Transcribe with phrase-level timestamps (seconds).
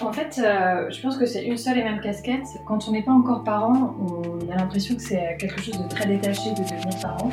[0.00, 2.46] En fait, euh, je pense que c'est une seule et même casquette.
[2.66, 6.06] Quand on n'est pas encore parent, on a l'impression que c'est quelque chose de très
[6.06, 7.30] détaché de devenir parent.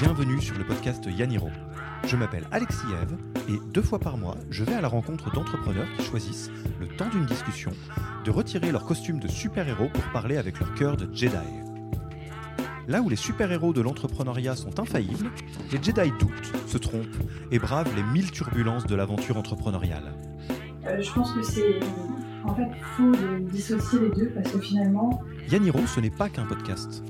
[0.00, 1.48] Bienvenue sur le podcast Yaniro.
[2.06, 3.16] Je m'appelle Alexis Eve
[3.48, 7.08] et deux fois par mois, je vais à la rencontre d'entrepreneurs qui choisissent, le temps
[7.08, 7.72] d'une discussion,
[8.24, 11.36] de retirer leur costume de super-héros pour parler avec leur cœur de Jedi.
[12.86, 15.32] Là où les super-héros de l'entrepreneuriat sont infaillibles,
[15.72, 17.06] les Jedi doutent, se trompent
[17.50, 20.12] et bravent les mille turbulences de l'aventure entrepreneuriale.
[20.88, 21.80] Euh, je pense que c'est
[22.44, 25.20] en fait faux de dissocier les deux parce que finalement.
[25.50, 27.02] Yaniro, ce n'est pas qu'un podcast.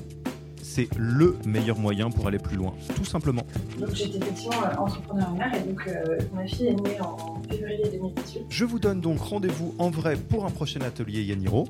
[0.74, 3.46] c'est le meilleur moyen pour aller plus loin, tout simplement.
[3.78, 8.46] Donc j'étais effectivement euh, et donc euh, ma fille est née en février 2018.
[8.48, 11.68] Je vous donne donc rendez-vous en vrai pour un prochain atelier Yaniro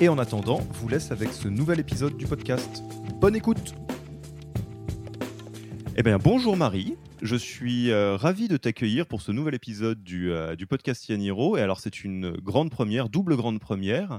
[0.00, 2.82] et en attendant, vous laisse avec ce nouvel épisode du podcast.
[3.20, 3.74] Bonne écoute
[6.02, 10.32] Eh bien bonjour Marie, je suis euh, ravi de t'accueillir pour ce nouvel épisode du,
[10.58, 11.56] du podcast Yaniro.
[11.56, 14.18] Et alors, c'est une grande première, double grande première.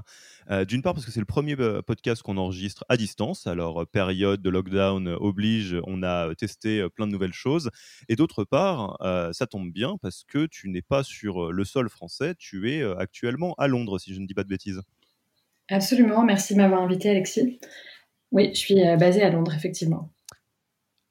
[0.50, 3.46] Euh, d'une part parce que c'est le premier euh, podcast qu'on enregistre à distance.
[3.46, 7.68] Alors, euh, période de lockdown oblige, on a testé plein de nouvelles choses.
[8.08, 8.96] Et d'autre part,
[9.34, 13.54] ça tombe bien parce que tu n'es pas sur le sol français, tu es actuellement
[13.58, 14.80] à Londres, si je ne dis pas de bêtises.
[15.68, 17.60] Absolument, merci de m'avoir invité Alexis.
[18.32, 20.10] Oui, je suis basée à Londres, effectivement.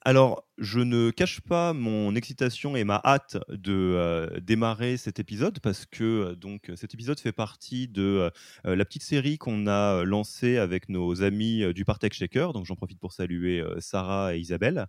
[0.06, 5.60] Alors, je ne cache pas mon excitation et ma hâte de euh, démarrer cet épisode
[5.60, 8.32] parce que euh, donc cet épisode fait partie de
[8.66, 12.54] euh, la petite série qu'on a lancée avec nos amis du Partech Shaker.
[12.54, 14.88] Donc, j'en profite pour saluer Sarah et Isabelle.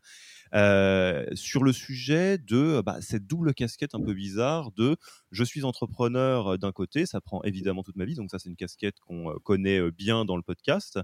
[1.35, 4.97] Sur le sujet de bah, cette double casquette un peu bizarre de
[5.31, 8.57] je suis entrepreneur d'un côté, ça prend évidemment toute ma vie, donc ça c'est une
[8.57, 11.01] casquette qu'on connaît bien dans le podcast,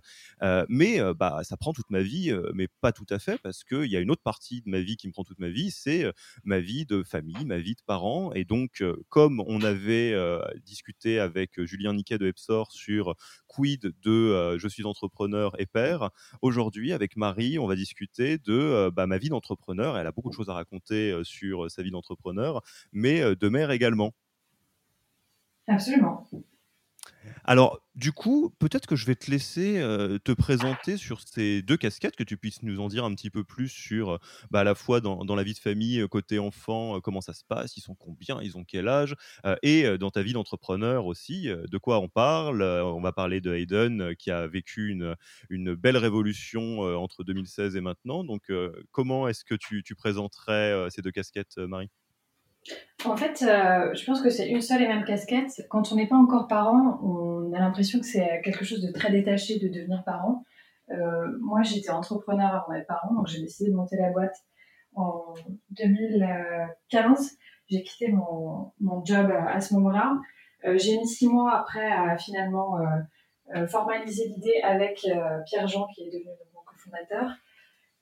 [0.68, 3.96] mais bah, ça prend toute ma vie, mais pas tout à fait, parce qu'il y
[3.96, 6.04] a une autre partie de ma vie qui me prend toute ma vie, c'est
[6.44, 10.14] ma vie de famille, ma vie de parents, et donc comme on avait
[10.64, 13.14] discuté avec Julien Niquet de Epsor sur
[13.46, 16.10] quid de je suis entrepreneur et père,
[16.42, 19.96] aujourd'hui avec Marie, on va discuter de bah, ma vie d'entrepreneur.
[19.96, 22.62] Elle a beaucoup de choses à raconter sur sa vie d'entrepreneur,
[22.92, 24.12] mais de mère également.
[25.66, 26.26] Absolument.
[27.44, 29.80] Alors, du coup, peut-être que je vais te laisser
[30.24, 33.44] te présenter sur ces deux casquettes, que tu puisses nous en dire un petit peu
[33.44, 34.18] plus sur,
[34.50, 37.76] bah, à la fois dans, la vie de famille, côté enfant, comment ça se passe,
[37.76, 39.14] ils sont combien, ils ont quel âge,
[39.62, 42.62] et dans ta vie d'entrepreneur aussi, de quoi on parle.
[42.62, 45.16] on va parler de Hayden qui a vécu une,
[45.48, 48.24] une belle révolution entre 2016 et maintenant.
[48.24, 48.50] Donc,
[48.92, 51.90] comment est-ce que tu présenterais ces deux casquettes, Marie?
[53.04, 55.62] En fait, euh, je pense que c'est une seule et même casquette.
[55.70, 59.10] Quand on n'est pas encore parent, on a l'impression que c'est quelque chose de très
[59.10, 60.44] détaché de devenir parent.
[60.90, 64.36] Euh, moi, j'étais entrepreneur avant d'être parent, donc j'ai décidé de monter la boîte
[64.94, 65.34] en
[65.70, 67.38] 2015.
[67.68, 70.18] J'ai quitté mon, mon, job à ce moment-là.
[70.64, 72.78] Euh, j'ai mis six mois après à finalement
[73.68, 75.06] formaliser l'idée avec
[75.46, 77.30] Pierre-Jean, qui est devenu mon cofondateur.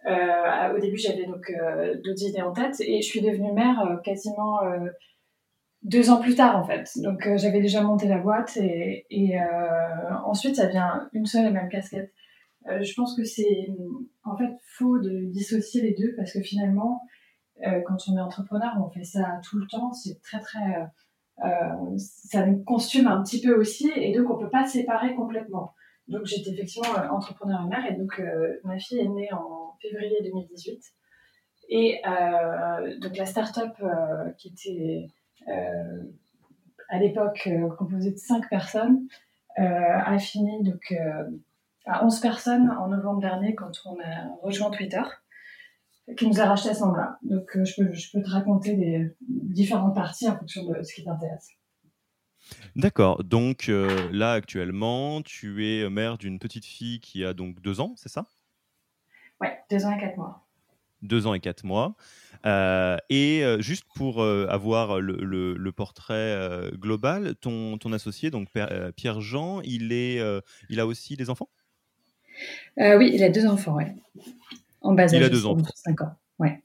[0.07, 3.81] Euh, au début, j'avais donc euh, d'autres idées en tête et je suis devenue mère
[3.81, 4.61] euh, quasiment
[5.83, 6.91] deux ans plus tard en fait.
[6.97, 9.39] Donc j'avais déjà monté la boîte et, et
[10.25, 12.13] ensuite ça devient une seule et même casquette.
[12.67, 13.69] je pense que c'est
[14.25, 17.01] en fait faux de dissocier les deux parce que finalement,
[17.63, 19.93] quand on est entrepreneur, on fait ça tout le temps.
[19.93, 20.89] C'est très très,
[21.97, 25.75] ça nous consume un petit peu aussi et donc on peut pas séparer complètement.
[26.09, 28.21] Donc j'étais effectivement entrepreneur et mère et donc
[28.65, 30.83] ma fille est née en février 2018.
[31.69, 35.07] Et euh, donc la start-up euh, qui était
[35.49, 36.03] euh,
[36.89, 39.07] à l'époque composée de 5 personnes
[39.61, 40.95] a fini donc
[41.85, 45.03] à 11 personnes en novembre dernier quand on a rejoint Twitter
[46.17, 47.19] qui nous a racheté à ce moment-là.
[47.23, 51.03] Donc je, peux, je peux te raconter les différentes parties en fonction de ce qui
[51.03, 51.49] t'intéresse.
[52.77, 53.25] D'accord.
[53.25, 53.69] Donc
[54.13, 58.29] là, actuellement, tu es mère d'une petite fille qui a donc deux ans, c'est ça?
[59.41, 60.45] Ouais, deux ans et quatre mois.
[61.03, 61.95] Deux ans et quatre mois.
[62.47, 66.37] Euh, et euh, juste pour euh, avoir le, portrait
[66.75, 68.49] global, ton, ton associé, donc
[68.97, 70.21] Pierre-Jean, il, est,
[70.69, 71.49] il a aussi des enfants?
[72.77, 73.95] Oui, il a deux enfants, ouais.
[74.81, 75.13] En bas âge.
[75.13, 75.65] Il a deux enfants.
[75.75, 76.15] Cinq ans.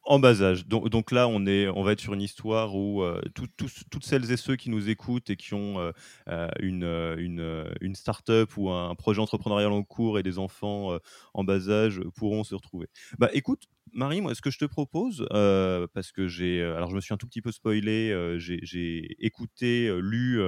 [0.06, 0.68] En bas âge.
[0.68, 4.38] Donc, là, on, est, on va être sur une histoire où euh, toutes celles et
[4.38, 5.92] ceux qui nous écoutent et qui ont euh,
[6.28, 6.84] euh, une,
[7.18, 10.98] une, une start-up ou un projet entrepreneurial en cours et des enfants
[11.34, 12.88] en bas âge pourront se retrouver.
[13.18, 17.02] Bah écoute, Marie, moi, ce que je te propose, parce que j'ai, alors je me
[17.02, 20.42] suis un tout petit peu spoilé, j'ai écouté, lu,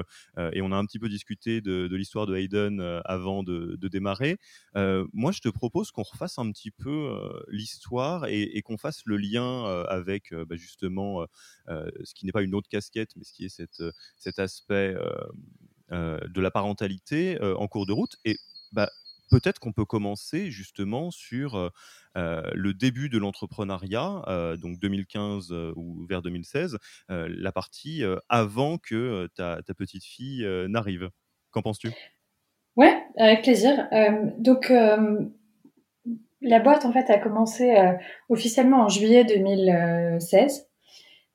[0.54, 4.38] et on a un petit peu discuté de, l'histoire de Hayden avant de, démarrer.
[4.74, 9.66] moi, je te propose qu'on refasse un petit peu l'histoire et, qu'on fasse le lien
[9.90, 11.26] avec bah, justement
[11.68, 13.62] ce qui n'est pas une autre casquette, mais ce qui est
[14.18, 14.96] cet aspect
[15.92, 18.16] de la parentalité en cours de route.
[18.26, 18.38] Et
[18.72, 18.90] bah,
[19.30, 21.72] peut-être qu'on peut commencer justement sur
[22.16, 26.78] le début de l'entrepreneuriat, donc 2015 ou vers 2016,
[27.10, 31.10] la partie avant que ta, petite fille n'arrive.
[31.52, 31.92] Qu'en penses-tu?
[32.76, 33.88] Ouais, avec plaisir.
[34.38, 34.72] donc,
[36.42, 37.74] la boîte, en fait, a commencé
[38.30, 40.68] officiellement en juillet 2016.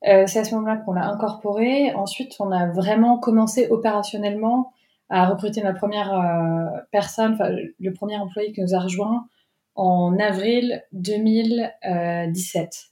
[0.03, 1.93] c'est à ce moment-là qu'on l'a incorporé.
[1.93, 4.73] Ensuite, on a vraiment commencé opérationnellement
[5.11, 7.37] à recruter ma première euh, personne,
[7.79, 9.27] le premier employé qui nous a rejoint
[9.75, 12.85] en avril 2017.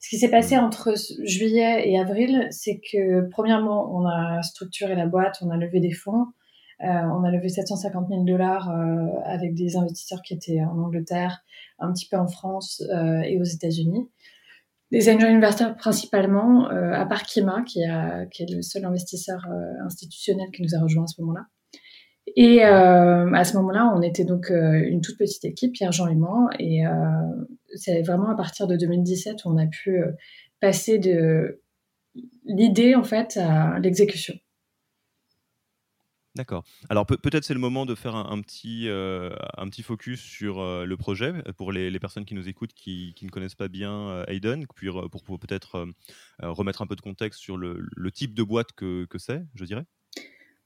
[0.00, 0.64] Ce qui s'est passé mmh.
[0.64, 5.78] entre juillet et avril, c'est que premièrement, on a structuré la boîte, on a levé
[5.78, 6.26] des fonds,
[6.82, 11.44] euh, on a levé 750 000 dollars euh, avec des investisseurs qui étaient en Angleterre,
[11.78, 12.82] un petit peu en France
[13.24, 14.10] et aux États-Unis.
[14.90, 19.46] Des angel investors principalement, à part Kima, qui, a, qui, est le seul investisseur
[19.86, 21.46] institutionnel qui nous a rejoint à ce moment-là.
[22.36, 26.06] Et euh, à ce moment-là, on était donc euh, une toute petite équipe, Pierre, Jean
[26.06, 26.50] et moi.
[26.58, 26.90] Et euh,
[27.74, 30.02] c'est vraiment à partir de 2017 où on a pu
[30.60, 31.62] passer de
[32.44, 34.34] l'idée en fait à l'exécution.
[36.36, 36.62] D'accord.
[36.88, 41.32] Alors peut-être c'est le moment de faire un, petit, un petit focus sur le projet
[41.56, 45.40] pour les, personnes qui nous écoutent qui, qui ne connaissent pas bien Hayden, puis pour,
[45.40, 45.88] peut-être
[46.40, 49.64] remettre un peu de contexte sur le, le type de boîte que, que c'est, je
[49.64, 49.86] dirais.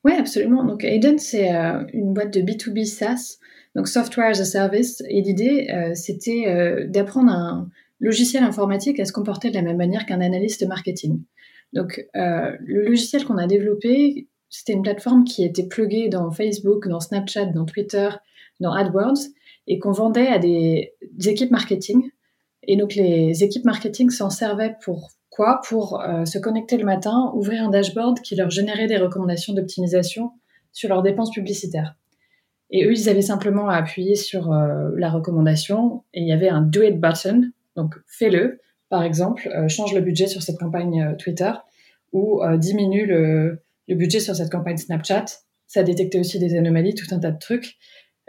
[0.05, 0.65] Oui, absolument.
[0.65, 3.39] Donc Aiden, c'est euh, une boîte de B2B SaaS,
[3.75, 5.03] donc Software as a Service.
[5.09, 7.71] Et l'idée, euh, c'était euh, d'apprendre un
[8.01, 11.23] logiciel informatique à se comporter de la même manière qu'un analyste marketing.
[11.73, 17.00] Donc le logiciel qu'on a développé, c'était une plateforme qui était pluguée dans Facebook, dans
[17.00, 18.11] Snapchat, dans Twitter,
[18.61, 19.19] dans AdWords,
[19.67, 22.11] et qu'on vendait à des, des équipes marketing.
[22.62, 27.33] Et donc les équipes marketing s'en servaient pour Quoi Pour euh, se connecter le matin,
[27.35, 30.31] ouvrir un dashboard qui leur générait des recommandations d'optimisation
[30.71, 31.97] sur leurs dépenses publicitaires.
[32.71, 36.49] Et eux, ils avaient simplement à appuyer sur euh, la recommandation et il y avait
[36.49, 38.61] un do it button, donc fais-le.
[38.91, 41.51] Par exemple, euh, change le budget sur cette campagne Twitter
[42.13, 45.25] ou diminue le, budget sur cette campagne Snapchat.
[45.67, 47.75] Ça détectait aussi des anomalies, tout un tas de trucs.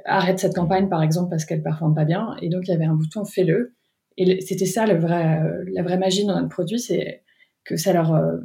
[0.06, 2.36] Arrête cette campagne, par exemple, parce qu'elle performe pas bien.
[2.42, 3.76] Et donc, il y avait un bouton fais-le.
[4.18, 7.24] Et c'était ça la vraie magie dans notre produit, c'est
[7.66, 8.38] que ça leur, euh,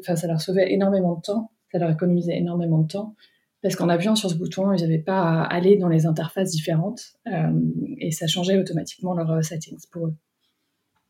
[0.00, 3.16] enfin, ça leur sauvait énormément de temps, ça leur économisait énormément de temps,
[3.62, 7.02] parce qu'en appuyant sur ce bouton, ils n'avaient pas à aller dans les interfaces différentes
[7.26, 7.52] euh,
[7.98, 10.14] et ça changeait automatiquement leurs euh, settings pour eux.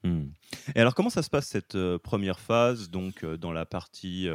[0.03, 0.29] Hmm.
[0.75, 2.91] Et alors, comment ça se passe cette première phase?
[2.91, 4.29] Donc, dans la partie,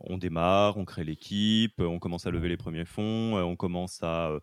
[0.00, 4.38] on démarre, on crée l'équipe, on commence à lever les premiers fonds, on commence à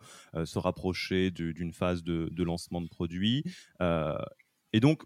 [0.46, 3.44] se rapprocher d'une phase de, lancement de produit.
[4.74, 5.04] et donc,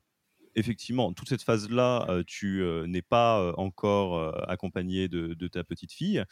[0.56, 6.24] effectivement, toute cette phase-là, tu n'es pas encore accompagné de, ta petite fille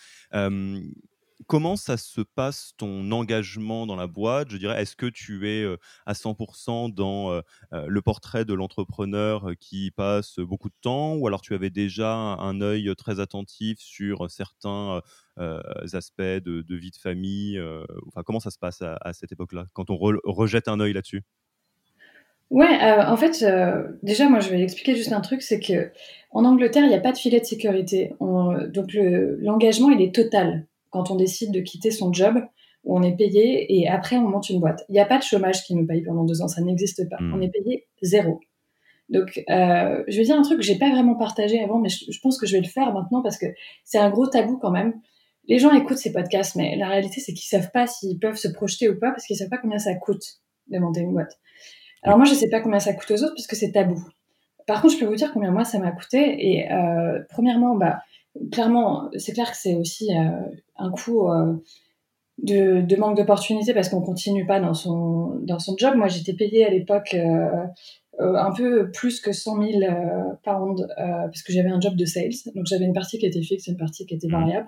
[1.48, 4.50] comment ça se passe ton engagement dans la boîte?
[4.50, 5.66] Je dirais, est-ce que tu es
[6.06, 7.42] à 100% dans
[7.72, 11.16] le portrait de l'entrepreneur qui passe beaucoup de temps?
[11.16, 15.02] Ou alors tu avais déjà un œil très attentif sur certains
[15.94, 17.62] aspects de, vie de famille
[18.08, 21.24] Enfin, comment ça se passe à, cette époque-là quand on rejette un œil là-dessus?
[22.50, 23.46] Ouais, en fait,
[24.04, 25.92] déjà, moi, je vais expliquer juste un truc, c'est que
[26.32, 28.14] en Angleterre, il n'y a pas de filet de sécurité.
[28.20, 32.38] donc, l'engagement, il est total quand on décide de quitter son job
[32.84, 34.84] où on est payé et après on monte une boîte.
[34.90, 37.18] Il n'y a pas de chômage qui nous paye pendant deux ans, ça n'existe pas.
[37.20, 37.34] Hmm.
[37.36, 38.40] On est payé zéro.
[39.10, 42.18] Donc, euh, je vais dire un truc que j'ai pas vraiment partagé avant, mais je,
[42.24, 43.46] pense que je vais le faire maintenant parce que
[43.84, 44.94] c'est un gros tabou quand même.
[45.50, 48.48] Les gens écoutent ces podcasts, mais la réalité c'est qu'ils savent pas s'ils peuvent se
[48.48, 50.24] projeter ou pas parce qu'ils savent pas combien ça coûte
[50.70, 51.38] de monter une boîte.
[52.04, 54.02] Alors moi, je sais pas combien ça coûte aux autres puisque c'est tabou.
[54.66, 56.54] Par contre, je peux vous dire combien moi ça m'a coûté.
[56.54, 58.00] Et euh, premièrement, bah
[58.52, 60.30] clairement, c'est clair que c'est aussi euh,
[60.82, 61.54] un coup euh,
[62.40, 65.96] de, manque d'opportunité parce qu'on continue pas dans son, dans son job.
[65.96, 67.66] Moi, j'étais payée à l'époque euh,
[68.20, 69.80] un peu plus que 100 000
[70.44, 72.32] pounds parce que j'avais un job de sales.
[72.56, 74.32] Donc, j'avais une partie qui était fixe une partie qui était mmh.
[74.32, 74.68] variable.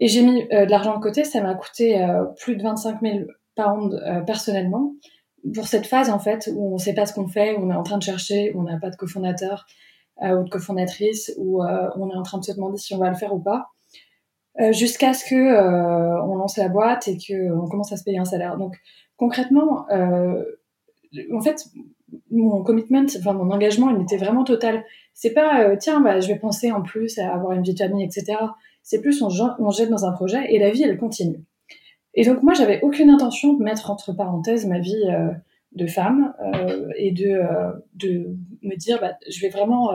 [0.00, 1.24] Et j'ai mis de l'argent de côté.
[1.24, 1.98] Ça m'a coûté
[2.38, 3.18] plus de 25 000
[3.54, 4.92] pounds personnellement.
[5.54, 7.70] pour cette phase en fait où on ne sait pas ce qu'on fait, où on
[7.70, 9.66] est en train de chercher, où on n'a pas de cofondateur
[10.22, 13.16] ou de cofondatrice, où on est en train de se demander si on va le
[13.16, 13.70] faire ou pas,
[14.72, 18.24] jusqu'à ce que on lance la boîte et que on commence à se payer un
[18.24, 18.56] salaire.
[18.56, 18.76] Donc
[19.16, 21.66] concrètement, en fait,
[22.30, 24.84] mon commitment, enfin mon engagement, il était vraiment total.
[25.14, 28.04] C'est pas tiens, bah, je vais penser en plus à avoir une vie de famille,
[28.04, 28.38] etc.
[28.86, 29.28] C'est plus on,
[29.70, 31.44] jette dans un projet et la vie elle continue.
[32.14, 35.32] Et donc moi, j'avais aucune intention de mettre entre parenthèses ma vie euh,
[35.72, 39.90] de femme euh, et de, euh, de me dire, bah, je vais vraiment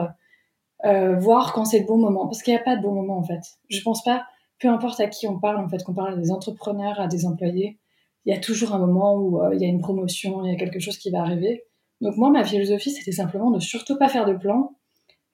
[0.84, 3.22] voir quand c'est le bon moment, parce qu'il n'y a pas de bon moment en
[3.22, 3.40] fait.
[3.70, 4.24] Je pense pas,
[4.62, 7.26] peu importe à qui on parle, en fait, qu'on parle à des entrepreneurs, à des
[7.26, 7.80] employés,
[8.24, 10.56] il y a toujours un moment où il y a une promotion, il y a
[10.56, 11.64] quelque chose qui va arriver.
[12.00, 14.76] Donc moi, ma philosophie, c'était simplement de surtout pas faire de plan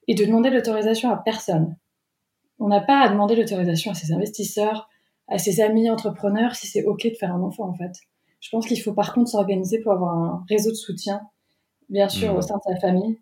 [0.07, 1.77] et de demander l'autorisation à personne.
[2.57, 4.89] On n'a pas à demander l'autorisation à ses investisseurs,
[5.27, 7.91] à ses amis entrepreneurs si c'est OK de faire un enfant, en fait.
[8.39, 11.21] Je pense qu'il faut par contre s'organiser pour avoir un réseau de soutien,
[11.89, 12.41] bien sûr, au mmh.
[12.41, 13.19] sein de sa famille,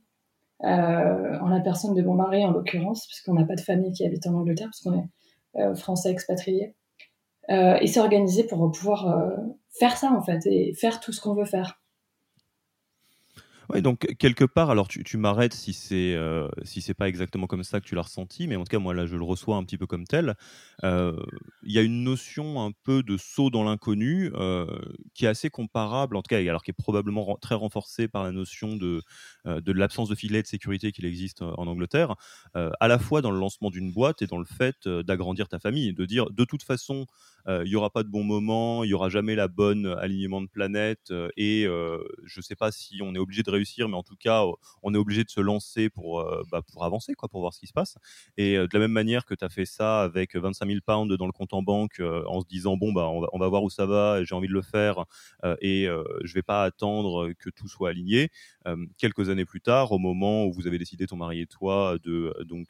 [0.64, 4.06] euh, en la personne de mon mari en l'occurrence, puisqu'on n'a pas de famille qui
[4.06, 5.17] habite en Angleterre, parce qu'on est euh,
[5.76, 6.76] français expatrié,
[7.50, 9.32] euh, et s'organiser pour pouvoir
[9.80, 11.82] faire ça, en fait, et faire tout ce qu'on veut faire.
[13.70, 17.48] Oui, donc quelque part, alors tu, tu m'arrêtes si c'est euh, si c'est pas exactement
[17.48, 19.58] comme ça que tu l'as ressenti, mais en tout cas moi là je le reçois
[19.58, 20.36] un petit peu comme tel.
[20.86, 21.22] Euh,
[21.64, 24.68] il y a une notion un peu de saut dans l'inconnu euh,
[25.14, 28.32] qui est assez comparable, en tout cas alors qui est probablement très renforcée par la
[28.32, 29.02] notion de
[29.46, 32.16] de l'absence de filet de sécurité qu'il existe en Angleterre,
[32.54, 35.94] à la fois dans le lancement d'une boîte et dans le fait d'agrandir ta famille,
[35.94, 37.06] de dire de toute façon
[37.48, 40.48] il n'y aura pas de bon moment, il y aura jamais la bonne alignement de
[40.48, 41.66] planète et
[42.26, 44.44] je sais pas si on est obligé de réussir, mais en tout cas,
[44.84, 47.68] on est obligé de se lancer pour, bah, pour avancer, quoi, pour voir ce qui
[47.68, 47.98] se passe.
[48.38, 51.26] Et de la même manière que tu as fait ça avec 25 000 pounds dans
[51.26, 54.24] le compte en banque en se disant, bon, bah, on va, voir où ça va,
[54.24, 55.06] j'ai envie de le faire
[55.62, 55.88] et
[56.24, 58.30] je vais pas attendre que tout soit aligné.
[58.98, 62.34] quelques années plus tard, au moment où vous avez décidé, ton mari et toi, de
[62.46, 62.68] donc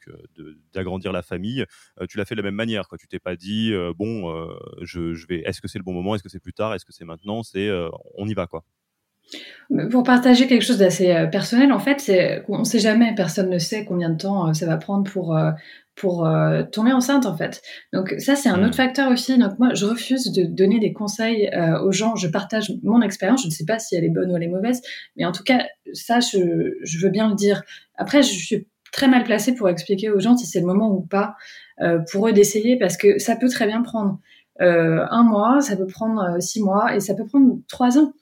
[0.74, 1.66] d'agrandir la famille,
[2.10, 2.88] tu l'as fait de la même manière.
[2.88, 2.98] Quoi.
[2.98, 4.48] Tu t'es pas dit, bon,
[4.82, 6.86] je, je vais, est-ce que c'est le bon moment, est-ce que c'est plus tard, est-ce
[6.86, 7.70] que c'est maintenant, c'est
[8.16, 8.64] on y va quoi.
[9.92, 13.50] Pour partager quelque chose d'assez euh, personnel, en fait, c'est on ne sait jamais, personne
[13.50, 15.52] ne sait combien de temps euh, ça va prendre pour euh,
[15.96, 16.30] pour
[16.72, 17.60] tomber enceinte, en fait.
[17.92, 18.74] Donc ça, c'est un autre mmh.
[18.74, 19.36] facteur aussi.
[19.40, 21.50] Donc moi, je refuse de donner des conseils
[21.84, 22.16] aux gens.
[22.16, 23.42] Je partage mon expérience.
[23.42, 24.80] Je ne sais pas si elle est bonne ou elle est mauvaise,
[25.16, 27.64] mais en tout cas, ça, je, je veux bien le dire.
[27.96, 31.02] Après, je suis très mal placée pour expliquer aux gens si c'est le moment ou
[31.02, 31.34] pas
[32.12, 34.20] pour eux d'essayer, parce que ça peut très bien prendre
[34.60, 38.14] un mois, ça peut prendre six mois et ça peut prendre trois ans.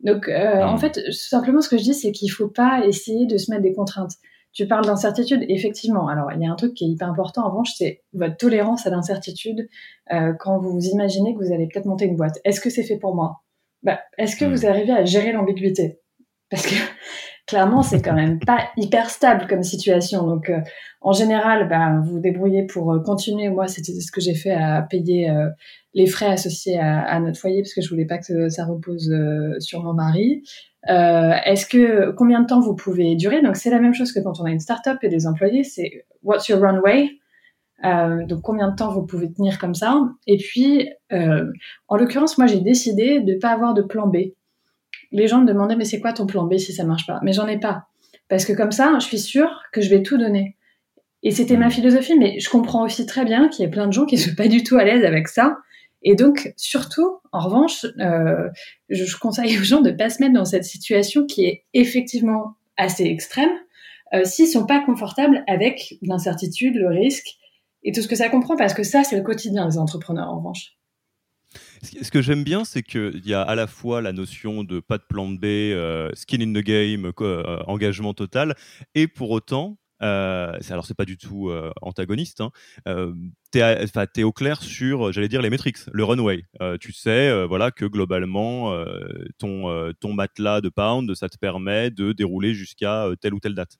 [0.00, 0.78] Donc, euh, en hmm.
[0.78, 3.62] fait, simplement, ce que je dis, c'est qu'il ne faut pas essayer de se mettre
[3.62, 4.12] des contraintes.
[4.52, 6.08] Tu parles d'incertitude, effectivement.
[6.08, 8.86] Alors, il y a un truc qui est hyper important, en revanche, c'est votre tolérance
[8.86, 9.68] à l'incertitude
[10.12, 12.38] euh, quand vous imaginez que vous allez peut-être monter une boîte.
[12.44, 13.42] Est-ce que c'est fait pour moi?
[13.82, 14.52] Bah, Est-ce que hmm.
[14.52, 16.00] vous arrivez à gérer l'ambiguïté?
[16.50, 16.74] Parce que
[17.46, 20.26] clairement, c'est quand même pas hyper stable comme situation.
[20.26, 20.60] Donc, euh,
[21.00, 23.48] en général, bah, vous vous débrouillez pour euh, continuer.
[23.48, 25.48] Moi, c'était ce que j'ai fait à payer euh,
[25.94, 29.10] les frais associés à, notre foyer parce que je voulais pas que ça repose
[29.60, 30.42] sur mon mari.
[30.86, 33.40] Est-ce que combien de temps vous pouvez durer?
[33.40, 35.64] Donc, c'est la même chose que quand on a une start-up et des employés.
[35.64, 37.08] C'est what's your runway?
[37.82, 39.98] Donc combien de temps vous pouvez tenir comme ça?
[40.26, 44.16] Et puis, en l'occurrence, moi j'ai décidé de ne pas avoir de plan B
[45.16, 47.20] les gens me demandaient mais c'est quoi ton plan B si ça marche pas?
[47.22, 47.86] Mais j'en ai pas
[48.28, 50.56] parce que comme ça, je suis sûre que je vais tout donner.
[51.22, 51.72] Et c'était ma mmh.
[51.72, 54.20] philosophie, mais je comprends aussi très bien qu'il y a plein de gens qui ne
[54.20, 55.56] sont pas du tout à l'aise avec ça.
[56.02, 58.48] Et donc, surtout, en revanche, euh,
[58.90, 62.54] je, conseille aux gens de ne pas se mettre dans cette situation qui est effectivement
[62.76, 63.50] assez extrême
[64.14, 67.26] euh, s'ils sont pas confortables avec l'incertitude, le risque
[67.82, 70.38] et tout ce que ça comprend, parce que ça, c'est le quotidien des entrepreneurs, en
[70.38, 70.75] revanche.
[71.82, 74.98] Ce que j'aime bien, c'est qu'il y a à la fois la notion de pas
[74.98, 78.54] de plan B, euh, skin in the game, euh, engagement total,
[78.94, 82.50] et pour autant, euh, alors c'est pas du tout euh, antagoniste, hein,
[83.52, 86.44] tu es, au clair sur, j'allais dire, les métriques, le runway.
[86.80, 88.74] tu sais voilà, que globalement,
[89.38, 93.78] ton, ton matelas de pound, ça te permet de dérouler jusqu'à telle ou telle date.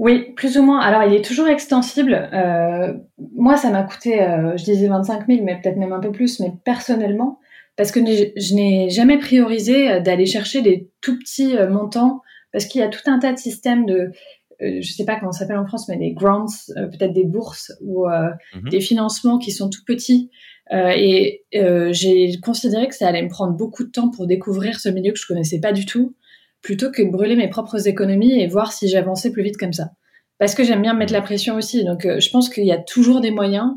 [0.00, 0.80] Oui, plus ou moins.
[0.80, 2.14] Alors, il est toujours extensible.
[2.32, 2.94] Euh,
[3.34, 6.40] moi, ça m'a coûté, euh, je disais 25 000, mais peut-être même un peu plus,
[6.40, 7.38] mais personnellement,
[7.76, 12.80] parce que je n'ai jamais priorisé euh, d'aller chercher des tout petits montants, parce qu'il
[12.80, 14.10] y a tout un tas de systèmes de,
[14.58, 18.06] je sais pas comment ça s'appelle en France, mais des grants, peut-être des bourses ou
[18.06, 18.70] mhm.
[18.70, 20.30] des financements qui sont tout petits.
[20.72, 25.12] et j'ai considéré que ça allait me prendre beaucoup de temps pour découvrir ce milieu
[25.12, 26.14] que je connaissais pas du tout
[26.62, 29.90] plutôt que de brûler mes propres économies et voir si j'avançais plus vite comme ça.
[30.38, 31.84] Parce que j'aime bien mettre la pression aussi.
[31.84, 33.72] Donc, euh, je pense qu'il y a toujours des moyens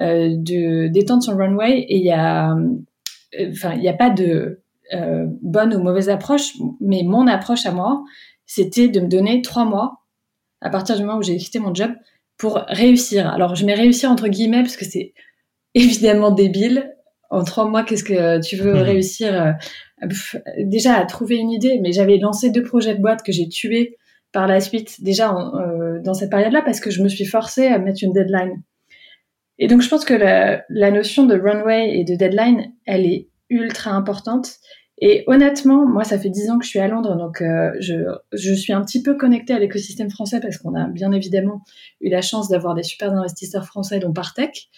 [0.00, 4.10] euh, de d'étendre son runway et il y a, euh, enfin, il n'y a pas
[4.10, 4.62] de
[5.42, 8.02] bonne ou mauvaise approche, mais mon approche à moi,
[8.46, 9.98] c'était de me donner trois mois
[10.62, 11.90] à partir du moment où j'ai quitté mon job
[12.38, 13.28] pour réussir.
[13.28, 15.12] Alors, je mets réussir entre guillemets parce que c'est
[15.74, 16.94] évidemment débile.
[17.28, 19.58] En trois mois, qu'est-ce que tu veux mmh.
[20.58, 23.96] Déjà à trouver une idée, mais j'avais lancé deux projets de boîte que j'ai tués
[24.32, 27.78] par la suite, déjà euh, dans cette période-là, parce que je me suis forcée à
[27.78, 28.62] mettre une deadline.
[29.58, 33.28] Et donc, je pense que la, la notion de runway et de deadline, elle est
[33.50, 34.58] ultra importante.
[35.00, 37.94] Et honnêtement, moi, ça fait dix ans que je suis à Londres, donc euh, je,
[38.32, 41.62] je, suis un petit peu connectée à l'écosystème français parce qu'on a bien évidemment
[42.00, 44.68] eu la chance d'avoir des super investisseurs français, dont Partech.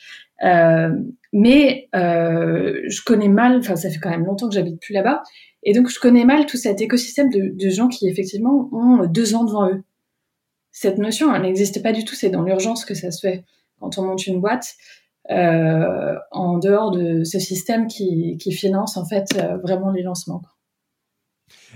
[0.42, 0.90] Euh,
[1.32, 5.22] mais euh, je connais mal, enfin, ça fait quand même longtemps que j'habite plus là-bas,
[5.62, 9.44] et donc je connais mal tout cet écosystème de, gens qui effectivement ont deux ans
[9.44, 9.82] devant eux.
[10.72, 12.14] Cette notion, n'existe pas du tout.
[12.14, 13.44] C'est dans l'urgence que ça se fait
[13.78, 14.74] quand on monte une boîte.
[15.30, 20.42] Euh, en dehors de ce système qui, finance en fait vraiment les lancements.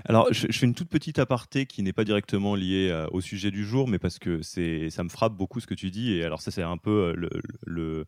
[0.06, 3.64] Alors, je, fais une toute petite aparté qui n'est pas directement liée au sujet du
[3.64, 6.14] jour, mais parce que ça me frappe beaucoup ce que tu dis.
[6.14, 7.14] Et alors, ça, c'est un peu
[7.66, 8.06] le,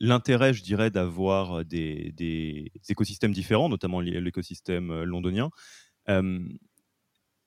[0.00, 5.50] l'intérêt, je dirais, d'avoir des, des, écosystèmes différents, notamment l'écosystème londonien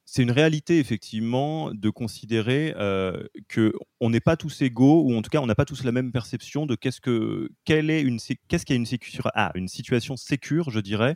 [0.05, 5.23] c'est une réalité effectivement de considérer euh, que on n'est pas tous égaux ou en
[5.23, 8.19] tout cas on n'a pas tous la même perception de qu'est-ce que quelle est une
[8.47, 11.15] qu'est-ce qu'il y a une ah, une situation sécure je dirais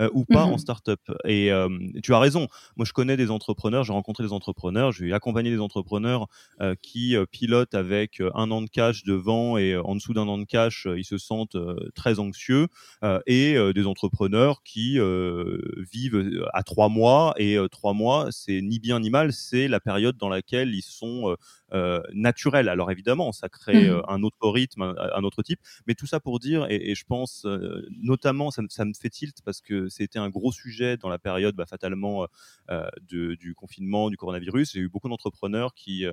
[0.00, 1.00] euh, ou pas en mmh startup.
[1.24, 1.68] Et euh,
[2.02, 2.48] tu as raison.
[2.76, 6.26] Moi je connais des entrepreneurs j'ai rencontré des entrepreneurs j'ai accompagné des entrepreneurs
[6.82, 10.88] qui pilotent avec un an de cash devant et en dessous d'un an de cash
[10.96, 11.56] ils se sentent
[11.94, 12.68] très anxieux
[13.26, 14.98] et des entrepreneurs qui
[15.92, 20.16] vivent à trois mois et trois mois c'est ni bien ni mal, c'est la période
[20.16, 21.36] dans laquelle ils sont euh,
[21.72, 22.68] euh, naturels.
[22.68, 26.20] Alors évidemment, ça crée mmh euh, un autre rythme, un, autre type, mais tout ça
[26.20, 27.46] pour dire, et, je pense
[27.90, 31.66] notamment, ça, me fait tilt parce que c'était un gros sujet dans la période bah,
[31.66, 32.26] fatalement
[33.02, 34.72] du confinement, du coronavirus.
[34.72, 36.04] J'ai eu beaucoup d'entrepreneurs qui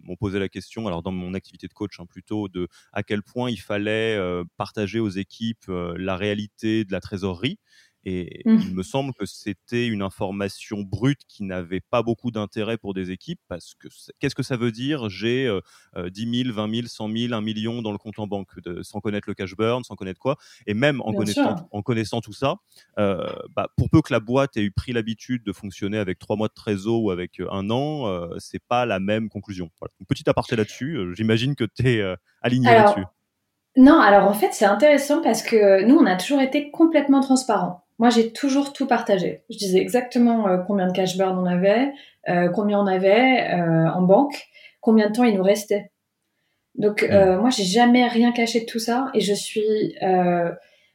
[0.00, 3.22] m'ont posé la question, alors dans mon activité de coach hein, plutôt, de à quel
[3.22, 4.18] point il fallait
[4.56, 7.58] partager aux équipes la réalité de la trésorerie.
[8.04, 8.58] Et mmh.
[8.68, 13.10] il me semble que c'était une information brute qui n'avait pas beaucoup d'intérêt pour des
[13.10, 15.08] équipes parce que qu'est-ce que ça veut dire?
[15.08, 15.48] J'ai
[15.96, 18.50] 10 000, 20 000, 100 000, 1 million dans le compte en banque
[18.82, 20.36] sans connaître le cash burn, sans connaître quoi.
[20.66, 22.56] Et même en, connaissant, en connaissant tout ça,
[22.98, 26.36] euh, bah, pour peu que la boîte ait eu pris l'habitude de fonctionner avec trois
[26.36, 29.70] mois de trésor ou avec euh, un an, euh, c'est pas la même conclusion.
[29.80, 29.92] Voilà.
[30.00, 30.96] Une petite aparté là-dessus.
[30.96, 33.04] Euh, j'imagine que tu es aligné là-dessus.
[33.76, 37.84] Non, alors en fait, c'est intéressant parce que nous, on a toujours été complètement transparents.
[38.02, 39.44] Moi, j'ai toujours tout partagé.
[39.48, 41.92] Je disais exactement euh, combien de cash burn on avait,
[42.28, 44.42] euh, combien on avait euh, en banque,
[44.80, 45.92] combien de temps il nous restait.
[46.74, 49.94] Donc, moi, j'ai jamais rien caché de tout ça et je suis.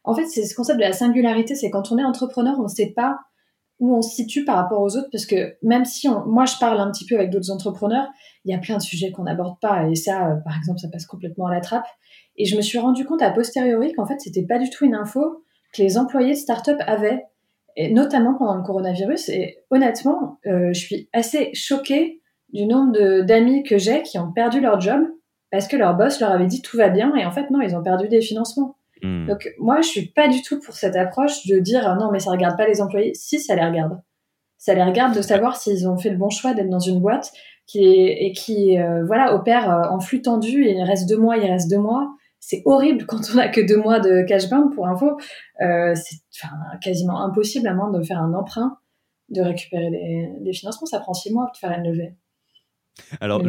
[0.03, 2.67] En fait, c'est ce concept de la singularité, c'est quand on est entrepreneur, on ne
[2.67, 3.19] sait pas
[3.79, 6.25] où on se situe par rapport aux autres parce que même si on...
[6.25, 8.07] moi je parle un petit peu avec d'autres entrepreneurs,
[8.43, 11.05] il y a plein de sujets qu'on n'aborde pas et ça, par exemple, ça passe
[11.05, 11.87] complètement à la trappe.
[12.35, 14.95] Et je me suis rendu compte à posteriori qu'en fait, c'était pas du tout une
[14.95, 15.43] info
[15.77, 17.25] que les employés de start-up avaient,
[17.75, 19.29] et notamment pendant le coronavirus.
[19.29, 24.59] Et honnêtement, euh, je suis assez choquée du nombre d'amis que j'ai qui ont perdu
[24.59, 25.01] leur job
[25.51, 27.75] parce que leur boss leur avait dit tout va bien et en fait non, ils
[27.75, 28.75] ont perdu des financements.
[29.03, 29.27] Hmm.
[29.27, 32.31] Donc moi, je suis pas du tout pour cette approche de dire non mais ça
[32.31, 33.13] regarde pas les employés.
[33.13, 34.01] Si ça les regarde,
[34.57, 37.31] ça les regarde de savoir s'ils ont fait le bon choix d'être dans une boîte
[37.67, 41.17] qui est, et qui euh, voilà opère euh, en flux tendu et il reste deux
[41.17, 42.09] mois, il reste deux mois
[42.39, 45.19] c'est horrible quand on a que deux mois de cash burn pour info.
[45.61, 46.17] Euh, c'est
[46.81, 48.77] quasiment impossible à moins de faire un emprunt,
[49.29, 49.89] de récupérer
[50.41, 50.85] des, financements.
[50.85, 52.15] Ça prend six mois de faire une levée.
[53.21, 53.47] Alors, euh,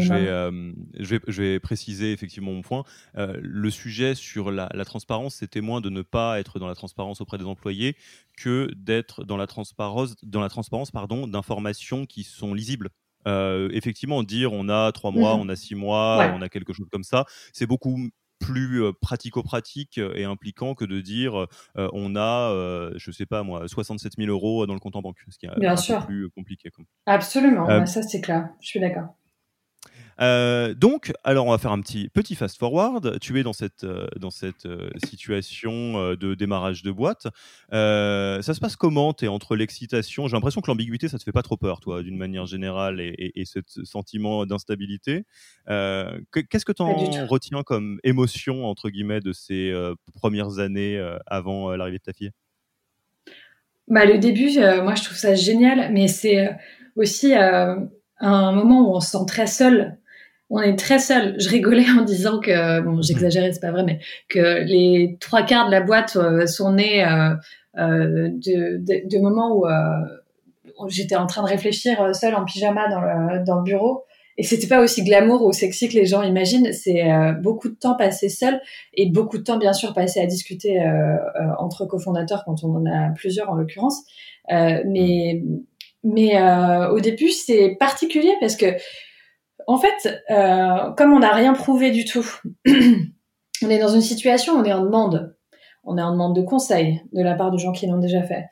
[0.98, 2.84] je vais, je, vais, préciser effectivement mon point.
[3.16, 7.22] Euh, le sujet sur la, transparence, c'était moins de ne pas être dans la transparence
[7.22, 7.96] auprès des employés
[8.36, 12.90] que d'être dans la transparence, dans la transparence pardon, d'informations qui sont lisibles.
[13.26, 16.88] effectivement, dire on a trois mois, mmh on a six mois, on a quelque chose
[16.90, 21.46] comme ça, c'est beaucoup plus pratico-pratique et impliquant que de dire
[21.76, 25.38] on a, je sais pas moi, 67 000 euros dans le compte en banque, ce
[25.38, 26.00] qui est Bien un sûr.
[26.00, 26.70] peu plus compliqué.
[27.06, 29.14] Absolument, ça c'est clair, je suis d'accord.
[30.20, 33.18] Euh, donc, alors on va faire un petit, petit fast forward.
[33.20, 37.28] Tu es dans cette, euh, dans cette euh, situation de démarrage de boîte.
[37.70, 39.12] ça se passe comment?
[39.12, 42.02] Tu es entre l'excitation, j'ai l'impression que l'ambiguïté, ça te fait pas trop peur, toi,
[42.02, 45.24] d'une manière générale, et, et, ce sentiment d'instabilité.
[45.66, 49.72] Qu'est-ce que tu en retiens comme émotion, entre guillemets, de ces
[50.14, 52.30] premières années avant l'arrivée de ta fille?
[53.86, 56.56] Bah, Le début, moi, je trouve ça génial, mais c'est
[56.96, 59.98] aussi un moment où on se sent très seul
[60.50, 61.34] on est très seul.
[61.38, 65.66] Je rigolais en disant que, bon, j'exagérais, c'est pas vrai, mais que les trois quarts
[65.66, 67.34] de la boîte euh, sont nés euh,
[67.76, 73.44] de, de, de, moments où j'étais en train de réfléchir seule en pyjama dans le,
[73.44, 74.04] dans le bureau
[74.38, 76.72] et c'était pas aussi glamour ou sexy que les gens imaginent.
[76.72, 78.60] C'est euh, beaucoup de temps passé seul
[78.94, 81.18] et beaucoup de temps, bien sûr, passé à discuter euh, euh,
[81.58, 84.00] entre cofondateurs quand on en a plusieurs en l'occurrence.
[84.48, 85.42] mais
[86.04, 86.40] mais
[86.92, 88.66] au début, c'est particulier parce que,
[89.68, 90.24] en fait,
[90.96, 92.26] comme on n'a rien prouvé du tout,
[92.66, 95.36] on est dans une situation, on est en demande.
[95.84, 98.44] On est en demande de conseils de la part de gens qui l'ont déjà fait.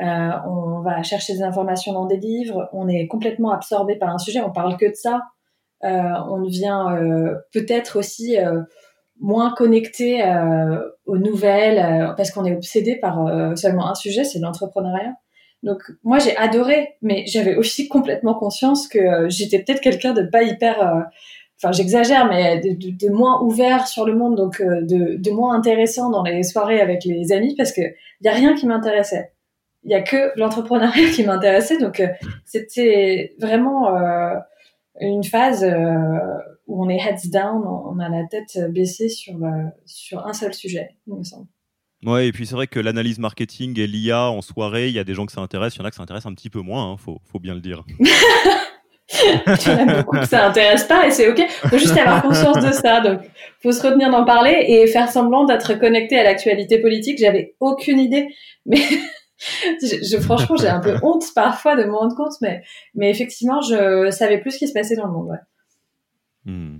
[0.00, 4.18] Euh, on va chercher des informations dans des livres, on est complètement absorbé par un
[4.18, 5.22] sujet, on parle que de ça.
[5.84, 8.36] Euh, on devient euh, peut-être aussi
[9.20, 10.22] moins connecté
[11.06, 15.14] aux nouvelles parce qu'on est obsédé par seulement un sujet, c'est l'entrepreneuriat.
[15.62, 20.42] Donc moi j'ai adoré, mais j'avais aussi complètement conscience que j'étais peut-être quelqu'un de pas
[20.42, 21.06] hyper,
[21.56, 26.24] enfin j'exagère, mais de, moins ouvert sur le monde, donc de, de, moins intéressant dans
[26.24, 27.82] les soirées avec les amis parce que
[28.22, 29.32] y a rien qui m'intéressait
[29.84, 31.78] il y a que l'entrepreneuriat qui m'intéressait.
[31.78, 32.08] Donc, euh,
[32.44, 34.36] c'était vraiment euh,
[35.00, 36.18] une phase euh,
[36.66, 39.38] où on est heads down, on a la tête baissée sur,
[39.84, 41.46] sur un seul sujet, il me semble.
[42.04, 45.04] Ouais, et puis c'est vrai que l'analyse marketing et l'IA en soirée, il y a
[45.04, 46.60] des gens que ça intéresse, il y en a que ça intéresse un petit peu
[46.60, 47.84] moins, il hein, faut, faut, bien le dire.
[48.00, 51.46] il y en a beaucoup que ça intéresse pas et c'est ok.
[51.68, 53.00] Faut juste avoir conscience de ça.
[53.00, 53.20] Donc,
[53.62, 57.18] faut se retenir d'en parler et faire semblant d'être connecté à l'actualité politique.
[57.18, 58.28] J'avais aucune idée,
[58.66, 58.80] mais
[59.80, 62.62] je, franchement, j'ai un peu honte parfois de me rendre compte, mais,
[62.94, 65.38] mais effectivement, je savais plus ce qui se passait dans le monde.
[66.44, 66.78] Hmm.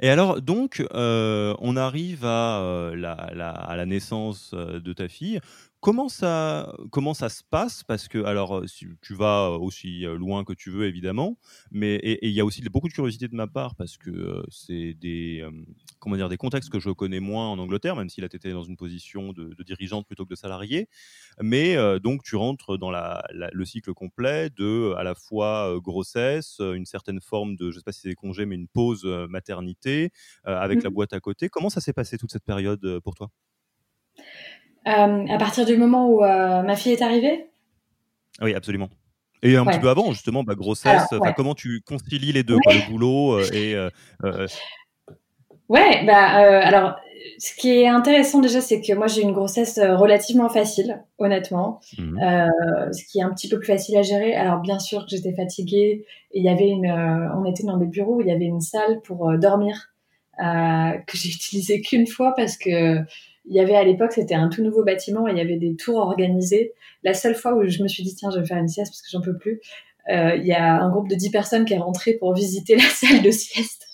[0.00, 5.08] Et alors, donc, euh, on arrive à, euh, la, à la naissance euh, de ta
[5.08, 5.40] fille.
[5.80, 7.84] Comment ça, comment ça se passe?
[7.84, 8.64] Parce que, alors,
[9.00, 11.38] tu vas aussi loin que tu veux, évidemment,
[11.70, 15.46] mais il y a aussi beaucoup de curiosité de ma part parce que c'est des,
[16.00, 18.50] comment dire, des contextes que je connais moins en Angleterre, même si là, tu étais
[18.50, 20.88] dans une position de, dirigeante plutôt que de salarié.
[21.40, 26.86] Mais donc, tu rentres dans la, le cycle complet de, à la fois grossesse, une
[26.86, 30.10] certaine forme de, je ne sais pas si c'est des congés, mais une pause maternité
[30.42, 31.48] avec la mmh boîte à côté.
[31.48, 33.30] Comment ça s'est passé toute cette période pour toi?
[34.88, 37.46] À partir du moment où euh, ma fille est arrivée?
[38.40, 38.88] Oui, absolument.
[39.42, 43.38] Et un petit peu avant, justement, bah, grossesse, comment tu concilies les deux, le boulot
[43.38, 43.76] euh, et.
[45.68, 46.96] Ouais, bah, alors,
[47.38, 52.18] ce qui est intéressant déjà, c'est que moi j'ai une grossesse relativement facile, honnêtement, mmh
[52.90, 54.34] ce qui est un petit peu plus facile à gérer.
[54.34, 57.86] Alors bien sûr que j'étais fatiguée, et il y avait une, on était dans des
[57.86, 59.92] bureaux où il y avait une salle pour dormir
[60.38, 63.04] que j'ai utilisée qu'une fois parce que
[63.48, 65.74] il y avait à l'époque, c'était un tout nouveau bâtiment et il y avait des
[65.76, 66.72] tours organisés.
[67.02, 69.02] La seule fois où je me suis dit, tiens, je vais faire une sieste parce
[69.02, 69.60] que j'en peux plus,
[70.10, 72.82] euh, il y a un groupe de 10 personnes qui est rentré pour visiter la
[72.88, 73.86] salle de sieste.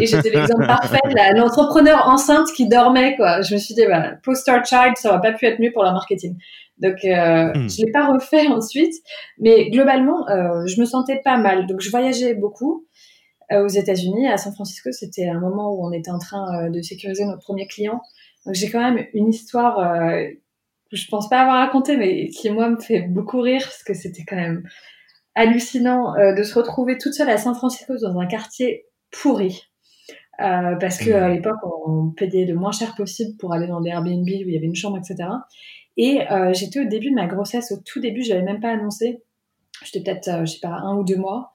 [0.00, 3.40] et j'étais l'exemple parfait de l'entrepreneur enceinte qui dormait, quoi.
[3.42, 5.92] Je me suis dit, bah, poster child, ça aurait pas pu être mieux pour la
[5.92, 6.36] marketing.
[6.80, 7.68] Donc, euh, hmm.
[7.68, 8.94] je l'ai pas refait ensuite.
[9.38, 11.66] Mais globalement, euh, je me sentais pas mal.
[11.66, 12.86] Donc, je voyageais beaucoup
[13.52, 14.28] euh, aux États-Unis.
[14.28, 17.66] À San Francisco, c'était un moment où on était en train de sécuriser notre premier
[17.66, 18.00] client.
[18.48, 20.24] Donc j'ai quand même une histoire euh,
[20.90, 23.92] que je pense pas avoir racontée, mais qui moi me fait beaucoup rire parce que
[23.92, 24.66] c'était quand même
[25.34, 29.64] hallucinant euh, de se retrouver toute seule à San Francisco dans un quartier pourri.
[30.40, 33.90] Euh, parce que à l'époque on payait le moins cher possible pour aller dans des
[33.90, 35.28] Airbnb où il y avait une chambre, etc.
[35.98, 36.20] Et
[36.54, 39.24] j'étais au début de ma grossesse, au tout début, je l'avais même pas annoncé.
[39.84, 41.52] J'étais peut-être, je sais pas, un ou deux mois.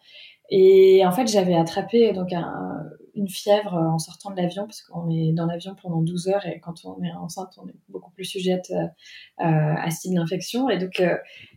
[0.51, 2.83] Et en fait, j'avais attrapé donc un,
[3.15, 6.59] une fièvre en sortant de l'avion, parce qu'on est dans l'avion pendant 12 heures et
[6.59, 10.69] quand on est enceinte, on est beaucoup plus sujette euh, à ce type d'infection.
[10.69, 11.15] Et donc, euh,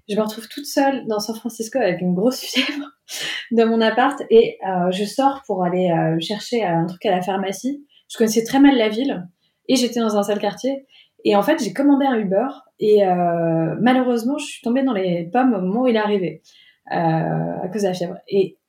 [0.08, 2.86] je me retrouve toute seule dans San Francisco avec une grosse fièvre
[3.52, 7.86] dans mon appart et euh, je sors pour aller chercher un truc à la pharmacie.
[8.08, 9.26] Je connaissais très mal la ville
[9.68, 10.86] et j'étais dans un sale quartier.
[11.24, 12.46] Et en fait, j'ai commandé un Uber
[12.78, 13.02] et
[13.80, 16.42] malheureusement, je suis tombée dans les pommes au moment où il est arrivé
[16.88, 18.16] à cause de la fièvre.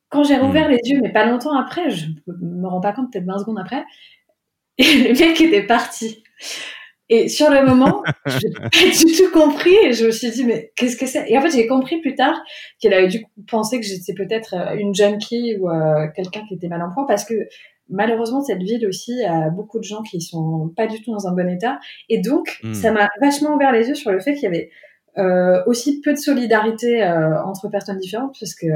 [0.08, 0.72] Quand j'ai rouvert hmm.
[0.72, 3.84] les yeux, mais pas longtemps après, je me rends pas compte, peut-être 20 secondes après,
[4.78, 6.22] et le mec était parti.
[7.10, 10.72] Et sur le moment, j'ai pas du tout compris et je me suis dit, mais
[10.76, 11.30] qu'est-ce que c'est?
[11.30, 12.38] Et en fait, j'ai compris plus tard
[12.80, 16.68] qu'elle avait dû penser que j'étais peut-être euh, une junkie ou euh, quelqu'un qui était
[16.68, 17.34] mal en point parce que
[17.88, 21.32] malheureusement, cette ville aussi a beaucoup de gens qui sont pas du tout dans un
[21.32, 21.78] bon état.
[22.10, 22.74] Et donc, hmm.
[22.74, 24.70] ça m'a vachement ouvert les yeux sur le fait qu'il y avait
[25.18, 28.66] euh, aussi peu de solidarité euh, entre personnes différentes parce que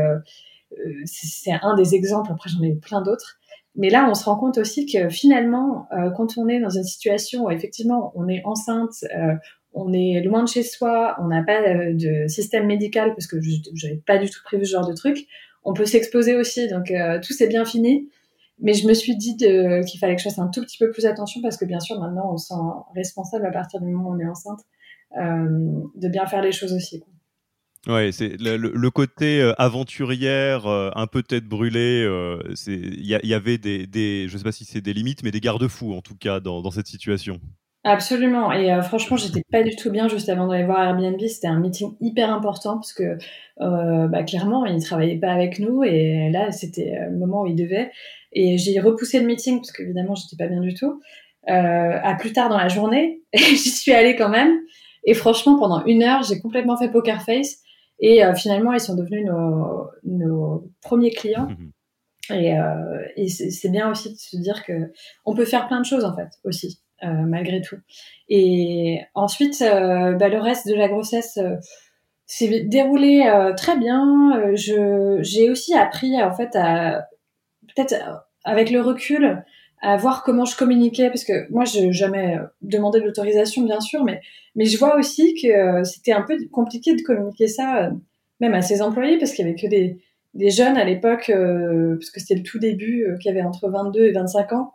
[1.04, 3.38] c'est un des exemples, après j'en ai plein d'autres.
[3.74, 6.84] Mais là, on se rend compte aussi que finalement, euh, quand on est dans une
[6.84, 9.34] situation où effectivement on est enceinte, euh,
[9.72, 13.86] on est loin de chez soi, on n'a pas de système médical parce que je
[13.86, 15.26] n'avais pas du tout prévu ce genre de truc,
[15.64, 16.68] on peut s'exposer aussi.
[16.68, 18.10] Donc tout s'est bien fini.
[18.58, 21.06] Mais je me suis dit qu'il fallait que je fasse un tout petit peu plus
[21.06, 22.60] attention parce que bien sûr maintenant on se sent
[22.94, 24.60] responsable à partir du moment où on est enceinte
[25.16, 27.02] de bien faire les choses aussi.
[27.88, 32.06] Ouais, c'est le, côté aventurière, un peu tête brûlée.
[32.66, 36.00] Il y, avait des, je sais pas si c'est des limites, mais des garde-fous en
[36.00, 37.40] tout cas dans, cette situation.
[37.84, 38.52] Absolument.
[38.52, 41.20] Et euh, franchement, j'étais pas du tout bien juste avant d'aller voir Airbnb.
[41.26, 43.18] C'était un meeting hyper important parce que
[43.60, 47.46] euh, bah, clairement, il travaillait pas avec nous et là, c'était euh, le moment où
[47.46, 47.90] il devait.
[48.32, 51.00] Et j'ai repoussé le meeting parce qu'évidemment, j'étais pas bien du tout.
[51.48, 54.58] Euh, à plus tard dans la journée, j'y suis allée quand même.
[55.04, 57.61] Et franchement, pendant une heure, j'ai complètement fait poker face.
[58.02, 61.48] Et euh, finalement, ils sont devenus nos, nos premiers clients.
[62.30, 62.54] Et,
[63.16, 64.92] et c'est bien aussi de se dire que
[65.24, 66.80] on peut faire plein de choses en fait aussi.
[67.04, 67.78] Euh, malgré tout.
[68.28, 71.56] Et ensuite, euh, bah, le reste de la grossesse euh,
[72.26, 74.54] s'est déroulé très bien.
[74.54, 77.08] je j'ai aussi appris en fait à
[77.66, 77.94] peut-être
[78.44, 79.44] avec le recul
[79.82, 84.20] à voir comment je communiquais parce que moi je jamais demandé l'autorisation bien sûr mais
[84.54, 87.90] mais je vois aussi que c'était un peu compliqué de communiquer ça
[88.40, 89.98] même à ses employés parce qu'il y avait que des
[90.34, 94.12] des jeunes à l'époque parce que c'était le tout début qui avaient entre 22 et
[94.12, 94.74] 25 ans.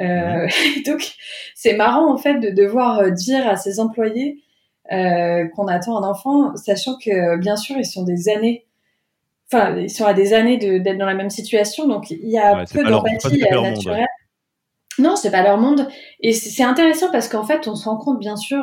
[0.00, 0.46] Euh,
[0.86, 1.14] donc,
[1.54, 4.42] c'est marrant en fait de devoir euh, dire à ses employés
[4.92, 8.66] euh, qu'on attend un enfant, sachant que bien sûr ils sont des années,
[9.52, 12.64] enfin ils sont à des années d'être dans la même situation, donc il y a
[12.72, 14.06] peu d'empathie naturelle.
[15.00, 15.88] Non, c'est pas leur monde.
[16.20, 18.62] Et c'est intéressant parce qu'en fait, on se rend compte, bien sûr,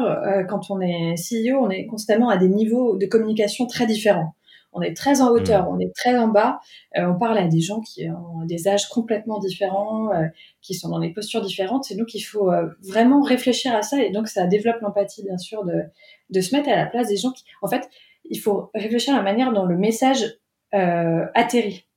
[0.50, 4.34] quand on est CEO, on est constamment à des niveaux de communication très différents
[4.78, 5.76] on est très en hauteur, mm.
[5.76, 6.60] on est très en bas.
[6.98, 10.28] Euh, on parle à des gens qui ont des âges complètement différents, euh,
[10.62, 11.92] qui sont dans des postures différentes.
[11.92, 14.02] Et donc, il faut euh, vraiment réfléchir à ça.
[14.02, 15.82] Et donc, ça développe l'empathie, bien sûr, de,
[16.30, 17.44] de se mettre à la place des gens qui...
[17.62, 17.90] En fait,
[18.26, 20.38] il faut réfléchir à la manière dont le message
[20.72, 21.88] atterrit.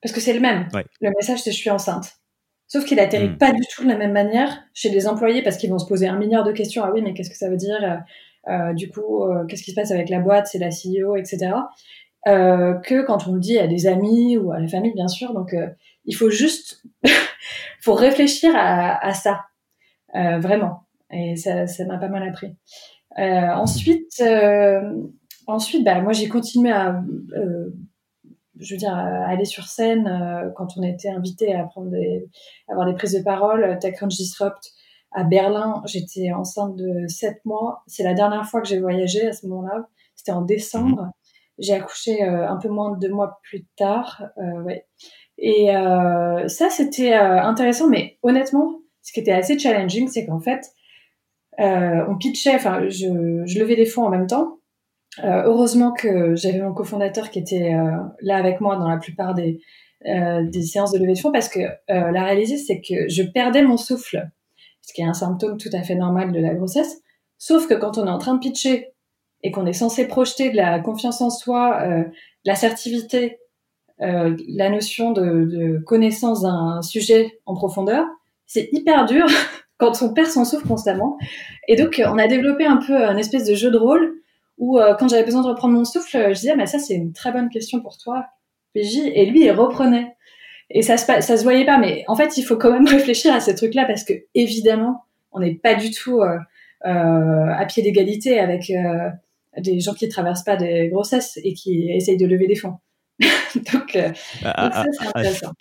[0.00, 0.68] Parce que c'est le même.
[1.00, 2.19] Le message, c'est je suis enceinte.
[2.72, 3.38] Sauf qu'il atterrit mm.
[3.38, 6.08] pas du tout de la même manière chez les employés parce qu'ils vont se poser
[6.08, 6.82] un milliard de questions.
[6.84, 8.02] Ah oui, mais qu'est-ce que ça veut dire
[8.74, 11.52] Du coup, qu'est-ce qui se passe avec la boîte C'est la CEO, etc
[12.28, 15.32] euh, que quand on le dit à des amis ou à la famille, bien sûr.
[15.32, 15.68] Donc, euh,
[16.04, 16.82] il faut juste,
[17.80, 19.42] faut réfléchir à, à ça,
[20.14, 20.82] euh, vraiment.
[21.12, 22.54] Et ça, ça m'a pas mal appris.
[23.18, 24.92] Euh, ensuite, euh,
[25.46, 27.02] ensuite, bah, moi, j'ai continué à,
[28.60, 32.28] je veux dire, à aller sur scène quand on était invité à prendre des,
[32.68, 33.78] à avoir des prises de parole.
[33.80, 34.72] TechCrunch Disrupt
[35.12, 37.82] à Berlin, j'étais enceinte de 7 mois.
[37.86, 39.88] C'est la dernière fois que j'ai voyagé à ce moment-là.
[40.14, 41.10] C'était en décembre.
[41.58, 44.22] J'ai accouché euh, un peu moins de deux mois plus tard.
[44.38, 44.86] Euh, ouais.
[45.38, 50.66] Et euh, ça, c'était intéressant, mais honnêtement, ce qui était assez challenging, c'est qu'en fait,
[51.58, 54.59] on pitchait, enfin, je, je levais des fonds en même temps.
[55.18, 57.72] Heureusement que j'avais mon cofondateur qui était
[58.20, 59.60] là avec moi dans la plupart des,
[60.04, 63.76] des séances de levée de fonds parce que la réalité, c'est que je perdais mon
[63.76, 64.30] souffle,
[64.82, 67.02] ce qui est un symptôme tout à fait normal de la grossesse.
[67.38, 68.92] Sauf que quand on est en train de pitcher
[69.42, 72.04] et qu'on est censé projeter de la confiance en soi, euh,
[72.44, 73.38] l'assertivité,
[74.02, 78.04] euh, la notion de, de connaissance d'un sujet en profondeur,
[78.46, 79.26] c'est hyper dur
[79.78, 81.16] quand on perd son souffle constamment.
[81.66, 84.16] Et donc, on a développé un peu un espèce de jeu de rôle
[84.60, 87.12] où, euh, quand j'avais besoin de reprendre mon souffle, je disais, mais ça, c'est une
[87.12, 88.26] très bonne question pour toi,
[88.74, 88.98] PJ.
[89.14, 90.14] Et lui, il reprenait.
[90.68, 93.34] Et ça se, ça se voyait pas, mais en fait, il faut quand même réfléchir
[93.34, 96.38] à ces trucs-là parce que, évidemment, on n'est pas du tout euh,
[96.86, 99.10] euh, à pied d'égalité avec euh,
[99.56, 102.78] des gens qui traversent pas des grossesses et qui essayent de lever des fonds.
[103.72, 104.12] donc, euh,
[104.44, 105.52] ah, donc, ça, c'est ah, ah, intéressant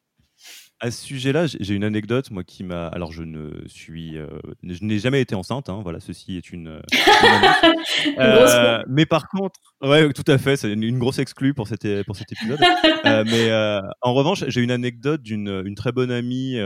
[0.82, 2.88] à ce sujet-là, j'ai une anecdote, moi, qui m'a.
[2.88, 4.18] Alors, je ne suis.
[4.18, 4.28] Euh,
[4.64, 6.68] je n'ai jamais été enceinte, hein, voilà, ceci est une.
[6.68, 6.82] Euh,
[8.18, 12.16] euh, mais par contre, ouais, tout à fait, c'est une, grosse exclue pour, cet, pour
[12.16, 12.60] cet épisode.
[13.04, 13.52] mais
[14.02, 16.58] en revanche, j'ai une anecdote d'une une très bonne amie,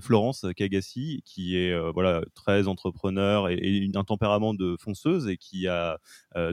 [0.00, 5.66] Florence Cagassi, qui est voilà, très entrepreneur et, et un tempérament de fonceuse et qui
[5.66, 5.98] a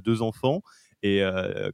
[0.04, 0.62] deux enfants
[1.04, 1.22] et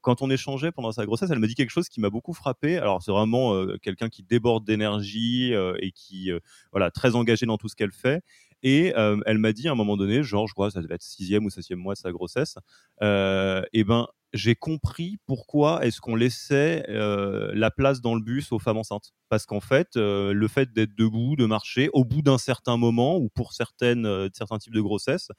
[0.02, 2.78] quand on échangeait pendant sa grossesse, elle me dit quelque chose qui m'a beaucoup frappé.
[2.78, 6.32] Alors c'est vraiment quelqu'un qui déborde d'énergie et qui
[6.72, 8.22] voilà très engagé dans tout ce qu'elle fait.
[8.64, 8.94] Et
[9.26, 11.50] elle m'a dit à un moment donné, genre je crois ça devait être sixième ou
[11.50, 12.58] septième mois de sa grossesse,
[13.02, 18.60] et ben j'ai compris pourquoi est-ce qu'on laissait euh, la place dans le bus aux
[18.60, 19.14] femmes enceintes.
[19.30, 23.18] Parce qu'en fait, euh, le fait d'être debout, de marcher, au bout d'un certain moment,
[23.18, 25.30] ou pour certaines, euh, certains types de grossesse,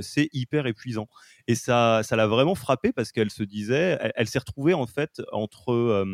[0.00, 1.08] c'est hyper épuisant.
[1.46, 5.22] Et ça, ça l'a vraiment frappé parce qu'elle se disait, elle s'est retrouvée en fait
[5.32, 6.04] entre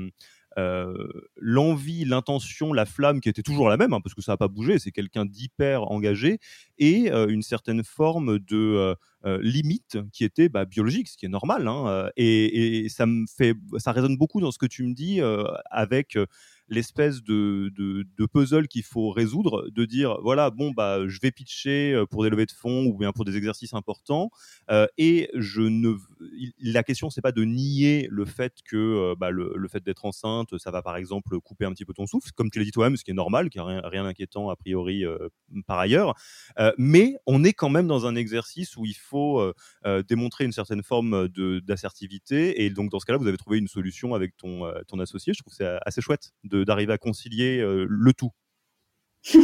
[1.36, 4.48] l'envie, l'intention, la flamme qui était toujours la même, hein, parce que ça n'a pas
[4.48, 6.38] bougé, c'est quelqu'un d'hyper engagé,
[6.78, 8.94] et euh, une certaine forme de
[9.24, 11.68] euh, limite qui était bah, biologique, ce qui est normal.
[11.68, 15.20] Hein, et, ça me fait, ça résonne beaucoup dans ce que tu me dis
[15.70, 16.16] avec
[16.70, 21.92] l'espèce de, de, puzzle qu'il faut résoudre, de dire voilà, bon, bah, je vais pitcher
[21.92, 24.30] euh, pour des levées de fonds ou bien pour des exercices importants.
[24.70, 25.94] Euh, et je ne,
[26.60, 30.56] la question, c'est pas de nier le fait que euh, bah, le, fait d'être enceinte,
[30.58, 32.96] ça va par exemple couper un petit peu ton souffle, comme tu l'as dit toi-même,
[32.96, 35.04] ce qui est normal, qui n'y a rien, rien d'inquiétant a priori
[35.66, 36.14] par ailleurs.
[36.76, 39.52] mais on est quand même dans un exercice où il faut
[40.08, 41.28] démontrer une certaine forme
[41.64, 42.64] d'assertivité.
[42.64, 45.32] Et donc, dans ce cas-là, vous avez trouvé une solution avec ton, ton associé.
[45.34, 46.32] Je trouve que c'est assez chouette
[46.64, 48.30] d'arriver à concilier le tout.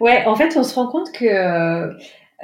[0.00, 1.94] ouais, en fait, on se rend compte que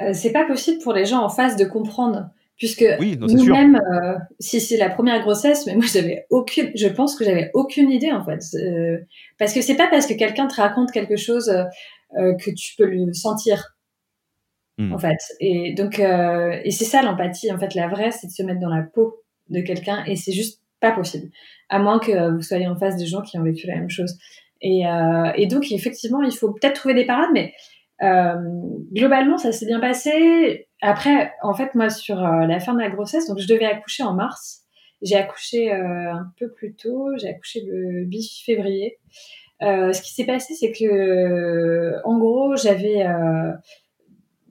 [0.01, 2.29] euh, c'est pas possible pour les gens en face de comprendre.
[2.57, 7.25] Puisque nous-mêmes, euh, si c'est la première grossesse, mais moi j'avais aucune, je pense que
[7.25, 8.99] j'avais aucune idée en fait, euh,
[9.39, 11.51] parce que c'est pas parce que quelqu'un te raconte quelque chose
[12.15, 13.75] que tu peux le sentir,
[14.77, 14.93] hmm.
[14.93, 15.17] en fait.
[15.39, 18.69] Et donc, et c'est ça l'empathie, en fait, la vraie, c'est de se mettre dans
[18.69, 21.31] la peau de quelqu'un, et c'est juste pas possible,
[21.69, 24.17] à moins que vous soyez en face de gens qui ont vécu la même chose.
[24.61, 27.53] Et, euh, et donc, effectivement, il faut peut-être trouver des parades, mais
[28.01, 28.35] euh,
[28.93, 30.67] globalement, ça s'est bien passé.
[30.81, 34.03] Après, en fait, moi, sur euh, la fin de la grossesse, donc je devais accoucher
[34.03, 34.61] en mars.
[35.01, 37.09] J'ai accouché un peu plus tôt.
[37.17, 38.99] J'ai accouché le 8 février.
[39.59, 43.05] ce qui s'est passé, c'est que, en gros, j'avais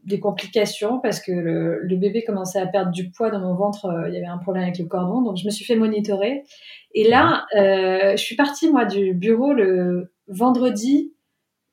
[0.05, 3.87] des complications parce que le, le, bébé commençait à perdre du poids dans mon ventre.
[4.09, 6.45] Il y avait un problème avec le cordon, donc je me suis fait monitorer.
[6.95, 11.13] Et là, euh, je suis partie moi du bureau le vendredi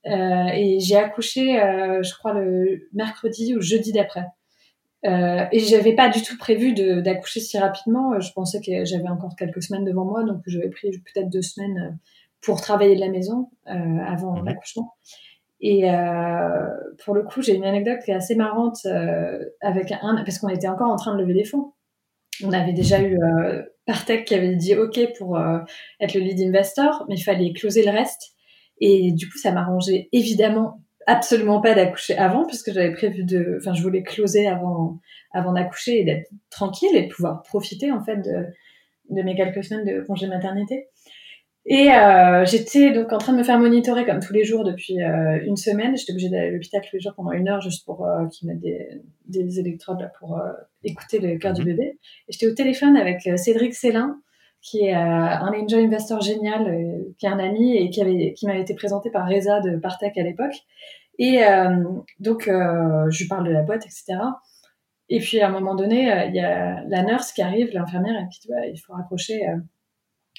[0.07, 4.25] euh, et j'ai accouché, euh, je crois le mercredi ou jeudi d'après.
[5.05, 8.19] Euh, et j'avais pas du tout prévu d'accoucher si rapidement.
[8.19, 11.97] Je pensais que j'avais encore quelques semaines devant moi, donc j'avais pris peut-être deux semaines
[12.41, 14.45] pour travailler de la maison avant mhm.
[14.45, 14.93] l'accouchement.
[15.61, 16.67] Et euh,
[17.03, 20.49] pour le coup, j'ai une anecdote qui est assez marrante euh, avec un parce qu'on
[20.49, 21.73] était encore en train de lever des fonds.
[22.43, 25.59] On avait déjà eu euh, Partech qui avait dit OK pour euh,
[25.99, 28.33] être le lead investor, mais il fallait closer le reste.
[28.79, 33.73] Et du coup, ça m'arrangeait évidemment absolument pas d'accoucher avant, puisque j'avais prévu de, enfin,
[33.73, 34.99] je voulais closer avant,
[35.33, 38.45] avant d'accoucher et d'être tranquille et de pouvoir profiter en fait de,
[39.09, 40.87] de mes quelques semaines de congé maternité.
[41.71, 45.03] Et euh, j'étais donc en train de me faire monitorer comme tous les jours depuis
[45.03, 45.95] euh, une semaine.
[45.95, 48.47] J'étais obligée d'aller à l'hôpital tous les jours pendant une heure juste pour euh, qu'ils
[48.47, 48.87] mettent des,
[49.27, 50.51] des électrodes là, pour euh,
[50.83, 51.67] écouter le cœur du mhm.
[51.67, 51.99] bébé.
[52.27, 54.19] Et j'étais au téléphone avec euh, Cédric Célin,
[54.63, 58.61] qui est un angel investor génial, qui est un ami et qui avait qui m'avait
[58.61, 60.55] été présenté par Reza de Partech à l'époque.
[61.17, 61.39] Et
[62.19, 64.19] donc je lui parle de la boîte, etc.
[65.07, 68.27] Et puis à un moment donné, il y a la nurse qui arrive, l'infirmière, et
[68.27, 69.47] qui dit il faut raccrocher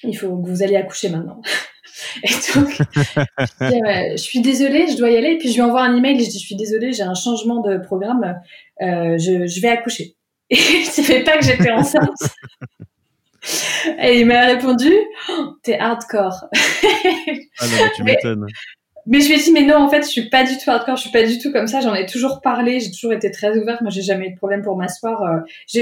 [0.03, 1.41] il faut que vous alliez accoucher maintenant.
[2.23, 2.81] et donc,
[3.59, 5.31] je, suis désolée, je dois y aller.
[5.31, 7.13] Et puis, je lui envoie un email et je dis, je suis désolée, j'ai un
[7.13, 8.39] changement de programme,
[8.81, 10.15] euh, je, je, vais accoucher.
[10.49, 12.09] Et je ne savais pas que j'étais enceinte.
[14.01, 14.91] et il m'a répondu,
[15.29, 16.45] oh, t'es hardcore.
[16.53, 18.47] ah non, tu m'étonnes.
[19.07, 20.95] Mais je lui ai dit, mais non, en fait, je suis pas du tout hardcore,
[20.95, 21.81] je suis pas du tout comme ça.
[21.81, 23.81] J'en ai toujours parlé, j'ai toujours été très ouverte.
[23.81, 25.23] Moi, j'ai jamais eu de problème pour m'asseoir.
[25.23, 25.39] Euh,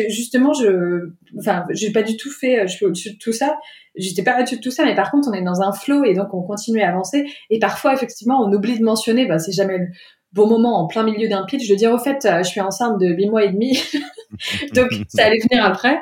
[0.09, 3.57] justement, je, enfin, j'ai pas du tout fait, euh, je suis au-dessus de tout ça.
[3.95, 6.13] J'étais pas au-dessus de tout ça, mais par contre, on est dans un flow et
[6.13, 7.25] donc on continue à avancer.
[7.49, 9.87] Et parfois, effectivement, on oublie de mentionner, bah, c'est jamais le
[10.31, 12.99] bon moment en plein milieu d'un pitch de dire, au fait, euh, je suis enceinte
[12.99, 13.81] de 8 mois et demi.
[14.73, 15.99] donc, ça allait venir après.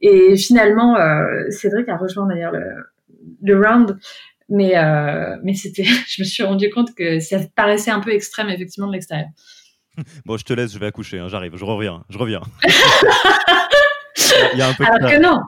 [0.00, 0.96] Et finalement,
[1.50, 2.64] Cédric a rejoint d'ailleurs le,
[3.42, 3.98] le round
[4.48, 8.48] mais, euh, mais c'était, je me suis rendu compte que ça paraissait un peu extrême,
[8.48, 9.28] effectivement, de l'extérieur.
[10.26, 12.40] Bon, je te laisse, je vais accoucher, hein, j'arrive, je reviens, je reviens.
[14.52, 15.40] Il y a un peu Alors que non,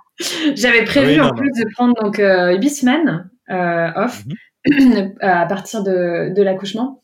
[0.55, 4.25] j'avais prévu en plus de prendre donc euh, 8 semaines euh, off
[4.69, 5.15] mhm.
[5.21, 7.03] à partir de, de l'accouchement.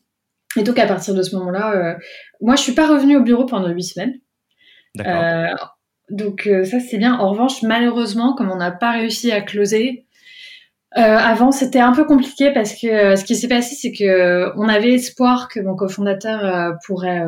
[0.55, 1.93] Et donc à partir de ce moment-là, euh,
[2.41, 4.13] moi je suis pas revenue au bureau pendant 8 semaines.
[4.95, 5.23] D'accord.
[5.23, 5.55] Euh,
[6.09, 7.17] donc ça c'est bien.
[7.17, 10.05] En revanche, malheureusement, comme on n'a pas réussi à closer,
[10.97, 14.03] euh, avant, c'était un peu compliqué parce que euh, ce qui s'est passé, c'est que
[14.03, 17.23] euh, on avait espoir que mon cofondateur pourrait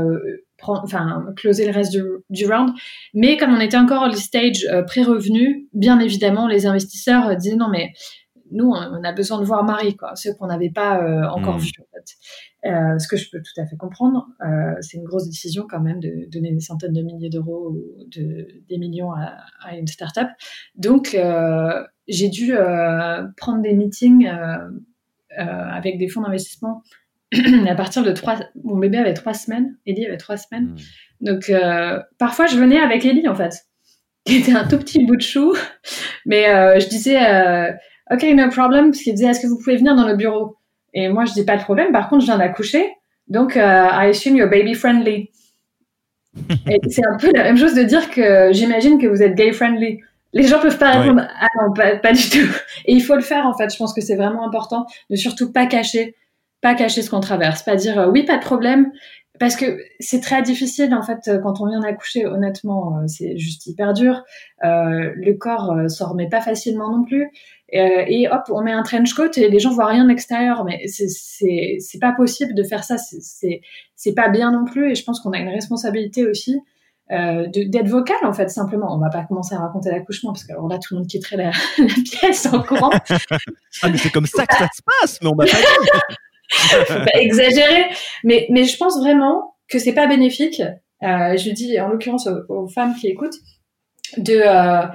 [0.58, 2.72] prendre, enfin, closer le reste du, du, round.
[3.14, 7.92] Mais comme on était encore au stage pré-revenu, bien évidemment, les investisseurs disaient non, mais
[8.52, 11.02] nous, on a besoin de voir Marie, quoi, ceux qu'on n'avait pas
[11.32, 11.60] encore mmh.
[11.60, 11.72] vus.
[11.80, 12.06] En fait.
[12.66, 15.82] Euh, ce que je peux tout à fait comprendre, euh, c'est une grosse décision quand
[15.82, 19.86] même de donner des centaines de milliers d'euros ou de, des millions à, à une
[19.86, 20.30] startup.
[20.76, 24.58] Donc, euh, j'ai dû euh, prendre des meetings euh,
[25.40, 26.84] euh, avec des fonds d'investissement
[27.68, 28.40] à partir de trois.
[28.64, 30.76] Mon bébé avait trois semaines, Ellie avait trois semaines.
[30.76, 30.78] Hmm.
[31.22, 31.52] Donc
[32.20, 33.66] parfois je venais avec Ellie en fait,
[34.26, 35.56] qui était un tout petit bout de chou,
[36.26, 36.44] mais
[36.80, 37.18] je disais
[38.12, 40.58] ok no problem parce qu'il disait est-ce que vous pouvez venir dans le bureau?
[40.94, 41.92] Et moi je dis pas de problème.
[41.94, 42.86] Par contre je viens d'accoucher,
[43.28, 45.32] donc I assume you're baby friendly.
[46.70, 49.54] et c'est un peu la même chose de dire que j'imagine que vous êtes gay
[49.54, 50.02] friendly
[50.36, 51.24] les gens peuvent pas répondre.
[51.40, 52.52] Ah non, pas, pas, du tout.
[52.86, 53.74] Et il faut le faire en fait.
[53.74, 56.16] Je pense que c'est vraiment important de surtout pas cacher,
[56.62, 58.92] pas cacher ce qu'on traverse, pas dire euh, oui, pas de problème,
[59.40, 62.26] parce que c'est très difficile en fait quand on vient d'accoucher.
[62.26, 64.24] Honnêtement, euh, c'est juste hyper dur.
[64.66, 67.32] Euh, le corps euh, s'en remet pas facilement non plus.
[67.74, 70.66] Euh, et hop, on met un trench coat et les gens voient rien de l'extérieur.
[70.66, 72.98] Mais c'est c'est pas possible de faire ça.
[72.98, 73.62] C'est
[73.96, 74.92] c'est pas bien non plus.
[74.92, 76.62] Et je pense qu'on a une responsabilité aussi
[77.12, 78.96] euh, d'être vocal en fait simplement.
[78.96, 81.38] On va pas commencer à raconter l'accouchement parce que alors là tout le monde quitterait
[81.38, 82.90] la, la pièce en courant.
[83.82, 85.20] ah mais c'est comme ça que ça se passe.
[85.22, 86.16] Mais on m'a pas dit.
[86.88, 87.86] Faut pas exagérer,
[88.24, 90.62] mais mais je pense vraiment que c'est pas bénéfique.
[91.04, 93.38] Euh, je dis en l'occurrence aux, aux, femmes qui écoutent
[94.18, 94.88] de euh,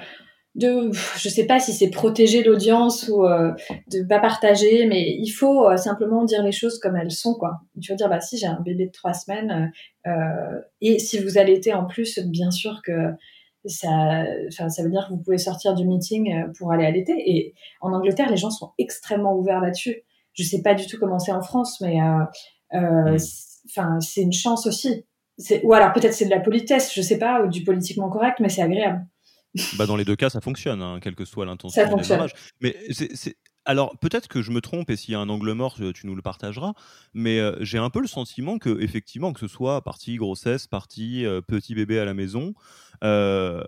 [0.57, 3.53] de je sais pas si c'est protéger l'audience ou euh,
[3.92, 7.61] de pas partager mais il faut euh, simplement dire les choses comme elles sont quoi.
[7.80, 9.70] Tu veux dire bah si j'ai un bébé de trois semaines
[10.09, 13.12] euh, et si vous allaitez en plus bien sûr que
[13.64, 17.14] ça enfin ça veut dire que vous pouvez sortir du meeting pour aller allaiter.
[17.30, 20.03] Et en Angleterre les gens sont extrêmement ouverts là-dessus.
[20.32, 21.98] Je sais pas du tout comment c'est en France mais
[22.72, 25.05] enfin c'est une chance aussi.
[25.62, 28.48] Ou alors peut-être c'est de la politesse je sais pas ou du politiquement correct mais
[28.48, 29.07] c'est agréable
[29.78, 32.34] bah dans les deux cas, ça fonctionne, hein, quelle que soit l'intention du démarrage.
[32.61, 33.36] Mais c'est
[33.66, 36.14] alors peut-être que je me trompe et s'il y a un angle mort, tu nous
[36.14, 36.72] le partageras.
[37.14, 41.26] Mais euh, j'ai un peu le sentiment que effectivement, que ce soit partie grossesse, partie
[41.26, 42.55] euh, petit bébé à la maison,
[43.05, 43.62] euh,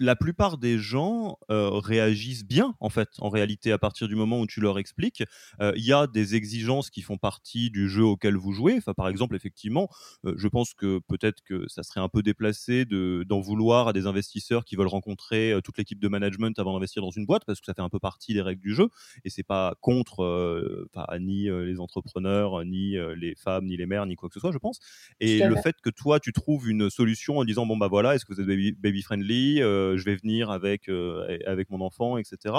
[0.00, 4.40] la plupart des gens euh, réagissent bien, en fait, en réalité, à partir du moment
[4.40, 5.22] où tu leur expliques.
[5.60, 8.76] Euh, il y a des exigences qui font partie du jeu auquel vous jouez.
[8.78, 9.88] Enfin, par exemple, effectivement,
[10.24, 13.92] euh, je pense que peut-être que ça serait un peu déplacé de, d'en vouloir à
[13.92, 17.60] des investisseurs qui veulent rencontrer toute l'équipe de management avant d'investir dans une boîte, parce
[17.60, 18.88] que ça fait un peu partie des règles du jeu.
[19.24, 20.88] Et c'est pas contre
[21.20, 24.58] ni les entrepreneurs, ni les femmes, ni les mères, ni quoi que ce soit, je
[24.58, 24.80] pense.
[25.20, 28.24] Et le fait que toi, tu trouves une solution en disant, bon, bah voilà, est-ce
[28.24, 32.16] que vous êtes baby, baby friendly euh, je vais venir avec euh, avec mon enfant,
[32.16, 32.54] etc.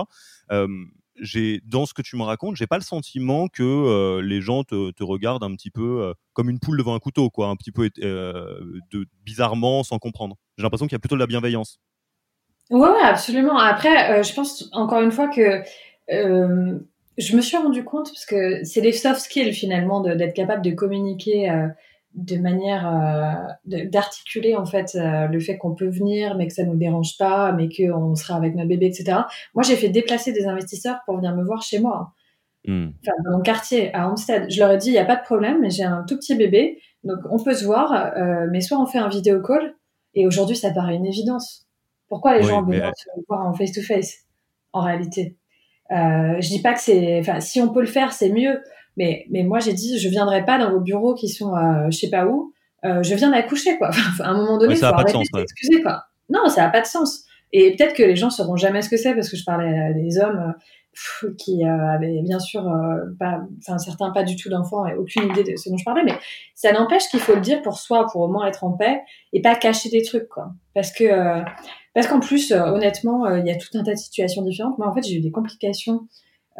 [1.19, 4.63] j'ai dans ce que tu me racontes, j'ai pas le sentiment que euh, les gens
[4.63, 7.89] te, regardent un petit peu comme une poule devant un couteau, quoi, un petit peu
[7.97, 10.38] de bizarrement, sans comprendre.
[10.57, 11.79] J'ai l'impression qu'il y a plutôt de la bienveillance.
[12.69, 13.57] Ouais, absolument.
[13.57, 15.63] Après, je pense encore une fois que
[16.07, 20.71] je me suis rendu compte parce que c'est les soft skills finalement d'être capable de
[20.71, 21.49] communiquer
[22.14, 26.66] de manière euh, d'articuler en fait euh, le fait qu'on peut venir mais que ça
[26.66, 29.20] nous dérange pas mais qu'on sera avec notre bébé etc
[29.53, 32.14] moi j'ai fait déplacer des investisseurs pour venir me voir chez moi.
[32.68, 32.89] Hmm.
[33.01, 34.51] enfin, dans mon quartier à Hampstead.
[34.51, 36.36] Je leur ai dit il y a pas de problème mais j'ai un tout petit
[36.36, 36.80] bébé.
[37.03, 39.76] Donc on peut se voir euh, mais soit on fait un vidéo call.
[40.14, 41.66] Et aujourd'hui ça paraît une évidence.
[42.09, 44.26] Pourquoi les gens veulent se voir en face to face
[44.74, 45.38] en réalité?
[45.89, 48.62] Je dis pas que c'est enfin si on peut le faire c'est mieux
[48.98, 51.98] mais, mais moi, j'ai dit, je viendrai pas dans vos bureaux qui sont, euh, je
[51.98, 52.54] sais pas où.
[52.84, 53.89] Euh, je viens d'accoucher, quoi.
[54.10, 56.04] Enfin, à un moment donné, il faut arrêter de s'excuser, quoi.
[56.30, 57.26] Non, ça n'a pas de sens.
[57.54, 59.94] Et peut-être que les gens sauront jamais ce que c'est parce que je parlais à
[59.94, 60.54] des hommes
[61.38, 65.30] qui euh, avaient bien sûr euh, pas, enfin certains pas du tout d'enfants et aucune
[65.30, 66.14] idée de ce dont je parlais, mais
[66.54, 69.42] ça n'empêche qu'il faut le dire pour soi, pour au moins être en paix et
[69.42, 70.52] pas cacher des trucs, quoi.
[70.74, 71.42] Parce que euh,
[71.94, 74.78] parce qu'en plus, honnêtement, il y a tout un tas de situations différentes.
[74.78, 76.08] Moi, en fait, j'ai eu des complications euh,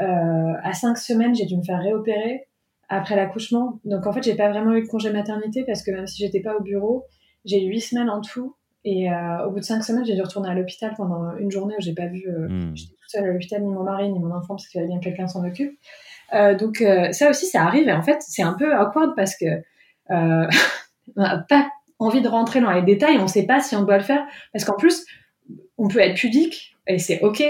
[0.02, 2.48] à cinq semaines, j'ai dû me faire réopérer
[2.90, 3.80] après l'accouchement.
[3.86, 6.42] Donc en fait, j'ai pas vraiment eu de congé maternité parce que même si j'étais
[6.42, 7.06] pas au bureau,
[7.46, 8.56] j'ai eu huit semaines en tout.
[8.84, 11.76] Et euh, au bout de cinq semaines, j'ai dû retourner à l'hôpital pendant une journée
[11.78, 12.76] où j'ai pas vu, euh, hmm.
[12.76, 15.00] j'étais toute seule à l'hôpital, ni mon mari, ni mon enfant, parce qu'il fallait bien
[15.00, 15.78] que quelqu'un s'en occupe.
[16.34, 17.88] Euh, donc euh, ça aussi, ça arrive.
[17.88, 20.48] Et en fait, c'est un peu awkward parce que euh,
[21.16, 23.18] on n'a pas envie de rentrer dans les détails.
[23.20, 25.06] On sait pas si on doit le faire parce qu'en plus,
[25.78, 27.44] on peut être pudique et c'est ok.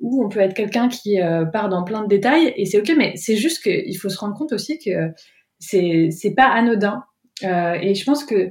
[0.00, 2.94] Ou on peut être quelqu'un qui euh, part dans plein de détails et c'est ok,
[2.96, 5.12] mais c'est juste qu'il faut se rendre compte aussi que
[5.58, 7.04] c'est c'est pas anodin.
[7.44, 8.50] Euh, et je pense que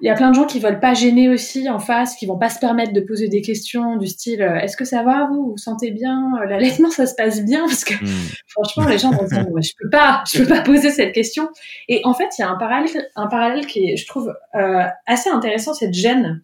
[0.00, 2.38] il y a plein de gens qui veulent pas gêner aussi en face, qui vont
[2.38, 5.50] pas se permettre de poser des questions du style euh, est-ce que ça va vous?
[5.52, 6.30] Vous sentez bien?
[6.46, 7.60] L'allaitement ça se passe bien?
[7.66, 8.28] Parce que hmm.
[8.48, 11.48] franchement les gens vont dire je peux pas je peux pas poser cette question.
[11.88, 14.82] Et en fait il y a un parallèle un parallèle qui est, je trouve euh,
[15.06, 16.42] assez intéressant cette gêne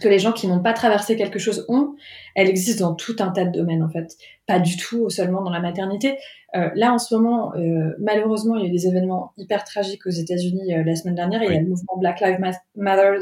[0.00, 1.94] que les gens qui n'ont pas traversé quelque chose ont,
[2.34, 4.16] elle existe dans tout un tas de domaines en fait,
[4.46, 6.18] pas du tout seulement dans la maternité.
[6.54, 10.06] Euh, là en ce moment, euh, malheureusement, il y a eu des événements hyper tragiques
[10.06, 11.42] aux États-Unis euh, la semaine dernière.
[11.42, 12.38] Il y a le mouvement Black Lives
[12.76, 13.18] Matter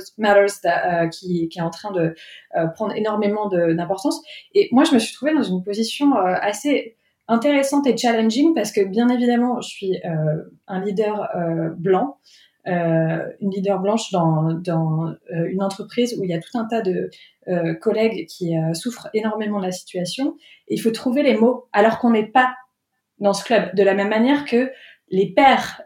[0.65, 2.15] euh, qui, qui, est en train de
[2.57, 4.21] euh, prendre énormément d'importance.
[4.55, 6.97] Et moi, je me suis trouvée dans une position assez
[7.29, 10.01] intéressante et challenging parce que bien évidemment, je suis
[10.67, 11.29] un leader
[11.77, 16.59] blanc euh, une leader blanche dans, dans euh, une entreprise où il y a tout
[16.59, 17.11] un tas de
[17.49, 20.37] euh, collègues qui souffrent énormément de la situation.
[20.69, 22.55] Il faut trouver les mots alors qu'on n'est pas
[23.19, 23.75] dans ce club.
[23.75, 24.71] De la même manière que
[25.11, 25.83] les pères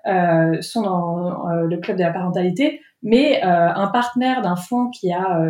[0.60, 5.40] sont dans le club de la parentalité, mais un partenaire d'un fonds qui a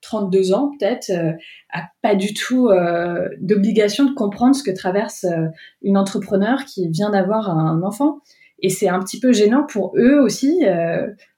[0.00, 1.12] 32 ans peut-être
[1.70, 2.70] a pas du tout
[3.40, 5.26] d'obligation de comprendre ce que traverse
[5.82, 8.20] une entrepreneur qui vient d'avoir un enfant.
[8.62, 10.62] Et c'est un petit peu gênant pour eux aussi,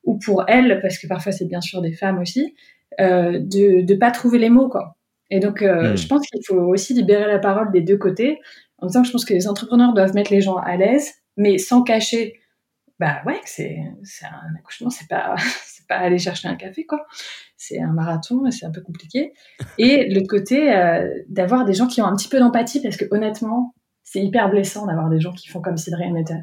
[0.05, 2.55] ou pour elles, parce que parfois c'est bien sûr des femmes aussi,
[2.99, 4.97] de ne pas trouver les mots quoi.
[5.33, 5.97] Et donc, euh, hmm.
[5.97, 8.39] je pense qu'il faut aussi libérer la parole des deux côtés.
[8.79, 11.57] En disant que je pense que les entrepreneurs doivent mettre les gens à l'aise, mais
[11.57, 12.39] sans cacher,
[13.01, 13.79] bah ouais, c'est,
[14.23, 17.07] un accouchement, c'est pas, c'est pas aller chercher un café, quoi.
[17.57, 19.33] C'est un marathon et c'est un peu compliqué.
[19.79, 23.07] Et le côté euh, d'avoir des gens qui ont un petit peu d'empathie, parce que
[23.11, 26.43] honnêtement, c'est hyper blessant d'avoir des gens qui font comme si de rien n'était.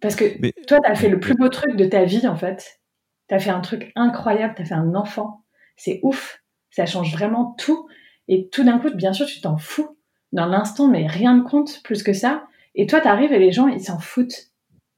[0.00, 0.24] Parce que
[0.66, 2.80] toi, tu as fait le plus beau truc de ta vie, en fait.
[3.28, 5.44] Tu as fait un truc incroyable, tu as fait un enfant.
[5.76, 6.42] C'est ouf.
[6.70, 7.88] Ça change vraiment tout.
[8.28, 9.98] Et tout d'un coup, bien sûr, tu t'en fous
[10.32, 12.44] dans l'instant, mais rien ne compte plus que ça.
[12.74, 14.50] Et toi, tu arrives et les gens, ils s'en foutent.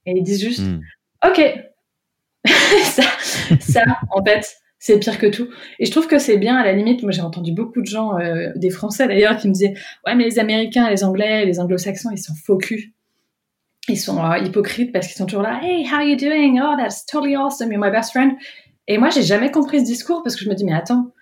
[0.07, 0.80] Et ils disent juste, hmm.
[1.26, 1.40] OK.
[2.82, 3.03] ça,
[3.61, 5.48] ça, en fait, c'est pire que tout.
[5.78, 8.18] Et je trouve que c'est bien, à la limite, moi j'ai entendu beaucoup de gens,
[8.18, 9.74] euh, des Français d'ailleurs, qui me disaient,
[10.05, 12.59] ouais, mais les Américains, les Anglais, les Anglo-Saxons, ils sont faux
[13.89, 16.61] Ils sont euh, hypocrites parce qu'ils sont toujours là, hey, how are you doing?
[16.62, 18.33] Oh, that's totally awesome, you're my best friend.
[18.89, 21.12] Et moi, j'ai jamais compris ce discours parce que je me dis, mais attends,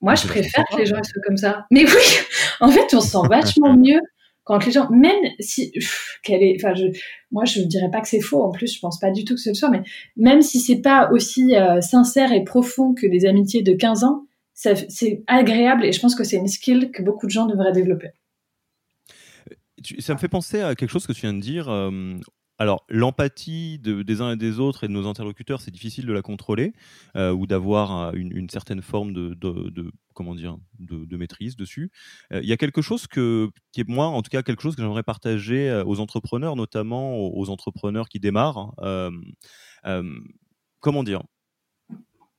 [0.00, 1.66] moi, je préfère que les gens soient comme ça.
[1.70, 2.02] Mais oui,
[2.60, 4.00] en fait, on se sent vachement mieux
[4.44, 5.72] quand les gens, même si,
[6.22, 6.86] qu'elle est, enfin, je,
[7.30, 8.42] moi, je ne dirais pas que c'est faux.
[8.42, 9.82] En plus, je pense pas du tout que ce soit, mais
[10.16, 14.24] même si c'est pas aussi euh, sincère et profond que des amitiés de 15 ans,
[14.54, 18.08] c'est agréable et je pense que c'est une skill que beaucoup de gens devraient développer.
[19.98, 21.68] Ça me fait penser à quelque chose que tu viens de dire.
[21.68, 22.18] Euh,
[22.60, 26.22] alors, l'empathie des uns et des autres et de nos interlocuteurs, c'est difficile de la
[26.22, 26.72] contrôler
[27.14, 31.92] euh, ou d'avoir une, certaine forme de, comment dire, de, maîtrise dessus.
[32.32, 34.74] Euh, il y a quelque chose que, qui est moi, en tout cas, quelque chose
[34.74, 38.74] que j'aimerais partager euh, aux entrepreneurs, notamment aux, entrepreneurs qui démarrent.
[40.80, 41.22] comment dire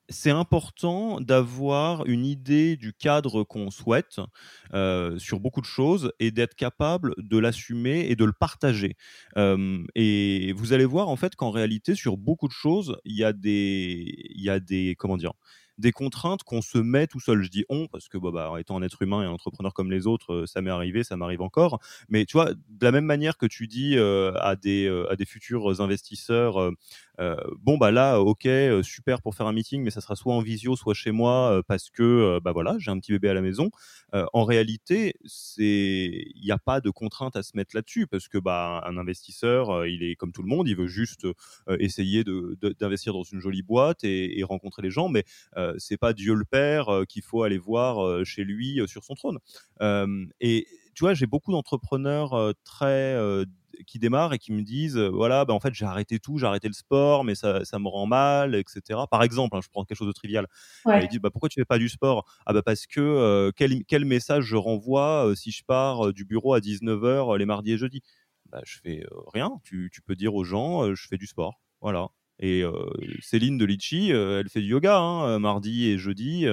[0.10, 4.20] c'est important d'avoir une idée du cadre qu'on souhaite
[4.74, 8.96] euh, sur beaucoup de choses et d'être capable de l'assumer et de le partager.
[9.36, 13.34] et vous allez voir en fait qu'en réalité, sur beaucoup de choses, il y a
[13.34, 15.34] des, il y a des, comment dire,
[15.80, 17.42] des contraintes qu'on se met tout seul.
[17.42, 20.06] Je dis on parce que bah, étant un être humain et un entrepreneur comme les
[20.06, 21.80] autres, euh, ça m'est arrivé, ça m'arrive encore.
[22.10, 25.16] Mais tu vois, de la même manière que tu dis euh, à, des, euh, à
[25.16, 26.72] des futurs investisseurs,
[27.60, 28.48] bon bah là, ok,
[28.84, 31.90] super pour faire un meeting, mais ça sera soit en visio, soit chez moi parce
[31.90, 33.70] que bah voilà, j'ai un petit bébé à la maison.
[34.14, 38.38] en réalité, c'est il n'y a pas de contrainte à se mettre là-dessus parce que
[38.38, 41.28] bah un investisseur, il est comme tout le monde, il veut juste
[41.80, 42.24] essayer
[42.80, 45.24] d'investir dans une jolie boîte et, et rencontrer les gens, mais
[45.58, 49.04] euh, c'est pas Dieu le Père euh, qu'il faut aller voir euh, chez lui sur
[49.04, 49.40] son trône.
[50.40, 53.16] et tu vois, j'ai beaucoup d'entrepreneurs très
[53.86, 56.68] qui démarrent et qui me disent voilà bah, en fait j'ai arrêté tout j'ai arrêté
[56.68, 59.98] le sport mais ça, ça, me rend mal etc par exemple hein, je prends quelque
[59.98, 60.48] chose de trivial.
[60.88, 62.26] Ils disent bah, pourquoi tu fais pas du sport?
[62.46, 66.60] Ah bah parce que quel, quel, message je renvoie si je pars du bureau à
[66.60, 68.02] 19h les mardis et jeudis?
[68.52, 69.52] Bah, je fais rien.
[69.64, 71.62] Tu, tu, peux dire aux gens je fais du sport.
[71.82, 72.10] Voilà
[72.40, 72.64] et
[73.22, 76.46] Céline de Litchi, elle fait du yoga hein, mardi et jeudi,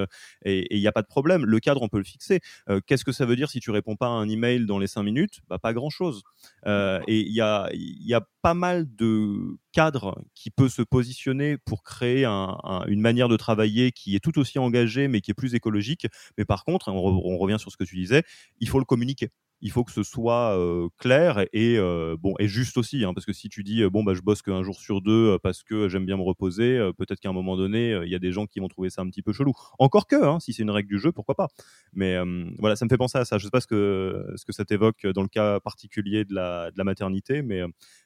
[0.44, 1.44] et il n'y a pas de problème.
[1.44, 2.40] Le cadre, on peut le fixer.
[2.86, 5.02] Qu'est-ce que ça veut dire si tu réponds pas à un email dans les cinq
[5.02, 5.40] minutes?
[5.48, 6.22] Bah, Pas grand-chose.
[6.66, 11.82] et il y a, y a, pas mal de cadres qui peut se positionner pour
[11.82, 16.06] créer une manière de travailler qui est tout aussi engagée, mais qui est plus écologique.
[16.38, 18.22] Mais par contre, on revient sur ce que tu disais,
[18.60, 19.30] il faut le communiquer
[19.62, 20.58] il faut que ce soit
[20.98, 21.78] clair et
[22.18, 24.62] bon et juste aussi hein, parce que si tu dis bon bah je bosse qu'un
[24.62, 28.10] jour sur deux parce que j'aime bien me reposer peut-être qu'à un moment donné il
[28.10, 29.52] y a des gens qui vont trouver ça un petit peu chelou.
[29.78, 31.48] Encore que hein, si c'est une règle du jeu pourquoi pas.
[31.94, 32.16] Mais
[32.58, 33.38] voilà ça me fait penser à ça.
[33.38, 36.70] Je sais pas ce que ce que ça t'évoque dans le cas particulier de la,
[36.70, 37.62] de la maternité mais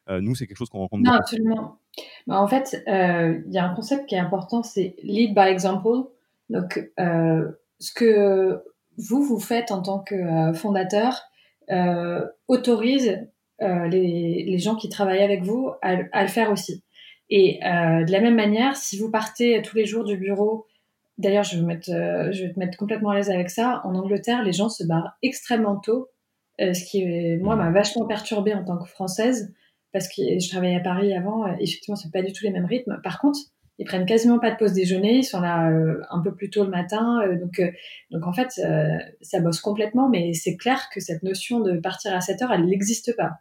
[0.09, 1.79] nous c'est quelque chose qu'on rencontre non absolument.
[2.27, 6.09] Bah, en fait il y a un concept qui est important c'est lead by example
[6.49, 8.63] donc ce que
[8.99, 11.23] vous vous faites en tant que fondateur
[11.71, 13.19] euh, autorise
[13.63, 16.83] euh, les, gens qui travaillent avec vous à, le faire aussi.
[17.29, 20.67] Et euh, de la même manière, si vous partez tous les jours du bureau,
[21.19, 23.83] d'ailleurs, je, vais te mettre complètement à l'aise avec ça.
[23.85, 26.09] En Angleterre, les gens se barrent extrêmement tôt,
[26.59, 27.07] ce qui,
[27.39, 29.55] moi, m'a vachement perturbée en tant que Française,
[29.93, 31.47] parce que je travaillais à Paris avant.
[31.59, 33.01] Effectivement, c'est pas du tout les mêmes rythmes.
[33.05, 33.39] Par contre,
[33.81, 36.65] ils prennent quasiment pas de pause déjeuner, ils sont là euh, un peu plus tôt
[36.65, 37.23] le matin.
[37.23, 37.71] Euh, donc, euh,
[38.11, 38.61] donc en fait,
[39.23, 42.67] ça bosse complètement, mais c'est clair que cette notion de partir à 7 heures, elle
[42.67, 43.39] n'existe pas.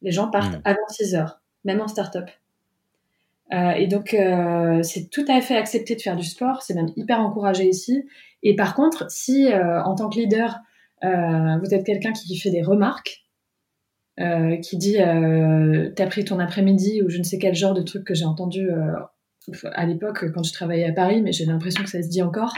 [0.00, 0.62] Les gens partent mmh.
[0.64, 2.30] avant 6 heures, même en start-up.
[3.52, 4.16] et donc,
[4.82, 8.04] c'est tout à fait accepté de faire du sport, c'est même hyper encouragé ici.
[8.44, 10.60] Et par contre, si en tant que leader,
[11.02, 13.24] vous êtes quelqu'un qui fait des remarques,
[14.16, 14.98] qui dit
[15.96, 18.70] t'as pris ton après-midi ou je ne sais quel genre de truc que j'ai entendu
[19.72, 22.54] à l'époque quand je travaillais à Paris, mais j'ai l'impression que ça se dit encore.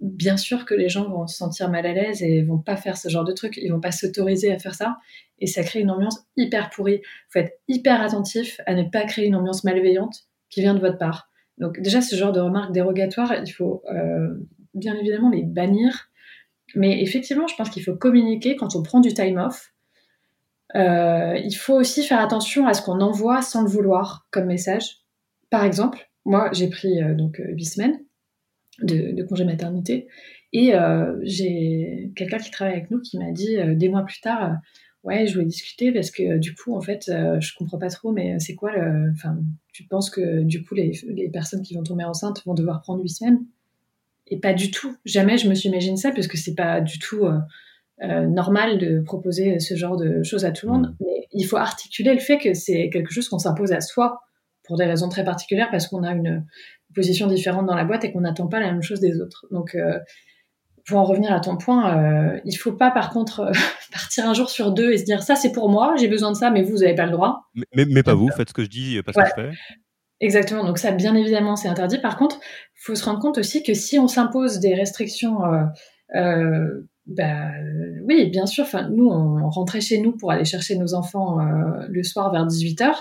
[0.00, 2.96] Bien sûr que les gens vont se sentir mal à l'aise et vont pas faire
[2.98, 4.98] ce genre de truc, ils vont pas s'autoriser à faire ça,
[5.38, 7.00] et ça crée une ambiance hyper pourrie.
[7.30, 10.98] Faut être hyper attentif à ne pas créer une ambiance malveillante qui vient de votre
[10.98, 11.30] part.
[11.58, 14.34] Donc déjà, ce genre de remarques dérogatoires, il faut euh,
[14.74, 16.10] bien évidemment les bannir.
[16.74, 19.72] Mais effectivement, je pense qu'il faut communiquer quand on prend du time off.
[20.74, 25.05] Euh, il faut aussi faire attention à ce qu'on envoie sans le vouloir comme message.
[25.50, 27.98] Par exemple, moi, j'ai pris euh, donc huit semaines
[28.82, 30.06] de, congé maternité
[30.52, 30.72] et
[31.22, 34.58] j'ai quelqu'un qui travaille avec nous qui m'a dit des mois plus tard
[35.06, 38.12] ouais, je voulais discuter parce que du coup, en fait, euh, je comprends pas trop,
[38.12, 39.12] mais c'est quoi le.
[39.12, 39.38] Enfin,
[39.72, 43.02] tu penses que du coup, les, les, personnes qui vont tomber enceintes vont devoir prendre
[43.02, 43.40] huit semaines?
[44.26, 44.96] Et pas du tout.
[45.04, 47.38] Jamais je me suis imaginé ça parce que c'est pas du tout euh,
[48.02, 50.96] euh, normal de proposer ce genre de choses à tout le monde.
[51.00, 54.20] Mais il faut articuler le fait que c'est quelque chose qu'on s'impose à soi
[54.66, 56.44] pour des raisons très particulières parce qu'on a une
[56.94, 59.46] position différente dans la boîte et qu'on n'attend pas la même chose des autres.
[59.50, 59.76] Donc,
[60.86, 63.52] pour en revenir à ton point, euh, il faut pas par contre euh,
[63.92, 66.36] partir un jour sur deux et se dire ça c'est pour moi, j'ai besoin de
[66.36, 67.42] ça, mais vous, vous n'avez pas le droit.
[67.74, 69.50] Mais, mais, pas vous, faites ce que je dis, pas ce que je fais.
[70.20, 71.98] Exactement, donc ça bien évidemment c'est interdit.
[71.98, 75.64] Par contre, il faut se rendre compte aussi que si on s'impose des restrictions, euh,
[76.14, 77.50] euh bah,
[78.08, 82.02] oui bien sûr, nous on rentrait chez nous pour aller chercher nos enfants euh, le
[82.02, 82.94] soir vers 18h.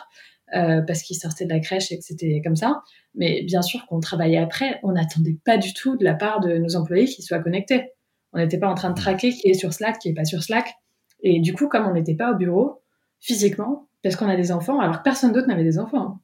[0.54, 2.84] Euh, parce qu'ils sortaient de la crèche et que c'était comme ça.
[3.16, 6.58] Mais bien sûr qu'on travaillait après, on n'attendait pas du tout de la part de
[6.58, 7.94] nos employés qu'ils soient connectés.
[8.32, 10.44] On n'était pas en train de traquer qui est sur Slack, qui est pas sur
[10.44, 10.76] Slack.
[11.22, 12.84] Et du coup, comme on n'était pas au bureau
[13.20, 16.20] physiquement, parce qu'on a des enfants, alors que personne d'autre n'avait des enfants.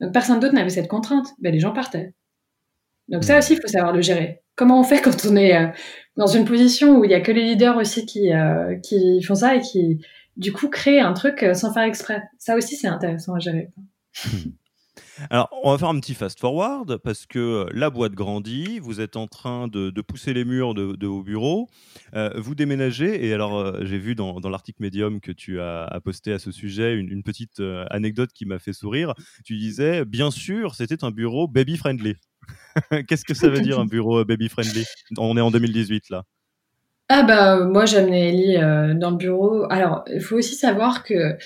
[0.00, 1.28] Donc personne d'autre n'avait cette contrainte.
[1.38, 2.14] Ben, les gens partaient.
[3.08, 4.42] Donc ça aussi, il faut savoir le gérer.
[4.56, 5.68] Comment on fait quand on est euh,
[6.16, 9.36] dans une position où il y a que les leaders aussi qui, euh, qui font
[9.36, 10.00] ça et qui,
[10.36, 12.22] du coup, créer un truc euh, sans faire exprès.
[12.38, 13.70] Ça aussi, c'est intéressant à gérer.
[15.30, 19.16] Alors, on va faire un petit fast-forward parce que euh, la boîte grandit, vous êtes
[19.16, 21.68] en train de, pousser les murs de, vos bureaux,
[22.14, 26.38] euh, vous déménagez, et alors j'ai vu dans, l'article Medium que tu as, posté à
[26.38, 29.14] ce sujet une, petite anecdote qui m'a fait sourire.
[29.44, 32.16] Tu disais, bien sûr, c'était un bureau baby-friendly.
[33.08, 34.84] Qu'est-ce que ça veut dire un bureau baby-friendly?
[35.16, 36.24] On est en 2018 là.
[37.08, 39.64] Ah bah moi amené Ellie euh, dans le bureau.
[39.70, 41.36] Alors il faut aussi savoir que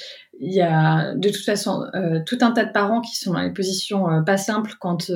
[0.40, 3.42] il y a de toute façon euh, tout un tas de parents qui sont dans
[3.42, 5.10] des positions euh, pas simples quand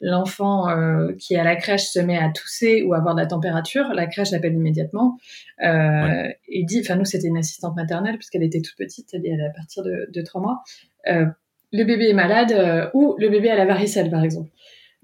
[0.00, 0.66] l'enfant
[1.18, 3.88] qui est à la crèche se met à tousser ou avoir de la température.
[3.94, 5.18] La crèche l'appelle immédiatement
[5.60, 9.50] et dit, enfin nous c'était une assistante maternelle puisqu'elle était toute petite, elle est à
[9.50, 10.62] partir de, de 3 mois.
[11.04, 14.50] le bébé est malade ou le bébé a la varicelle par exemple.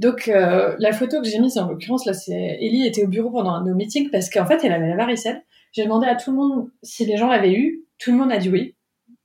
[0.00, 3.30] Donc euh, la photo que j'ai mise en l'occurrence là, c'est Ellie était au bureau
[3.30, 5.42] pendant nos meetings parce qu'en fait elle avait la varicelle.
[5.72, 7.84] J'ai demandé à tout le monde si les gens l'avaient eu.
[7.98, 8.76] Tout le monde a dit oui.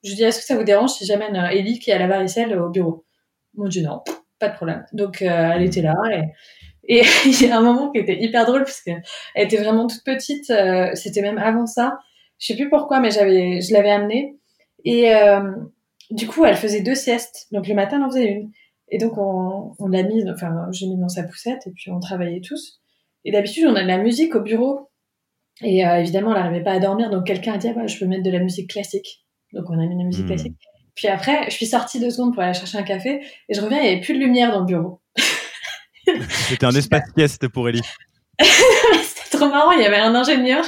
[0.04, 2.70] Je dis est-ce que ça vous dérange si j'amène Ellie qui a la varicelle au
[2.70, 3.06] bureau?
[3.54, 4.02] Mon dit non,
[4.38, 4.86] pas de problème.
[4.92, 5.96] Donc euh, elle était là
[6.84, 9.02] et, il y a un moment qui était hyper drôle parce qu'elle
[9.38, 10.50] était vraiment toute petite.
[10.50, 12.00] Euh, c'était même avant ça.
[12.38, 14.36] Je sais plus pourquoi, mais j'avais, je l'avais amenée
[14.84, 15.10] et
[16.12, 17.48] du coup elle faisait deux siestes.
[17.54, 18.52] Donc le matin elle en faisait une.
[18.90, 22.00] Et donc, on, on l'a mis, enfin, j'ai mis dans sa poussette et puis on
[22.00, 22.82] travaillait tous.
[23.24, 24.90] Et d'habitude, on a de la musique au bureau.
[25.62, 27.98] Et euh, évidemment, elle n'arrivait pas à dormir, donc quelqu'un a dit, ah, bah, je
[27.98, 29.26] peux mettre de la musique classique.
[29.54, 30.28] Donc, on a mis de la musique hmm.
[30.28, 30.58] classique.
[30.96, 33.80] Puis après, je suis sortie deux secondes pour aller chercher un café et je reviens,
[33.80, 35.02] il n'y avait plus de lumière dans le bureau.
[36.30, 37.82] C'était un espace sieste pour Ellie.
[38.40, 39.72] C'était trop marrant.
[39.72, 40.64] Il y avait un ingénieur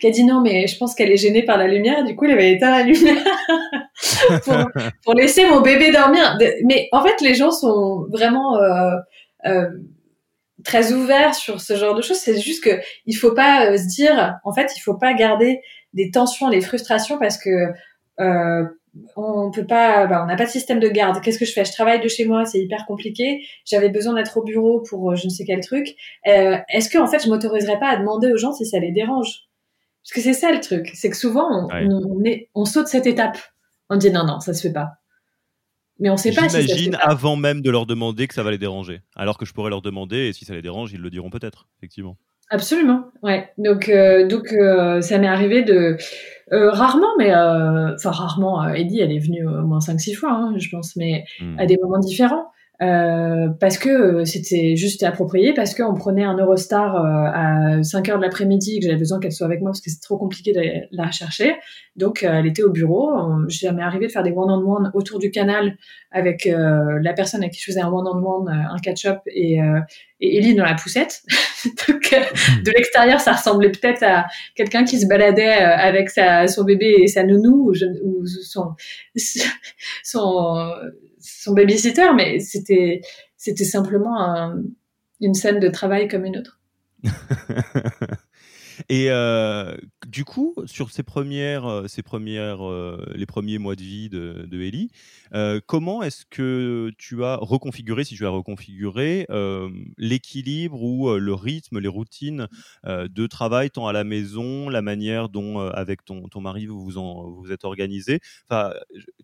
[0.00, 2.04] qui a dit non, mais je pense qu'elle est gênée par la lumière.
[2.04, 3.16] du coup, il avait éteint la lumière
[5.04, 6.38] pour, laisser mon bébé dormir.
[6.64, 8.96] Mais en fait, les gens sont vraiment euh,
[9.46, 9.68] euh,
[10.64, 12.18] très ouverts sur ce genre de choses.
[12.18, 15.60] C'est juste que il faut pas euh, se dire, en fait, il faut pas garder
[15.92, 17.72] des tensions, des frustrations parce que
[19.16, 21.20] on peut pas, bah, on n'a pas de système de garde.
[21.22, 21.64] Qu'est-ce que je fais?
[21.64, 23.42] Je travaille de chez moi, c'est hyper compliqué.
[23.64, 25.94] J'avais besoin d'être au bureau pour euh, je ne sais quel truc.
[26.26, 28.92] Euh, Est-ce que en fait, je m'autoriserais pas à demander aux gens si ça les
[28.92, 29.46] dérange?
[30.04, 33.06] Parce que c'est ça le truc, c'est que souvent on, on, est, on saute cette
[33.06, 33.38] étape.
[33.92, 34.92] On dit non non, ça se fait pas.
[36.00, 38.56] Mais on sait pas si J'imagine avant même de leur demander que ça va les
[38.56, 39.02] déranger.
[39.14, 41.68] Alors que je pourrais leur demander et si ça les dérange, ils le diront peut-être,
[41.76, 42.16] effectivement.
[42.48, 43.50] Absolument, ouais.
[43.58, 45.98] Donc, euh, donc euh, ça m'est arrivé de
[46.52, 48.66] euh, rarement, mais enfin rarement.
[48.70, 51.58] Eddie, elle est venue au moins 5-6 fois, hein, je pense, mais hmm.
[51.58, 52.46] à des moments différents.
[52.80, 58.08] Euh, parce que euh, c'était juste approprié, parce qu'on prenait un Eurostar euh, à 5
[58.08, 60.52] heures de l'après-midi, que j'avais besoin qu'elle soit avec moi parce que c'est trop compliqué
[60.52, 61.54] de la rechercher.
[61.96, 63.12] Donc elle était au bureau.
[63.48, 65.76] J'ai jamais arrivé de faire des one-on-one autour du canal
[66.10, 69.60] avec la personne avec qui je faisais un one-on-one, un catch-up et,
[70.22, 71.22] et Ellie dans la poussette.
[71.88, 72.14] Donc
[72.64, 77.08] de l'extérieur, ça ressemblait peut-être à quelqu'un qui se baladait avec sa, son bébé et
[77.08, 77.72] sa nounou ou,
[78.04, 78.74] ou son,
[80.02, 80.70] son
[81.20, 83.00] son babysitter, mais c'était
[83.36, 84.54] c'était simplement
[85.20, 86.60] une scène de travail comme une autre.
[88.88, 93.82] Et euh, du coup, sur ces premières, euh, ces premières, euh, les premiers mois de
[93.82, 94.90] vie de, de Ellie,
[95.66, 99.26] comment est-ce que tu as reconfiguré, si tu as reconfiguré,
[99.98, 102.48] l'équilibre ou le rythme, les routines
[102.84, 106.98] de travail tant à la maison, la manière dont avec ton, ton mari vous vous,
[106.98, 108.20] en, vous êtes organisé?
[108.48, 108.74] Enfin,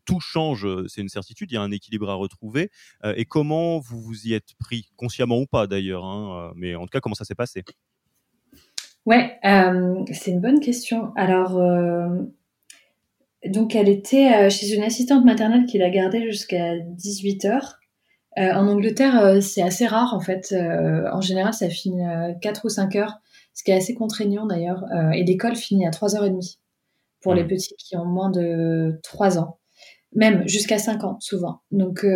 [0.07, 1.51] tout change, c'est une certitude.
[1.51, 2.70] Il y a un équilibre à retrouver.
[3.05, 6.90] et comment vous vous y êtes pris, consciemment ou pas d'ailleurs, hein, mais en tout
[6.90, 7.64] cas, comment ça s'est passé?
[9.07, 11.12] Ouais, euh, c'est une bonne question.
[11.16, 12.09] Alors, euh,
[13.46, 17.78] donc elle était euh, chez une assistante maternelle qui la gardait jusqu'à 18 heures.
[18.36, 20.55] en Angleterre, c'est assez rare en fait.
[20.55, 23.18] en général, ça finit à 4 ou 5 heures,
[23.55, 24.84] ce qui est assez contraignant d'ailleurs.
[25.12, 26.59] et l'école finit à 3h30
[27.20, 27.49] pour les mmh.
[27.49, 29.59] petits qui ont moins de 3 ans
[30.14, 31.62] même jusqu'à 5 ans souvent.
[31.72, 32.07] Donc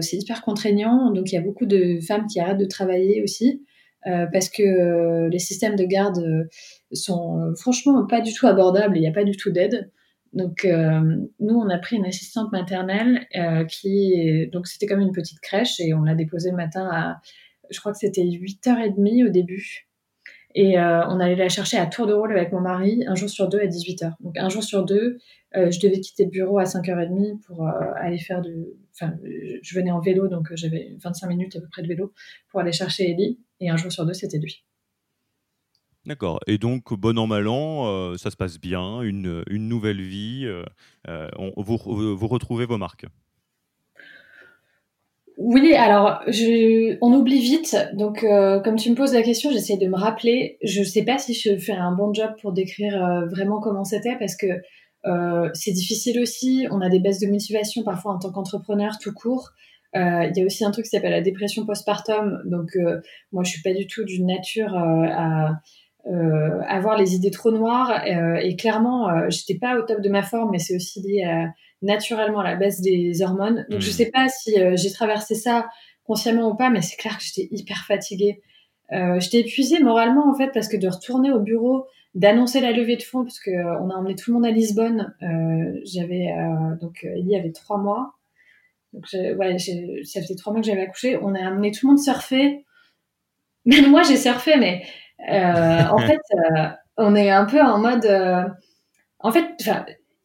[0.00, 1.10] c'est hyper contraignant.
[1.12, 3.64] Donc il y a beaucoup de femmes qui arrêtent de travailler aussi.
[4.06, 6.44] Euh, parce que euh, les systèmes de garde euh,
[6.92, 9.90] sont franchement pas du tout abordables il n'y a pas du tout d'aide.
[10.32, 13.26] Donc nous, on a pris une assistante maternelle
[13.68, 17.20] qui, donc c'était comme une petite crèche et on l'a déposée le matin à,
[17.68, 19.89] je crois que c'était 8h30 au début.
[20.54, 23.48] Et on allait la chercher à tour de rôle avec mon mari, un jour sur
[23.48, 24.14] deux à 18h.
[24.20, 25.18] Donc un jour sur deux,
[25.54, 28.76] je devais quitter le bureau à 5h30 pour aller faire de...
[28.94, 29.14] Enfin,
[29.62, 32.12] je venais en vélo, donc j'avais 25 minutes à peu près de vélo
[32.48, 34.64] pour aller chercher Ellie et un jour sur deux, c'était lui.
[36.06, 36.40] D'accord.
[36.46, 40.64] Et donc, bon an, mal an, euh, ça se passe bien, une, nouvelle vie, euh,
[41.08, 41.76] euh, vous
[42.26, 43.06] retrouvez vos marques.
[45.42, 46.20] Oui, alors
[47.00, 47.74] on oublie vite.
[47.94, 50.58] Donc, comme tu me poses la question, j'essaie de me rappeler.
[50.62, 54.16] Je ne sais pas si je fais un bon job pour décrire vraiment comment c'était
[54.18, 54.48] parce que
[55.54, 56.66] c'est difficile aussi.
[56.70, 59.52] On a des baisses de motivation parfois en tant qu'entrepreneur tout court.
[59.96, 62.42] Euh, il y a aussi un truc qui s'appelle la dépression postpartum.
[62.44, 63.00] Donc, euh,
[63.32, 65.60] moi, je suis pas du tout d'une nature euh, à
[66.68, 68.04] avoir les idées trop noires.
[68.06, 71.52] et clairement, j'étais pas au top de ma forme, mais c'est aussi lié à,
[71.82, 73.66] naturellement à la baisse des hormones.
[73.70, 73.92] Donc, je mmh.
[73.92, 75.68] sais pas si j'ai traversé ça
[76.04, 78.42] consciemment ou pas, mais c'est clair que j'étais hyper fatiguée.
[78.90, 83.02] j'étais épuisée moralement en fait parce que de retourner au bureau, d'annoncer la levée de
[83.02, 85.14] fonds parce que on a emmené tout le monde à Lisbonne.
[85.84, 86.34] J'avais
[86.80, 88.14] donc il y avait trois mois
[88.92, 91.18] donc, ouais, ça faisait trois mois que j'avais accouché.
[91.22, 92.64] On a amené tout le monde surfer.
[93.64, 94.82] Même moi, j'ai surfé, mais
[95.28, 98.04] euh, en fait, euh, on est un peu en mode.
[98.06, 98.44] Euh,
[99.20, 99.56] en fait,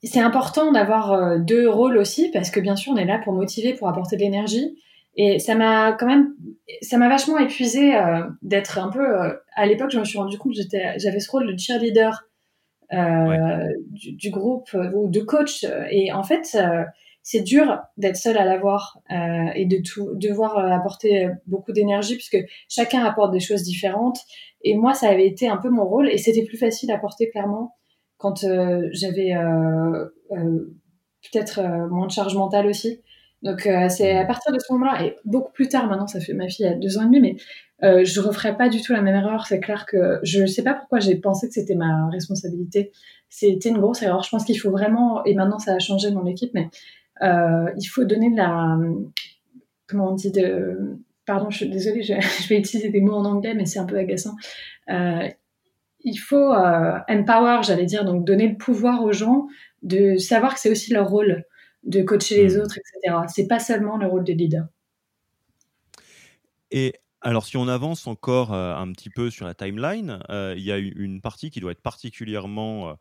[0.06, 3.34] c'est important d'avoir euh, deux rôles aussi, parce que bien sûr, on est là pour
[3.34, 4.78] motiver, pour apporter de l'énergie.
[5.18, 6.34] Et ça m'a quand même,
[6.82, 9.06] ça m'a vachement épuisé euh, d'être un peu.
[9.56, 12.26] à l'époque, je me suis rendu compte que j'avais ce rôle de cheerleader
[12.92, 15.66] du, du, groupe ou de coach.
[15.90, 16.58] Et en fait,
[17.26, 22.14] c'est dur d'être seul à l'avoir euh, et de tout, devoir euh, apporter beaucoup d'énergie
[22.14, 22.38] puisque
[22.70, 24.20] chacun apporte des choses différentes.
[24.62, 27.32] Et moi, ça avait été un peu mon rôle et c'était plus facile à porter
[27.32, 27.74] clairement
[28.18, 30.76] quand euh, j'avais euh, euh
[31.32, 31.60] peut-être
[31.90, 33.02] moins de charge mentale aussi.
[33.42, 36.48] Donc c'est à partir de ce moment-là et beaucoup plus tard maintenant, ça fait ma
[36.48, 37.36] fille a deux ans et demi, mais
[37.84, 39.46] euh, je referai pas du tout la même erreur.
[39.48, 42.92] C'est clair que je ne sais pas pourquoi j'ai pensé que c'était ma responsabilité.
[43.30, 44.24] C'était une grosse erreur.
[44.24, 46.70] Je pense qu'il faut vraiment, et maintenant ça a changé dans l'équipe, mais
[47.22, 48.78] euh, il faut donner de la,
[49.88, 52.14] comment on dit, de, pardon, je suis désolée, je,
[52.50, 54.36] vais utiliser des mots en anglais, mais c'est un peu agaçant.
[54.90, 55.28] Euh,
[56.06, 59.48] il faut euh, empower, j'allais dire, donc donner le pouvoir aux gens
[59.82, 61.44] de savoir que c'est aussi leur rôle
[61.84, 62.62] de coacher les mmh.
[62.62, 63.18] autres, etc.
[63.28, 64.66] C'est pas seulement le rôle de leader.
[66.72, 70.78] Et alors, si on avance encore un petit peu sur la timeline, il y a
[70.78, 72.98] une partie qui doit être particulièrement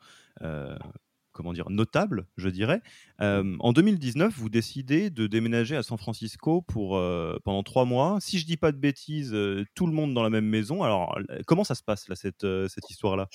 [1.35, 2.81] comment dire, notable, je dirais.
[3.21, 7.01] en 2019, vous décidez de déménager à San Francisco pour,
[7.45, 8.19] pendant trois mois.
[8.21, 9.37] Si je dis pas de bêtises,
[9.75, 10.83] tout le monde dans la même maison.
[10.83, 13.29] Alors, comment ça se passe, là, cette, cette histoire-là?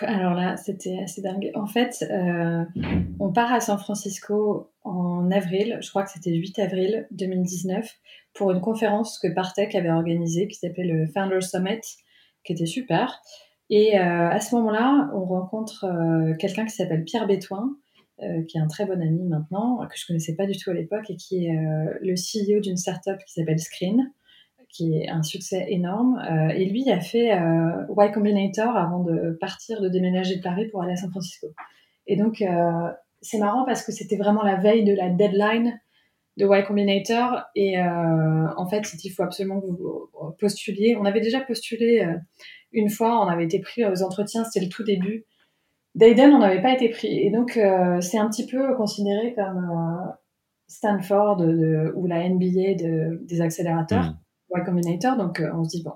[0.00, 1.50] Alors là, c'était assez dingue.
[1.54, 2.04] En fait,
[3.20, 7.88] on part à San Francisco en avril, je crois que c'était 8 avril 2019,
[8.34, 11.80] pour une conférence que Partech avait organisée qui s'appelait le Founders Summit,
[12.44, 13.20] qui était super.
[13.74, 17.74] Et euh, à ce moment-là, on rencontre euh, quelqu'un qui s'appelle Pierre Bétoin,
[18.20, 20.74] euh, qui est un très bon ami maintenant, que je connaissais pas du tout à
[20.74, 21.56] l'époque, et qui est
[22.02, 24.12] le CEO d'une startup qui s'appelle Screen,
[24.68, 26.22] qui est un succès énorme.
[26.54, 30.92] et lui a fait Y Combinator avant de partir, de déménager de Paris pour aller
[30.92, 31.46] à San Francisco.
[32.06, 32.44] Et donc,
[33.22, 35.80] c'est marrant parce que c'était vraiment la veille de la deadline
[36.36, 37.42] de Y Combinator.
[37.54, 40.94] Et en fait, il faut absolument que vous postuliez.
[40.96, 42.06] On avait déjà postulé
[42.72, 45.24] une fois, on avait été pris aux entretiens, c'était le tout début.
[45.94, 47.18] Dayden, on n'avait pas été pris.
[47.18, 49.58] Et donc, euh, c'est un petit peu considéré comme.
[49.58, 50.12] Euh,
[50.68, 51.42] Stanford
[51.96, 54.14] ou la NBA des accélérateurs,
[54.54, 54.58] mmh.
[54.58, 55.18] Y Combinator.
[55.18, 55.92] Donc, on se dit, bon,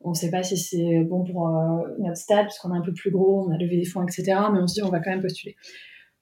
[0.00, 1.46] on ne sait pas si c'est bon pour
[1.98, 4.24] notre stade, parce qu'on est un peu plus gros, on a levé des fonds, etc.
[4.50, 5.56] Mais on se dit, on va quand même postuler.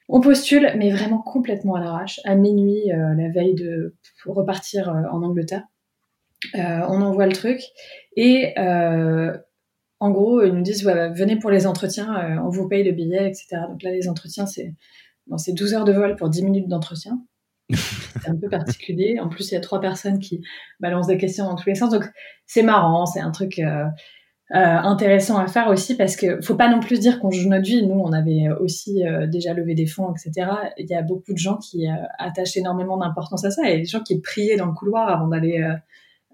[0.08, 5.62] On postule, mais vraiment complètement à l'arrache, à minuit, la veille de repartir en Angleterre.
[6.54, 7.60] on envoie le truc.
[8.16, 8.52] Et
[10.00, 12.92] en gros, ils nous disent bah, venez pour les entretiens, euh, on vous paye le
[12.92, 13.62] billet, etc.
[13.68, 14.74] Donc là, les entretiens, c'est
[15.26, 17.20] bon, 12 heures de vol pour 10 minutes d'entretien.
[17.74, 19.18] c'est un peu particulier.
[19.20, 20.40] En plus, il y a trois personnes qui
[20.80, 21.90] balancent des questions dans tous les sens.
[21.90, 22.04] Donc,
[22.46, 23.86] c'est marrant, c'est un truc euh,
[24.54, 27.64] euh, intéressant à faire aussi parce que faut pas non plus dire qu'on joue notre
[27.64, 27.84] vie.
[27.84, 30.48] Nous, on avait aussi déjà levé des fonds, etc.
[30.78, 31.86] Il y a beaucoup de gens qui
[32.18, 33.62] attachent énormément d'importance à ça.
[33.64, 35.66] Il y a des gens qui priaient dans le couloir avant d'aller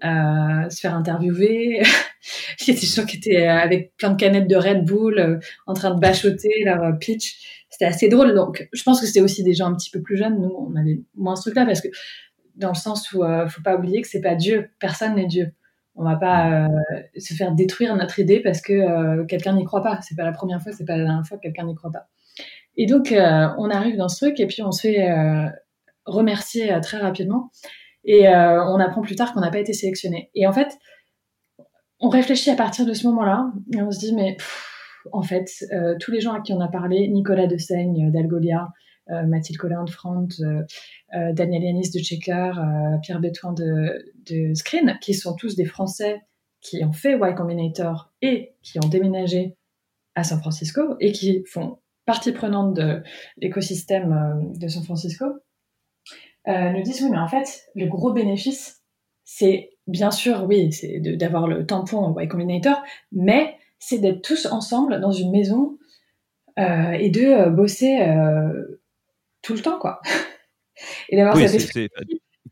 [0.03, 1.81] se faire interviewer.
[2.61, 5.19] Il y a des gens qui étaient euh, avec plein de canettes de Red Bull
[5.19, 7.65] euh, en train de bachoter leur euh, pitch.
[7.69, 8.33] C'était assez drôle.
[8.33, 10.39] Donc, je pense que c'était aussi des gens un petit peu plus jeunes.
[10.39, 11.87] Nous, on avait moins ce truc-là parce que
[12.55, 14.69] dans le sens où euh, faut pas oublier que c'est pas Dieu.
[14.79, 15.51] Personne n'est Dieu.
[15.95, 16.67] On va pas
[17.15, 19.99] se faire détruire notre idée parce que quelqu'un n'y croit pas.
[20.01, 22.07] C'est pas la première fois, c'est pas la dernière fois que quelqu'un n'y croit pas.
[22.77, 25.07] Et donc, on arrive dans ce truc et puis on se fait
[26.07, 27.51] remercier très rapidement.
[28.05, 30.31] Et on apprend plus tard qu'on n'a pas été sélectionné.
[30.33, 30.79] Et en fait,
[32.03, 34.35] on réfléchit à partir de ce moment-là et on se dit mais
[35.13, 38.67] en fait euh, tous les gens à qui on a parlé Nicolas de Seigne d'Algolia
[39.09, 42.51] euh, Mathilde Collin de Front euh, Daniel Yanis de Checker
[43.01, 46.21] Pierre Bétouin de, de, Screen qui sont tous des Français
[46.59, 49.55] qui ont fait Y Combinator et qui ont déménagé
[50.15, 53.01] à San Francisco et qui font partie prenante de
[53.37, 55.25] l'écosystème de San Francisco
[56.47, 58.83] nous disent oui mais en fait le gros bénéfice
[59.23, 62.81] c'est bien sûr, oui, c'est d'avoir le tampon Y Combinator,
[63.11, 65.77] mais c'est d'être tous ensemble dans une maison
[66.59, 68.79] euh, et de euh, bosser euh,
[69.41, 70.01] tout le temps, quoi.
[71.09, 71.91] et d'avoir cette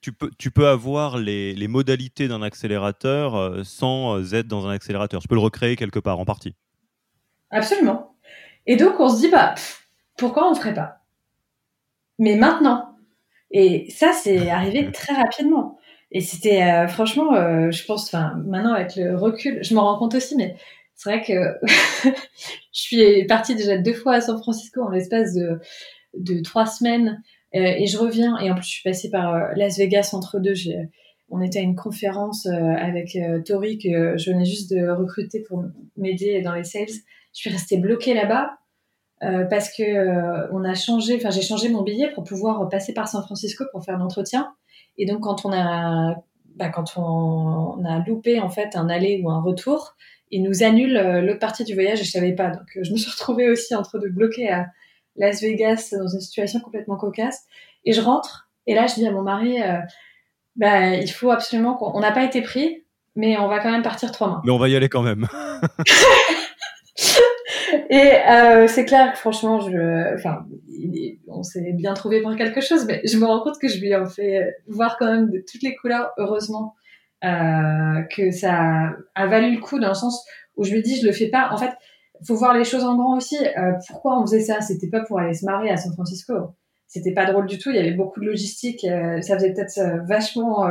[0.01, 5.21] tu peux, tu peux avoir les, les modalités d'un accélérateur sans être dans un accélérateur.
[5.21, 6.55] Tu peux le recréer quelque part, en partie.
[7.51, 8.15] Absolument.
[8.65, 9.53] Et donc, on se dit, bah,
[10.17, 11.01] pourquoi on ne ferait pas?
[12.17, 12.95] Mais maintenant.
[13.51, 15.77] Et ça, c'est arrivé très rapidement.
[16.12, 19.97] Et c'était euh, franchement, euh, je pense, enfin maintenant avec le recul, je m'en rends
[19.97, 20.55] compte aussi, mais
[20.93, 21.34] c'est vrai que
[22.03, 22.12] je
[22.82, 27.24] suis partie déjà deux fois à San Francisco en l'espace de, trois semaines
[27.55, 30.53] euh, et je reviens et en plus je suis passée par Las Vegas entre deux.
[31.30, 35.64] On était à une conférence avec Tori que je venais juste de recruter pour
[35.95, 36.89] m'aider dans les sales.
[36.89, 38.57] Je suis restée bloquée là-bas
[39.49, 43.24] parce que on a changé, enfin j'ai changé mon billet pour pouvoir passer par San
[43.24, 44.53] Francisco pour faire l'entretien.
[44.97, 46.15] Et donc, quand on a,
[46.55, 49.95] bah, quand on, a loupé en fait un aller ou un retour,
[50.29, 52.49] ils nous annulent euh, l'autre partie du voyage et je savais pas.
[52.49, 54.67] Donc, euh, je me suis retrouvée aussi entre de bloquer à
[55.15, 57.45] Las Vegas dans une situation complètement cocasse.
[57.83, 59.79] Et je rentre et là, je dis à mon mari, euh,
[60.55, 62.83] bah, il faut absolument qu'on n'a pas été pris,
[63.15, 64.41] mais on va quand même partir trois mois.
[64.45, 65.27] Mais on va y aller quand même.
[67.89, 69.59] Et euh, c'est clair que franchement,
[70.15, 70.45] enfin,
[71.27, 73.95] on s'est bien trouvé pour quelque chose, mais je me rends compte que je lui
[73.95, 76.75] en fais voir quand même de toutes les couleurs, heureusement,
[77.23, 80.25] euh, que ça a valu le coup dans le sens
[80.57, 81.49] où je lui dis, je le fais pas.
[81.51, 81.71] En fait,
[82.25, 83.37] faut voir les choses en grand aussi.
[83.37, 84.61] Euh, pourquoi on faisait ça?
[84.61, 86.33] C'était pas pour aller se marier à San Francisco.
[86.87, 87.69] C'était pas drôle du tout.
[87.69, 88.85] Il y avait beaucoup de logistique.
[89.21, 90.67] Ça faisait peut-être vachement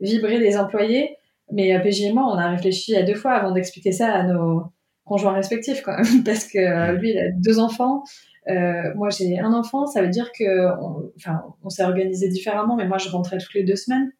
[0.00, 1.16] vibrer les employés.
[1.50, 4.72] Mais PJ et moi, on a réfléchi à deux fois avant d'expliquer ça à nos
[5.04, 8.02] conjoint respectif quand même parce que euh, lui il a deux enfants.
[8.48, 10.68] Euh, moi j'ai un enfant ça veut dire que
[11.16, 14.12] enfin on s'est organisé différemment mais moi je rentrais toutes les deux semaines.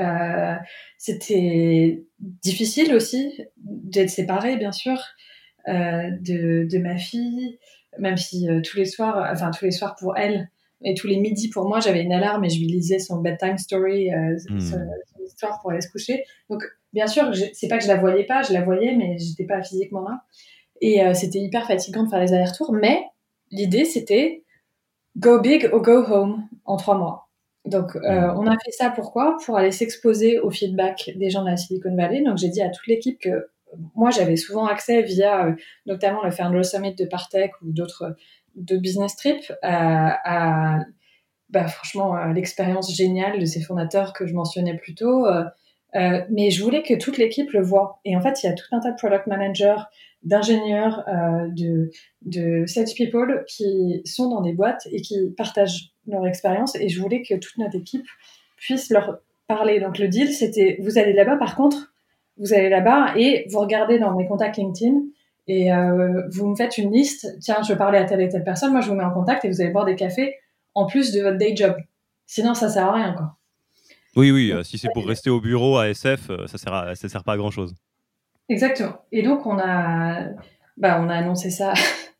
[0.00, 0.54] Euh,
[0.98, 4.98] c'était difficile aussi d'être séparée bien sûr
[5.68, 7.58] euh, de, de ma fille
[7.98, 10.50] même si euh, tous les soirs enfin tous les soirs pour elle
[10.82, 13.58] et tous les midis pour moi j'avais une alarme et je lui lisais son bedtime
[13.58, 14.58] story mmh.
[14.58, 16.24] son, son histoire pour aller se coucher.
[16.50, 16.64] Donc
[16.94, 19.62] bien sûr, c'est pas que je la voyais pas, je la voyais, mais j'étais pas
[19.62, 20.22] physiquement là.
[20.80, 22.72] Et euh, c'était hyper fatigant de faire les allers-retours.
[22.72, 23.02] Mais
[23.50, 24.44] l'idée, c'était
[25.16, 27.28] go big or go home en trois mois.
[27.64, 29.36] Donc, euh, on a fait ça pourquoi?
[29.44, 32.22] Pour aller s'exposer au feedback des gens de la Silicon Valley.
[32.22, 33.48] Donc, j'ai dit à toute l'équipe que
[33.96, 35.52] moi, j'avais souvent accès via euh,
[35.86, 38.14] notamment le Founder Summit de Partech ou d'autres
[38.54, 40.78] de business trips à,
[41.48, 45.26] bah, franchement l'expérience géniale de ces fondateurs que je mentionnais plus tôt.
[45.96, 48.00] Euh, mais je voulais que toute l'équipe le voit.
[48.04, 49.82] Et en fait, il y a tout un tas de product managers,
[50.22, 51.48] d'ingénieurs, euh,
[52.22, 56.74] de, salespeople qui sont dans des boîtes et qui partagent leur expérience.
[56.76, 58.06] Et je voulais que toute notre équipe
[58.56, 59.80] puisse leur parler.
[59.80, 61.36] Donc le deal, c'était vous allez là-bas.
[61.36, 61.94] Par contre,
[62.38, 65.02] vous allez là-bas et vous regardez dans mes contacts LinkedIn
[65.46, 67.38] et euh, vous me faites une liste.
[67.40, 68.72] Tiens, je veux parler à telle et telle personne.
[68.72, 70.34] Moi, je vous mets en contact et vous allez boire des cafés
[70.74, 71.76] en plus de votre day job.
[72.26, 73.36] Sinon, ça sert à rien, quoi.
[74.16, 77.32] Oui, oui, si c'est pour rester au bureau à SF, ça sert, ça sert pas
[77.32, 77.74] à grand chose.
[78.48, 78.94] Exactement.
[79.12, 80.28] Et donc, on a,
[80.76, 81.72] bah, on a annoncé ça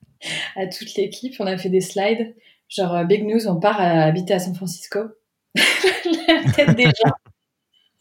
[0.56, 1.34] à toute l'équipe.
[1.38, 2.34] On a fait des slides.
[2.68, 5.00] Genre, big news, on part à habiter à San Francisco.
[5.54, 7.12] La tête des gens.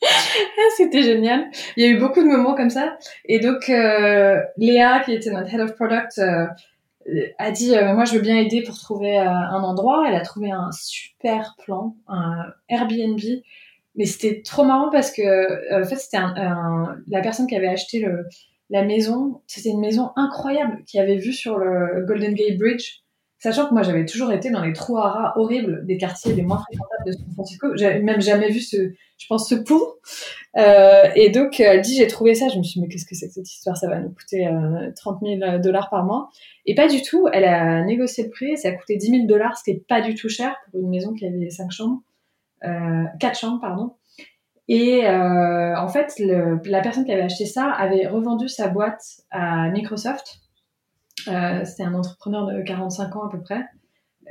[0.05, 1.49] Ah, c'était génial.
[1.77, 2.97] Il y a eu beaucoup de moments comme ça.
[3.23, 6.45] Et donc, euh, Léa, qui était notre head of product, euh,
[7.37, 10.03] a dit euh, Moi, je veux bien aider pour trouver un endroit.
[10.07, 13.19] Elle a trouvé un super plan, un Airbnb.
[13.95, 17.99] Mais c'était trop marrant parce que, en fait, c'était un, la personne qui avait acheté
[17.99, 18.25] le,
[18.69, 19.41] la maison.
[19.47, 23.03] C'était une maison incroyable qui avait vu sur le Golden Gate Bridge.
[23.37, 26.59] Sachant que moi, j'avais toujours été dans les trous à horribles des quartiers les moins
[26.59, 27.67] fréquentables de San Francisco.
[27.75, 29.81] J'avais même jamais vu ce, je pense, ce pont.
[30.57, 32.47] Euh, et donc, elle dit, j'ai trouvé ça.
[32.47, 33.75] Je me suis dit, mais qu'est-ce que c'est que cette histoire?
[33.75, 36.29] Ça va nous coûter euh, 30 000 dollars par mois.
[36.65, 37.27] Et pas du tout.
[37.33, 38.57] Elle a négocié le prix.
[38.57, 41.13] Ça a coûté 10 000 dollars, ce qui pas du tout cher pour une maison
[41.13, 42.01] qui avait 5 chambres.
[42.65, 43.95] Euh, 4 chambres, pardon.
[44.67, 49.01] Et euh, en fait, la personne qui avait acheté ça avait revendu sa boîte
[49.31, 50.39] à Microsoft
[51.27, 53.63] euh, c'était un entrepreneur de 45 ans à peu près,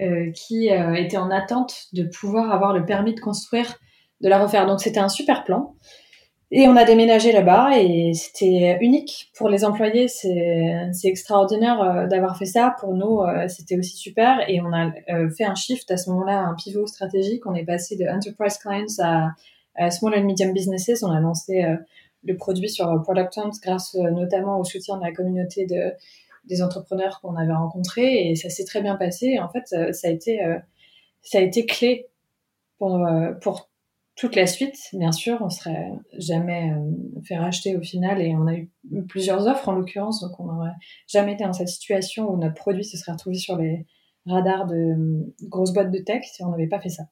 [0.00, 3.78] euh, qui était en attente de pouvoir avoir le permis de construire,
[4.20, 4.66] de la refaire.
[4.66, 5.76] Donc c'était un super plan.
[6.54, 10.06] Et on a déménagé là-bas et c'était unique pour les employés.
[10.08, 12.76] C'est extraordinaire d'avoir fait ça.
[12.78, 14.38] Pour nous, c'était aussi super.
[14.50, 14.92] Et on a
[15.30, 17.46] fait un shift à ce moment-là, un pivot stratégique.
[17.46, 18.84] On est passé de enterprise clients
[19.78, 21.02] à, small and medium businesses.
[21.02, 21.64] On a lancé
[22.22, 25.94] le produit sur Product Hunt grâce notamment au soutien de la communauté de,
[26.44, 29.38] des entrepreneurs qu'on avait rencontrés et ça s'est très bien passé.
[29.38, 30.58] en fait, euh, ça a été, euh,
[31.22, 32.08] ça a été clé
[32.78, 33.68] pour, euh, pour
[34.16, 34.76] toute la suite.
[34.92, 36.70] Bien sûr, on serait jamais
[37.26, 38.70] fait racheter au final et on a eu
[39.08, 40.74] plusieurs offres en l'occurrence, donc on n'aurait
[41.08, 43.86] jamais été dans cette situation où notre produit se serait retrouvé sur les
[44.26, 47.04] radars de grosses boîtes de tech si on n'avait pas fait ça.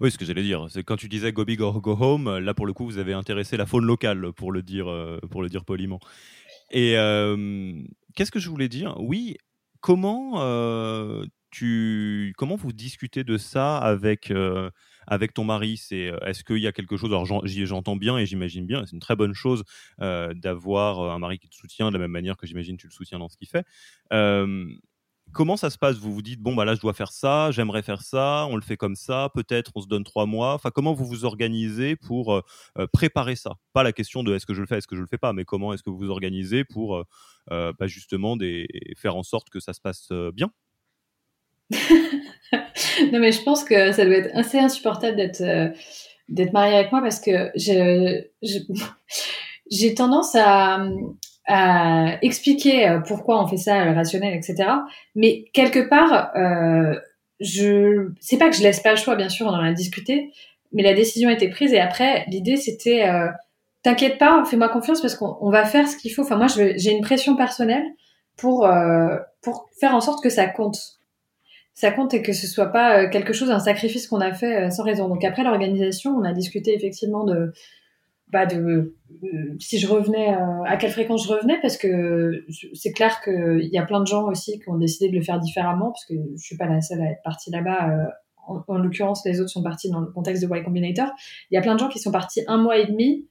[0.00, 2.54] Oui, ce que j'allais dire, c'est quand tu disais go big or go home, là
[2.54, 4.86] pour le coup, vous avez intéressé la faune locale, pour le dire,
[5.30, 5.98] pour le dire poliment.
[6.70, 6.92] Et
[8.14, 8.94] qu'est-ce que je voulais dire?
[9.00, 9.36] Oui,
[9.80, 10.38] comment
[11.50, 14.32] tu, comment vous discutez de ça avec
[15.06, 17.10] avec ton mari C'est est-ce qu'il y a quelque chose?
[17.10, 19.64] Alors j'entends bien et j'imagine bien, c'est une très bonne chose
[19.98, 23.18] d'avoir un mari qui te soutient de la même manière que j'imagine tu le soutiens
[23.18, 23.64] dans ce qu'il fait.
[25.32, 25.96] Comment ça se passe?
[25.96, 28.62] Vous vous dites, bon, bah là, je dois faire ça, j'aimerais faire ça, on le
[28.62, 30.54] fait comme ça, peut-être on se donne trois mois.
[30.54, 32.42] Enfin, comment vous vous organisez pour euh,
[32.78, 33.56] euh, préparer ça?
[33.72, 35.32] Pas la question de est-ce que je le fais, est-ce que je le fais pas,
[35.32, 36.96] mais comment est-ce que vous vous organisez pour
[37.50, 38.36] euh, bah, justement
[38.96, 40.52] faire en sorte que ça se passe bien?
[43.12, 45.42] Non, mais je pense que ça doit être assez insupportable d'être
[46.28, 47.50] d'être marié avec moi parce que
[49.70, 50.86] j'ai tendance à,
[52.22, 54.70] expliquer euh, pourquoi on fait ça, le rationnel, etc.
[55.14, 56.98] Mais quelque part, euh,
[57.40, 60.32] je, c'est pas que je laisse pas le choix, bien sûr, on en a discuté,
[60.72, 63.28] mais la décision a été prise et après, l'idée c'était, euh,
[63.82, 66.22] t'inquiète pas, fais-moi confiance parce qu'on va faire ce qu'il faut.
[66.22, 67.84] Enfin, moi, j'ai une pression personnelle
[68.36, 70.78] pour euh, pour faire en sorte que ça compte.
[71.74, 74.70] Ça compte et que ce soit pas euh, quelque chose, un sacrifice qu'on a fait
[74.70, 75.08] sans raison.
[75.08, 77.52] Donc après l'organisation, on a discuté effectivement de
[78.34, 82.92] bah de euh, si je revenais euh, à quelle fréquence je revenais parce que c'est
[82.92, 85.90] clair qu'il y a plein de gens aussi qui ont décidé de le faire différemment
[85.90, 88.06] parce que je suis pas la seule à être partie là-bas euh,
[88.66, 91.08] en, l'occurrence les autres sont partis dans le contexte de Y Combinator
[91.50, 93.28] il y a plein de gens qui sont partis un mois et demi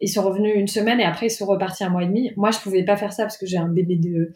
[0.00, 2.50] ils sont revenus une semaine et après ils sont repartis un mois et demi moi
[2.50, 4.32] je pouvais pas faire ça parce que j'ai un bébé de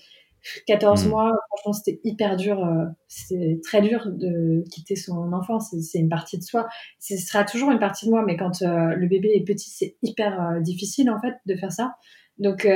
[0.67, 1.09] 14 hmm.
[1.09, 2.65] mois, franchement, c'était hyper dur.
[2.65, 5.61] Euh, c'est très dur de quitter son enfant.
[5.61, 6.67] C'est une partie de soi.
[6.99, 9.97] Ce sera toujours une partie de moi, mais quand euh, le bébé est petit, c'est
[10.03, 11.97] hyper euh, difficile, en fait, de faire ça.
[12.39, 12.69] Donc,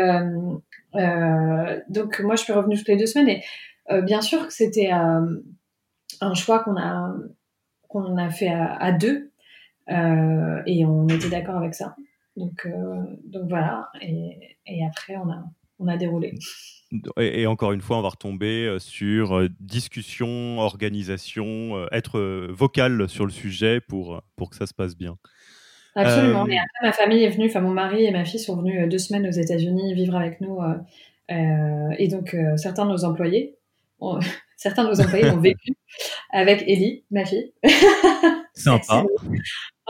[1.88, 3.28] donc moi, je suis revenue toutes les deux semaines.
[3.28, 7.14] Et bien sûr que c'était un choix qu'on a,
[7.86, 9.32] qu'on a fait à, deux.
[9.86, 11.94] et on était d'accord avec ça.
[12.36, 12.66] Donc,
[13.26, 13.90] donc voilà.
[14.00, 15.44] Et, et après, on a,
[15.78, 16.38] on a déroulé.
[17.18, 22.20] Et, encore une fois, on va retomber euh, sur euh, discussion, organisation, euh, être
[22.50, 25.16] vocal sur le sujet pour, pour que ça se passe bien.
[25.94, 26.46] Absolument.
[26.46, 28.98] Et après, ma famille est venue, enfin mon mari et ma fille sont venus deux
[28.98, 30.58] semaines aux États-Unis vivre avec nous.
[31.28, 33.56] et donc, certains de nos employés,
[33.98, 34.20] ont,
[34.56, 35.74] certains de nos employés ont vécu
[36.32, 37.52] avec Ellie, ma fille.
[38.54, 39.04] Sympa.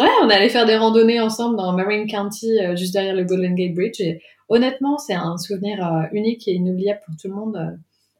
[0.00, 3.74] ouais, on allait faire des randonnées ensemble dans Marin County, juste derrière le Golden Gate
[3.74, 4.00] Bridge.
[4.00, 7.56] Et honnêtement, c'est un souvenir euh, unique et inoubliable pour tout le monde.
[7.56, 7.76] Euh,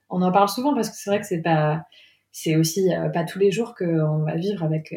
[0.09, 1.85] on en parle souvent parce que c'est vrai que c'est pas,
[2.33, 4.95] c'est aussi euh, pas tous les jours qu'on va vivre avec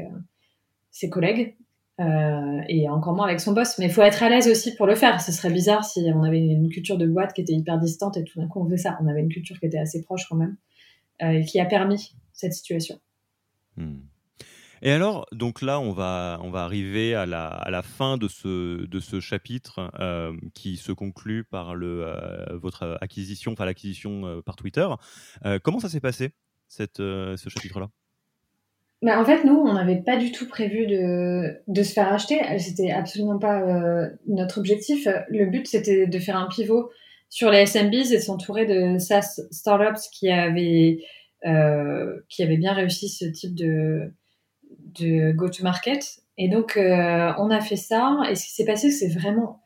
[0.91, 1.55] ses collègues
[1.99, 3.77] et encore moins avec son boss.
[3.77, 5.21] Mais il faut être à l'aise aussi pour le faire.
[5.21, 8.23] Ce serait bizarre si on avait une culture de boîte qui était hyper distante et
[8.23, 8.97] tout d'un coup on faisait ça.
[9.01, 10.57] On avait une culture qui était assez proche quand même
[11.19, 12.99] et qui a permis cette situation.
[13.77, 13.99] Hmm.
[14.85, 18.27] Et alors, donc là, on va, on va arriver à la, à la fin de
[18.27, 24.25] ce, de ce chapitre euh, qui se conclut par le, euh, votre acquisition, enfin l'acquisition
[24.25, 24.85] euh, par Twitter.
[25.63, 26.31] comment ça s'est passé,
[26.67, 27.87] cette, ce chapitre-là?
[29.01, 32.41] Bah, en fait, nous, on n'avait pas du tout prévu de, de se faire acheter.
[32.59, 33.61] C'était absolument pas
[34.27, 35.07] notre objectif.
[35.29, 36.89] Le but, c'était de faire un pivot
[37.29, 40.99] sur les SMBs et s'entourer de SaaS startups qui avaient,
[41.41, 44.13] qui avaient bien réussi ce type de,
[44.99, 46.23] de go-to-market.
[46.37, 48.19] Et donc, euh, on a fait ça.
[48.29, 49.61] Et ce qui s'est passé, c'est vraiment,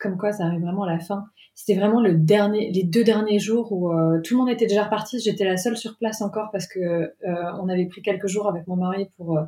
[0.00, 1.24] comme quoi ça arrive vraiment à la fin.
[1.54, 4.84] C'était vraiment le dernier, les deux derniers jours où euh, tout le monde était déjà
[4.84, 5.20] reparti.
[5.20, 7.12] J'étais la seule sur place encore parce que euh,
[7.60, 9.38] on avait pris quelques jours avec mon mari pour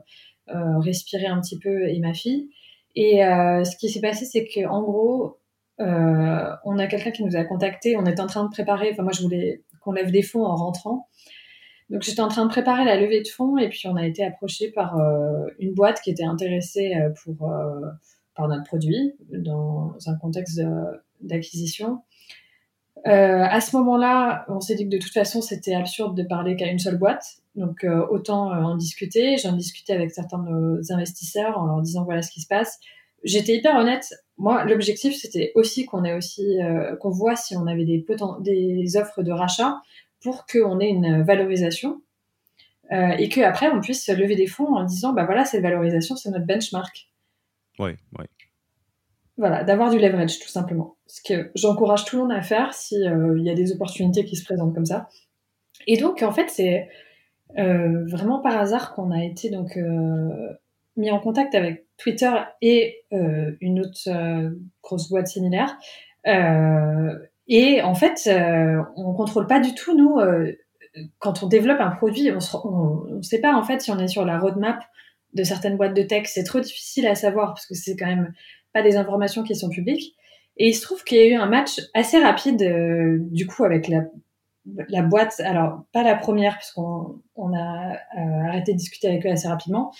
[0.48, 2.50] respirer un petit peu et ma fille.
[2.94, 5.38] Et ce qui s'est passé, c'est qu'en gros,
[5.78, 7.96] on a quelqu'un qui nous a contacté.
[7.96, 8.90] On était en train de préparer.
[8.92, 11.08] Enfin, moi, je voulais qu'on lève des fonds en rentrant.
[11.91, 14.24] Donc j'étais en train de préparer la levée de fonds et puis on a été
[14.24, 17.80] approché par euh, une boîte qui était intéressée euh, pour euh,
[18.35, 20.59] par notre produit dans un contexte
[21.20, 22.01] d'acquisition.
[23.05, 26.66] à ce moment-là, on s'est dit que de toute façon c'était absurde de parler qu'à
[26.68, 29.37] une seule boîte, donc autant en discuter.
[29.37, 32.80] J'en discutais avec certains de nos investisseurs en leur disant voilà ce qui se passe.
[33.22, 34.14] J'étais hyper honnête.
[34.39, 36.57] Moi, l'objectif c'était aussi qu'on ait aussi
[37.01, 38.03] qu'on voit si on avait des,
[38.41, 39.74] des offres de rachat
[40.22, 42.02] pour qu'on ait une valorisation
[42.92, 46.30] euh, et qu'après on puisse lever des fonds en disant bah voilà cette valorisation c'est
[46.30, 47.08] notre benchmark.
[47.78, 48.24] Oui, oui.
[49.38, 50.96] Voilà, d'avoir du leverage tout simplement.
[51.06, 54.36] Ce que j'encourage tout le monde à faire s'il euh, y a des opportunités qui
[54.36, 55.08] se présentent comme ça.
[55.86, 56.88] Et donc en fait c'est
[57.58, 59.78] euh, vraiment par hasard qu'on a été donc
[60.96, 64.52] mis en contact avec Twitter et une autre
[64.82, 65.78] grosse boîte similaire
[67.49, 70.53] et en fait, euh, on contrôle pas du tout, nous, euh,
[71.18, 74.24] quand on développe un produit, on ne sait pas en fait si on est sur
[74.24, 74.82] la roadmap
[75.34, 76.26] de certaines boîtes de tech.
[76.26, 78.32] C'est trop difficile à savoir parce que c'est quand même
[78.72, 80.14] pas des informations qui sont publiques.
[80.57, 83.64] Et il se trouve qu'il y a eu un match assez rapide, euh, du coup,
[83.64, 84.03] avec la,
[84.88, 85.40] la boîte.
[85.40, 89.93] Alors, pas la première, puisqu'on on a euh, arrêté de discuter avec eux assez rapidement,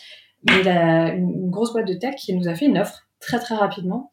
[0.47, 3.55] mais la, une, grosse boîte de tech qui nous a fait une offre très très
[3.55, 4.13] rapidement.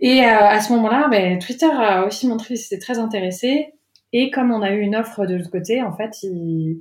[0.00, 3.74] Et euh, à ce moment-là, ben, Twitter a aussi montré qu'ils étaient très intéressés.
[4.12, 6.80] Et comme on a eu une offre de l'autre côté, en fait, ils,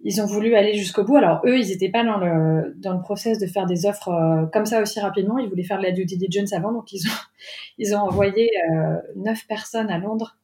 [0.00, 1.16] ils ont voulu aller jusqu'au bout.
[1.16, 4.46] Alors eux, ils n'étaient pas dans le dans le process de faire des offres euh,
[4.52, 5.38] comme ça aussi rapidement.
[5.38, 7.18] Ils voulaient faire de la due diligence avant, donc ils ont
[7.78, 10.36] ils ont envoyé euh, neuf personnes à Londres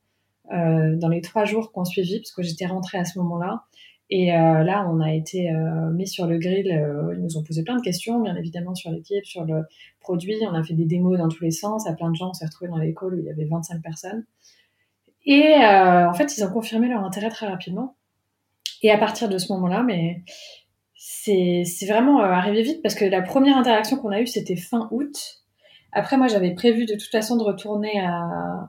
[0.53, 3.63] euh, dans les trois jours qu'on suivit, parce que j'étais rentrée à ce moment-là.
[4.11, 6.71] Et euh, là, on a été euh, mis sur le grill.
[6.71, 9.63] Euh, ils nous ont posé plein de questions, bien évidemment, sur l'équipe, sur le
[10.01, 10.37] produit.
[10.43, 11.87] On a fait des démos dans tous les sens.
[11.87, 14.25] À plein de gens, on s'est retrouvés dans calls où il y avait 25 personnes.
[15.27, 17.97] Et en fait, ils ont confirmé leur intérêt très rapidement.
[18.83, 20.23] Et à partir de ce moment-là, mais
[20.95, 25.17] c'est vraiment arrivé vite parce que la première interaction qu'on a eue, c'était fin août.
[25.93, 28.69] Après, moi, j'avais prévu de toute façon de retourner à,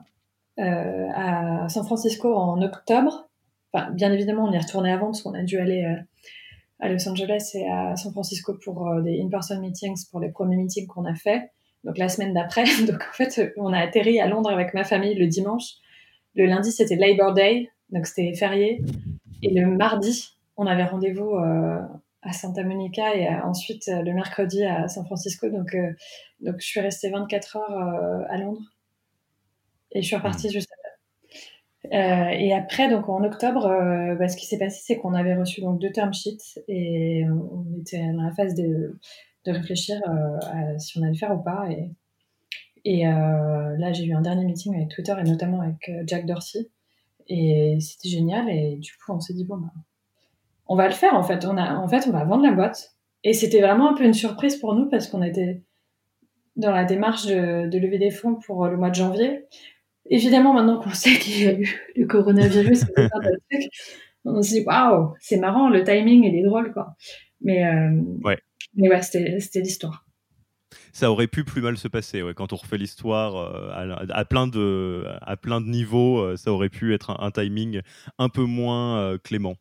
[0.56, 3.25] à San Francisco en octobre
[3.92, 6.00] bien évidemment, on y est retourné avant parce qu'on a dû aller euh,
[6.80, 10.56] à Los Angeles et à San Francisco pour euh, des in-person meetings, pour les premiers
[10.56, 11.50] meetings qu'on a fait.
[11.84, 15.14] Donc la semaine d'après, donc en fait, on a atterri à Londres avec ma famille
[15.14, 15.64] le dimanche.
[16.34, 18.82] Le lundi, c'était Labor Day, donc c'était férié.
[19.42, 21.78] Et le mardi, on avait rendez-vous euh,
[22.22, 25.48] à Santa Monica et ensuite le mercredi à San Francisco.
[25.48, 25.76] Donc,
[26.40, 28.60] donc je suis restée 24 heures à Londres
[29.92, 30.52] et je suis repartie mmh.
[30.52, 30.85] juste après.
[31.92, 35.34] Euh, et après, donc en octobre, euh, bah, ce qui s'est passé, c'est qu'on avait
[35.34, 38.98] reçu donc deux term sheets et on était dans la phase de,
[39.44, 41.68] de réfléchir euh, à si on allait faire ou pas.
[42.84, 46.70] Et, là, j'ai eu un dernier meeting avec Twitter et notamment avec Jack Dorsey.
[47.28, 48.48] Et c'était génial.
[48.48, 49.72] Et du coup, on s'est dit, bon, bah,
[50.68, 51.44] on va le faire en fait.
[51.44, 52.94] On a, en fait, on va vendre la boîte.
[53.24, 55.62] Et c'était vraiment un peu une surprise pour nous parce qu'on était
[56.54, 59.46] dans la démarche de lever des fonds pour le mois de janvier.
[60.10, 62.84] Évidemment, maintenant qu'on sait qu'il y a eu le coronavirus,
[64.24, 66.94] on se dit waouh, c'est marrant, le timing il est drôle quoi.
[67.40, 68.38] Mais euh, ouais,
[68.74, 70.04] mais ouais, c'était l'histoire.
[70.92, 74.46] Ça aurait pu plus mal se passer ouais, quand on refait l'histoire euh, à, plein
[74.46, 77.82] de à plein de niveaux, euh, ça aurait pu être un, un timing
[78.18, 79.56] un peu moins clément.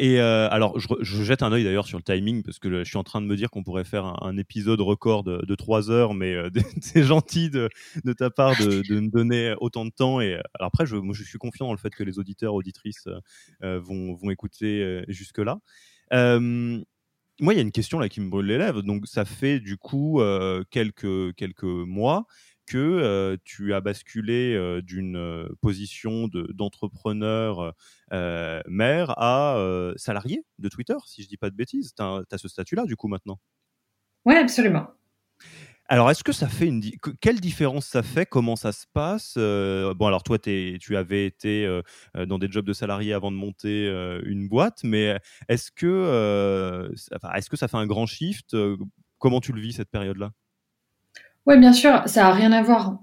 [0.00, 2.96] Et euh, alors, je, jette un œil d'ailleurs sur le timing parce que je suis
[2.96, 6.14] en train de me dire qu'on pourrait faire un, épisode record de, de 3 heures,
[6.14, 6.50] mais euh,
[6.80, 7.68] c'est gentil de,
[8.16, 10.20] ta part de, me donner autant de temps.
[10.20, 13.08] Et alors après, je, je suis confiant dans le fait que les auditeurs, auditrices
[13.64, 15.58] euh, vont, vont, écouter jusque-là.
[16.12, 18.82] moi, il y a une question là qui me brûle les lèvres.
[18.82, 20.22] Donc, ça fait du coup
[20.70, 22.24] quelques, quelques mois
[22.68, 27.74] que tu as basculé d'une position d'entrepreneur
[28.10, 31.94] mère à salarié de Twitter, si je dis pas de bêtises.
[31.94, 33.38] Tu as, as, ce statut-là, du coup, maintenant.
[34.24, 34.88] Oui, absolument.
[35.90, 36.82] Alors, est-ce que ça fait une
[37.20, 38.26] quelle différence ça fait?
[38.26, 41.82] Comment ça se passe euh, Bon, alors toi, tu avais été euh,
[42.26, 43.86] dans des jobs de salarié avant de monter
[44.26, 45.18] une boîte, mais
[45.48, 46.90] est-ce que
[47.34, 48.54] est-ce que ça fait un grand shift
[49.18, 50.32] Comment tu le vis cette période-là?
[51.48, 52.98] Oui, bien sûr, ça n'a rien à voir.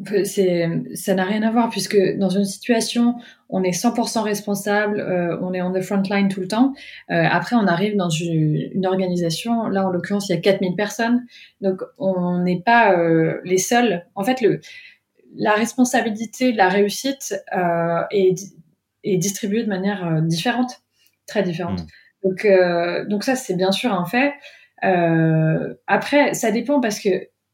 [0.93, 3.15] ça n'a rien à voir puisque dans une situation,
[3.49, 6.73] on est 100% responsable, euh, on est on the front line tout le temps.
[7.09, 9.65] Euh, après, on arrive dans une, organisation.
[9.65, 11.25] Là, en l'occurrence, il y a 4000 personnes,
[11.61, 14.05] donc on n'est pas euh, les seuls.
[14.13, 14.61] En fait, le,
[15.35, 17.33] la responsabilité de la réussite
[18.11, 18.35] est,
[19.03, 20.83] est, distribuée de manière différente,
[21.25, 21.81] très différente.
[21.81, 21.87] Mmh.
[22.29, 22.47] Donc,
[23.09, 24.33] donc ça, c'est bien sûr un fait.
[25.87, 27.09] après, ça dépend parce que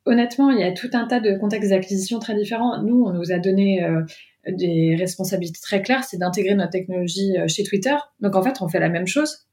[0.06, 2.82] honnêtement, il y a tout un tas de contextes d'acquisition très différents.
[2.82, 4.02] Nous, on nous a donné euh,
[4.48, 7.96] des responsabilités très claires, c'est d'intégrer notre technologie euh, chez Twitter.
[8.20, 9.48] Donc en fait, on fait la même chose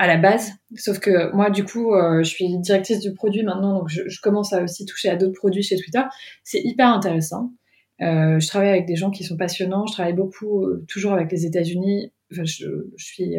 [0.00, 3.76] à la base, sauf que moi, du coup, euh, je suis directrice du produit maintenant,
[3.76, 6.02] donc je, commence à aussi toucher à d'autres produits chez Twitter.
[6.44, 7.50] C'est hyper intéressant.
[7.98, 9.86] je travaille avec des gens qui sont passionnants.
[9.86, 12.12] Je travaille beaucoup, toujours avec les États-Unis.
[12.30, 12.66] Enfin, je,
[12.96, 13.38] je, suis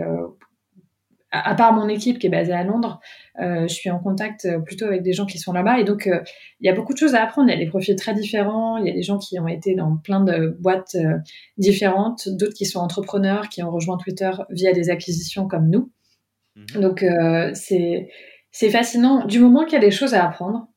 [1.32, 3.00] à, part mon équipe qui est basée à Londres,
[3.40, 5.80] euh, je suis en contact euh, plutôt avec des gens qui sont là-bas.
[5.80, 6.22] Et donc, euh,
[6.60, 7.50] il y a beaucoup de choses à apprendre.
[7.50, 8.78] Il y a des profils très différents.
[8.78, 10.98] Il y a des gens qui ont été dans plein de boîtes
[11.58, 15.92] différentes, d'autres qui sont entrepreneurs, qui ont rejoint Twitter via des acquisitions comme nous.
[16.56, 16.82] Mhm.
[16.82, 17.06] Donc,
[17.54, 18.10] c'est
[18.52, 19.26] c'est fascinant.
[19.26, 20.68] Du moment qu'il y a des choses à apprendre,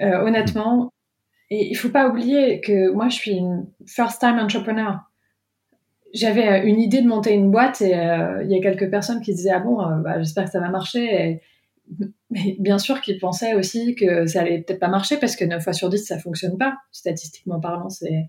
[0.00, 0.92] honnêtement,
[1.50, 5.07] et il faut pas oublier que moi, je suis une first-time entrepreneur
[6.14, 9.20] j'avais euh, une idée de monter une boîte et euh, il y a quelques personnes
[9.20, 11.40] qui disaient ah bon euh, bah, j'espère que ça va marcher.
[12.30, 15.62] Mais bien sûr qu'ils pensaient aussi que ça allait peut-être pas marcher parce que 9
[15.62, 16.76] fois sur 10 ça fonctionne pas.
[16.92, 18.28] Statistiquement parlant c'est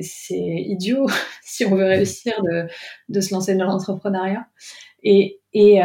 [0.00, 1.06] c'est idiot
[1.42, 2.66] si on veut réussir de,
[3.08, 4.46] de se lancer dans l'entrepreneuriat.
[5.02, 5.80] Et, et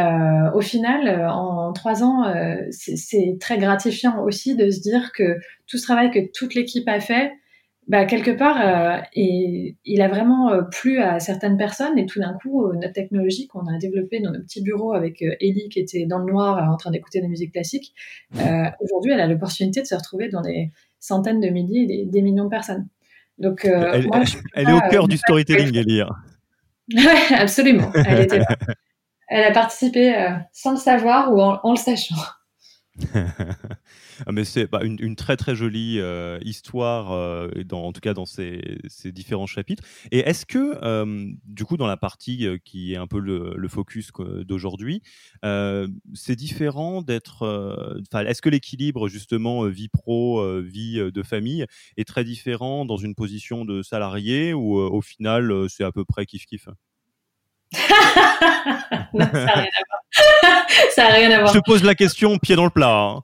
[0.54, 2.32] au final en, trois ans
[2.70, 7.00] c'est très gratifiant aussi de se dire que tout ce travail que toute l'équipe a
[7.00, 7.32] fait
[7.88, 11.98] bah, quelque part, euh, et, il a vraiment euh, plu à certaines personnes.
[11.98, 15.22] Et tout d'un coup, euh, notre technologie qu'on a développée dans nos petits bureaux avec
[15.22, 17.94] Ellie qui était dans le noir en train d'écouter de la musique classique,
[18.80, 20.70] aujourd'hui, elle a l'opportunité de se retrouver dans des
[21.00, 22.88] centaines de milliers, des, des millions de personnes.
[23.38, 24.06] Donc, elle,
[24.54, 26.02] elle est au cœur du storytelling, Ellie.
[26.94, 27.04] Oui,
[27.34, 27.90] absolument.
[27.94, 28.42] Elle, était
[29.28, 30.14] elle a participé
[30.52, 32.16] sans le savoir ou en, en le sachant.
[34.26, 38.14] Ah, mais c'est bah, une, très très jolie euh, histoire, euh, dans, en tout cas
[38.14, 38.60] dans ces,
[39.06, 39.82] différents chapitres.
[40.10, 44.10] Et est-ce que, euh, du coup, dans la partie qui est un peu le, focus
[44.44, 45.02] d'aujourd'hui,
[45.42, 48.00] c'est différent d'être.
[48.12, 51.66] est-ce que l'équilibre, justement, vie pro, vie de famille,
[51.96, 56.24] est très différent dans une position de salarié ou au final, c'est à peu près
[56.24, 56.68] kiff-kiff?
[59.14, 60.66] Non, ça n'a rien à voir.
[60.94, 61.54] ça n'a rien à voir.
[61.54, 62.94] Je pose la question pied dans le plat.
[62.94, 63.22] Hein.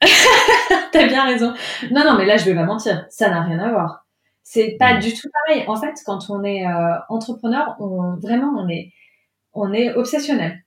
[0.92, 1.52] T'as bien raison.
[1.90, 3.06] Non, non, mais là, je vais pas mentir.
[3.10, 4.06] Ça n'a rien à voir.
[4.42, 5.00] C'est pas mm.
[5.00, 5.64] du tout pareil.
[5.68, 8.92] En fait, quand on est euh, entrepreneur, on, vraiment, on est,
[9.52, 10.64] on est obsessionnel.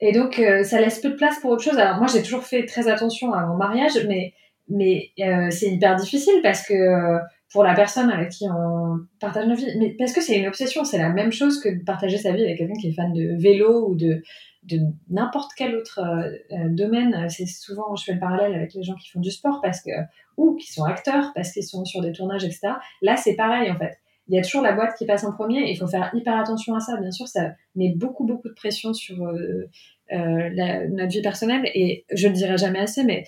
[0.00, 1.78] Et donc, euh, ça laisse peu de place pour autre chose.
[1.78, 4.34] Alors, moi, j'ai toujours fait très attention à mon mariage, mais,
[4.68, 7.18] mais euh, c'est hyper difficile parce que
[7.52, 10.84] pour la personne avec qui on partage nos vies, mais parce que c'est une obsession.
[10.84, 13.36] C'est la même chose que de partager sa vie avec quelqu'un qui est fan de
[13.40, 14.22] vélo ou de,
[14.62, 14.78] de
[15.10, 17.28] n'importe quel autre euh, euh, domaine.
[17.28, 19.90] C'est souvent, je fais le parallèle avec les gens qui font du sport parce que,
[20.36, 22.74] ou qui sont acteurs parce qu'ils sont sur des tournages, etc.
[23.02, 23.98] Là, c'est pareil, en fait.
[24.28, 25.68] Il y a toujours la boîte qui passe en premier.
[25.70, 26.96] Il faut faire hyper attention à ça.
[26.96, 29.68] Bien sûr, ça met beaucoup, beaucoup de pression sur euh,
[30.10, 31.68] notre vie personnelle.
[31.74, 33.24] Et je le dirai jamais assez, mais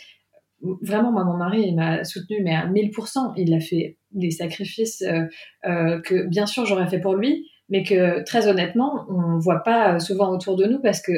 [0.62, 3.32] vraiment, moi, mon mari, il m'a soutenu, mais à 1000%.
[3.36, 5.04] Il a fait des sacrifices
[5.64, 10.30] que, bien sûr, j'aurais fait pour lui mais que très honnêtement, on voit pas souvent
[10.30, 11.12] autour de nous parce que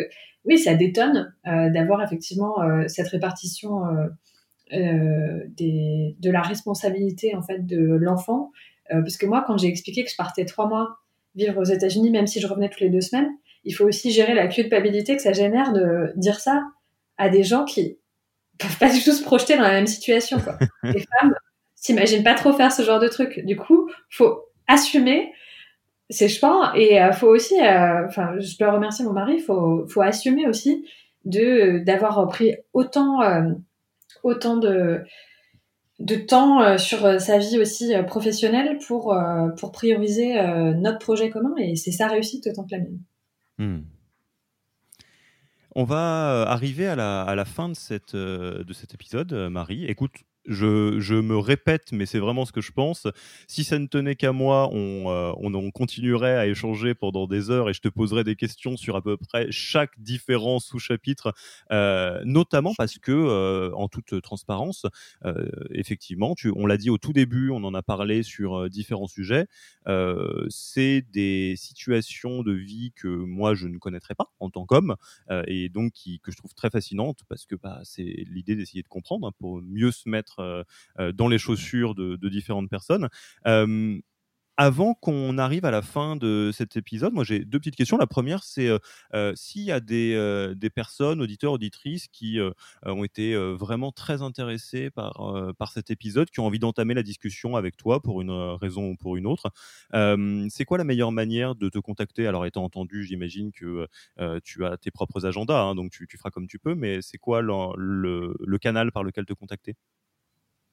[0.45, 3.83] oui, ça détonne euh, d'avoir effectivement euh, cette répartition
[4.73, 8.53] euh, des, de la responsabilité en fait de l'enfant.
[8.89, 10.99] parce que moi, quand j'ai expliqué que je partais trois mois
[11.35, 13.29] vivre aux États-Unis, même si je revenais toutes les deux semaines,
[13.65, 16.63] il faut aussi gérer la culpabilité que ça génère de dire ça
[17.19, 17.99] à des gens qui
[18.59, 20.39] peuvent pas du tout se projeter dans la même situation.
[20.39, 20.57] Quoi.
[20.85, 21.35] Les femmes
[21.75, 23.41] s'imaginent pas trop faire ce genre de truc.
[23.45, 25.33] Du coup, faut assumer
[26.11, 30.03] c'est pense et euh, faut aussi euh, enfin je dois remercier mon mari faut faut
[30.03, 30.87] assumer aussi
[31.25, 33.53] de d'avoir pris autant euh,
[34.23, 35.03] autant de
[35.99, 39.17] de temps sur sa vie aussi professionnelle pour
[39.59, 40.35] pour prioriser
[40.77, 43.01] notre projet commun et c'est sa réussite autant que la mienne.
[43.57, 43.81] Hmm.
[45.75, 49.87] On va arriver à la, à la fin de, cette, de cet épisode, Marie.
[49.87, 50.13] Écoute,
[50.47, 53.07] je, me répète, mais c'est vraiment ce que je pense.
[53.47, 57.69] Si ça ne tenait qu'à moi, on, euh, on, continuerait à échanger pendant des heures
[57.69, 61.35] et je te poserais des questions sur à peu près chaque différent sous-chapitre,
[61.73, 64.87] euh, notamment parce que, euh, en toute transparence,
[65.71, 69.47] effectivement, tu, on l'a dit au tout début, on en a parlé sur différents sujets,
[70.49, 74.97] c'est des situations de vie que moi je ne connaîtrais pas en tant qu'homme
[75.47, 78.89] et donc qui, que je trouve très fascinantes parce que bah, c'est l'idée d'essayer de
[78.89, 80.65] comprendre hein, pour mieux se mettre euh,
[80.99, 83.09] euh, dans les chaussures de, différentes personnes.
[83.47, 83.99] Euh,
[84.59, 87.99] avant qu'on arrive à la fin de cet épisode, moi j'ai deux petites questions.
[87.99, 88.71] La première, c'est
[89.35, 92.39] s'il y a des, personnes, auditeurs, auditrices, qui
[92.83, 97.55] ont été vraiment très intéressés par, par cet épisode, qui ont envie d'entamer la discussion
[97.55, 99.51] avec toi pour une raison ou pour une autre.
[100.49, 102.27] c'est quoi la meilleure manière de te contacter?
[102.27, 103.87] Alors, étant entendu, j'imagine que
[104.43, 107.43] tu as tes propres agendas, hein, donc tu, feras comme tu peux, mais c'est quoi
[107.43, 109.77] le canal par lequel te contacter?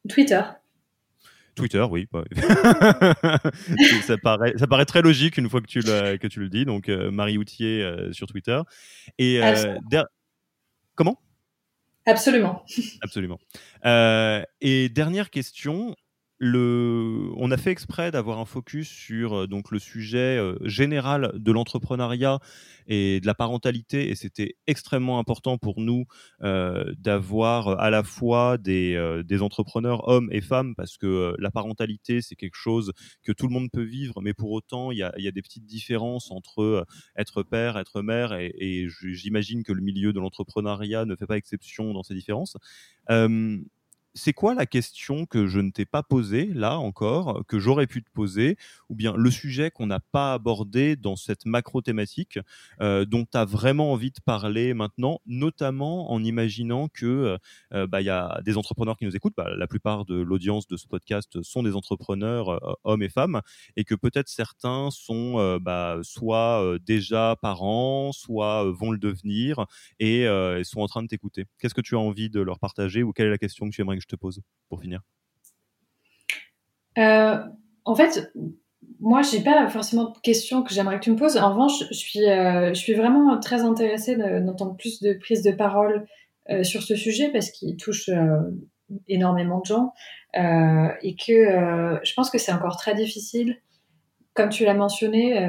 [0.09, 0.41] Twitter.
[1.55, 2.07] Twitter, oui.
[4.03, 6.65] ça, paraît, ça paraît très logique une fois que tu, le, que tu le dis.
[6.65, 8.59] Donc, euh, Marie Outier euh, sur Twitter.
[9.19, 9.77] Et euh,
[10.95, 11.19] comment?
[12.05, 12.65] Absolument.
[13.01, 13.39] Absolument.
[14.61, 15.95] et dernière question,
[16.51, 21.51] on a fait exprès d'avoir un focus sur euh, donc le sujet euh, général de
[21.51, 22.39] l'entrepreneuriat
[22.87, 26.05] et de la parentalité, et c'était extrêmement important pour nous
[26.41, 32.35] euh, d'avoir à la fois des, entrepreneurs hommes et femmes, parce que la parentalité c'est
[32.35, 32.91] quelque chose
[33.23, 36.29] que tout le monde peut vivre, mais pour autant il y a, des petites différences
[36.29, 41.37] entre être père, être mère, et, j'imagine que le milieu de l'entrepreneuriat ne fait pas
[41.37, 42.57] exception dans ces différences
[44.15, 48.03] c'est quoi la question que je ne t'ai pas posée là encore, que j'aurais pu
[48.03, 48.57] te poser,
[48.89, 52.39] ou bien le sujet qu'on n'a pas abordé dans cette macro thématique
[52.81, 57.37] euh, dont tu as vraiment envie de parler maintenant, notamment en imaginant que euh,
[57.73, 59.33] euh, bah, y a des entrepreneurs qui nous écoutent.
[59.35, 63.41] Bah, la plupart de l'audience de ce podcast sont des entrepreneurs, hommes et femmes,
[63.75, 69.65] et que peut-être certains sont bah, soit déjà parents, soit vont le devenir
[69.99, 70.27] et,
[70.63, 71.45] sont en train de t'écouter.
[71.59, 73.81] Qu'est-ce que tu as envie de leur partager ou quelle est la question que tu
[73.81, 75.01] aimerais je te pose pour finir.
[76.97, 77.37] Euh,
[77.85, 78.31] En fait,
[78.99, 81.37] moi, j'ai pas forcément de questions que j'aimerais que tu me poses.
[81.37, 85.51] En revanche, je suis, euh, je suis vraiment très intéressée d'entendre plus de prises de
[85.51, 86.05] parole
[86.49, 88.09] euh, sur ce sujet parce qu'il touche
[89.07, 89.93] énormément de gens.
[90.35, 93.57] Et que je pense que c'est encore très difficile,
[94.33, 95.47] comme tu l'as mentionné,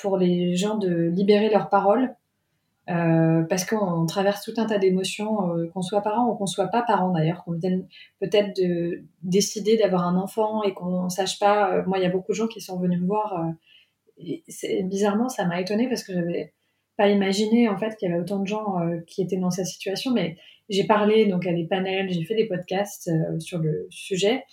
[0.00, 2.14] pour les gens de libérer leur parole
[2.88, 6.68] euh, parce qu'on traverse tout un tas d'émotions, euh, qu'on soit parent ou qu'on soit
[6.68, 7.86] pas parent d'ailleurs, qu'on vienne
[8.18, 11.74] peut-être de décider d'avoir un enfant et qu'on sache pas.
[11.74, 13.44] Euh, moi, il y a beaucoup de gens qui sont venus me voir.
[14.18, 14.42] et
[14.84, 16.54] bizarrement, ça m'a étonnée parce que j'avais
[16.96, 20.12] pas imaginé en fait qu'il y avait autant de gens qui étaient dans cette situation.
[20.12, 20.36] Mais
[20.70, 24.44] j'ai parlé donc à des panels, j'ai fait des podcasts sur le sujet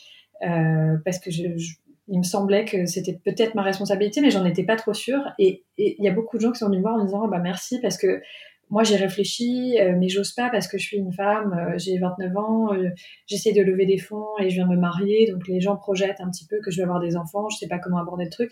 [0.42, 1.74] parce que je, je
[2.08, 5.22] il me semblait que c'était peut-être ma responsabilité, mais j'en étais pas trop sûre.
[5.40, 7.28] Et il y a beaucoup de gens qui sont venus me voir en me disant
[7.28, 8.22] bah merci parce que
[8.70, 11.98] moi j'ai réfléchi, euh, mais j'ose pas parce que je suis une femme, euh, j'ai
[11.98, 12.90] 29 ans, euh,
[13.28, 16.22] j'essaie de lever des fonds et je viens de me marier, donc les gens projettent
[16.22, 18.30] un petit peu que je vais avoir des enfants, je sais pas comment aborder le
[18.30, 18.52] truc.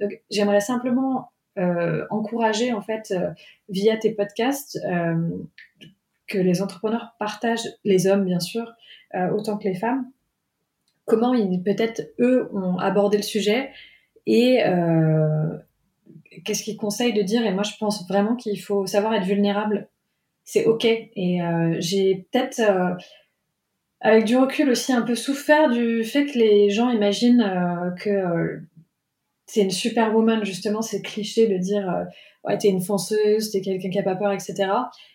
[0.00, 1.30] Donc j'aimerais simplement
[2.10, 3.14] encourager en fait
[3.68, 4.76] via tes podcasts
[6.26, 8.72] que les entrepreneurs partagent, les hommes bien sûr,
[9.32, 10.04] autant que les femmes,
[11.06, 13.70] comment ils peut-être eux ont abordé le sujet
[14.26, 15.58] et euh,
[16.44, 17.44] qu'est-ce qu'ils conseillent de dire.
[17.44, 19.88] Et moi, je pense vraiment qu'il faut savoir être vulnérable.
[20.44, 20.84] C'est ok.
[20.84, 22.94] Et euh, j'ai peut-être, euh,
[24.00, 28.60] avec du recul aussi, un peu souffert du fait que les gens imaginent que
[29.46, 32.06] c'est une superwoman, justement, c'est cliché de dire
[32.44, 34.70] ouais, t'es une fonceuse, t'es quelqu'un qui a pas peur, etc.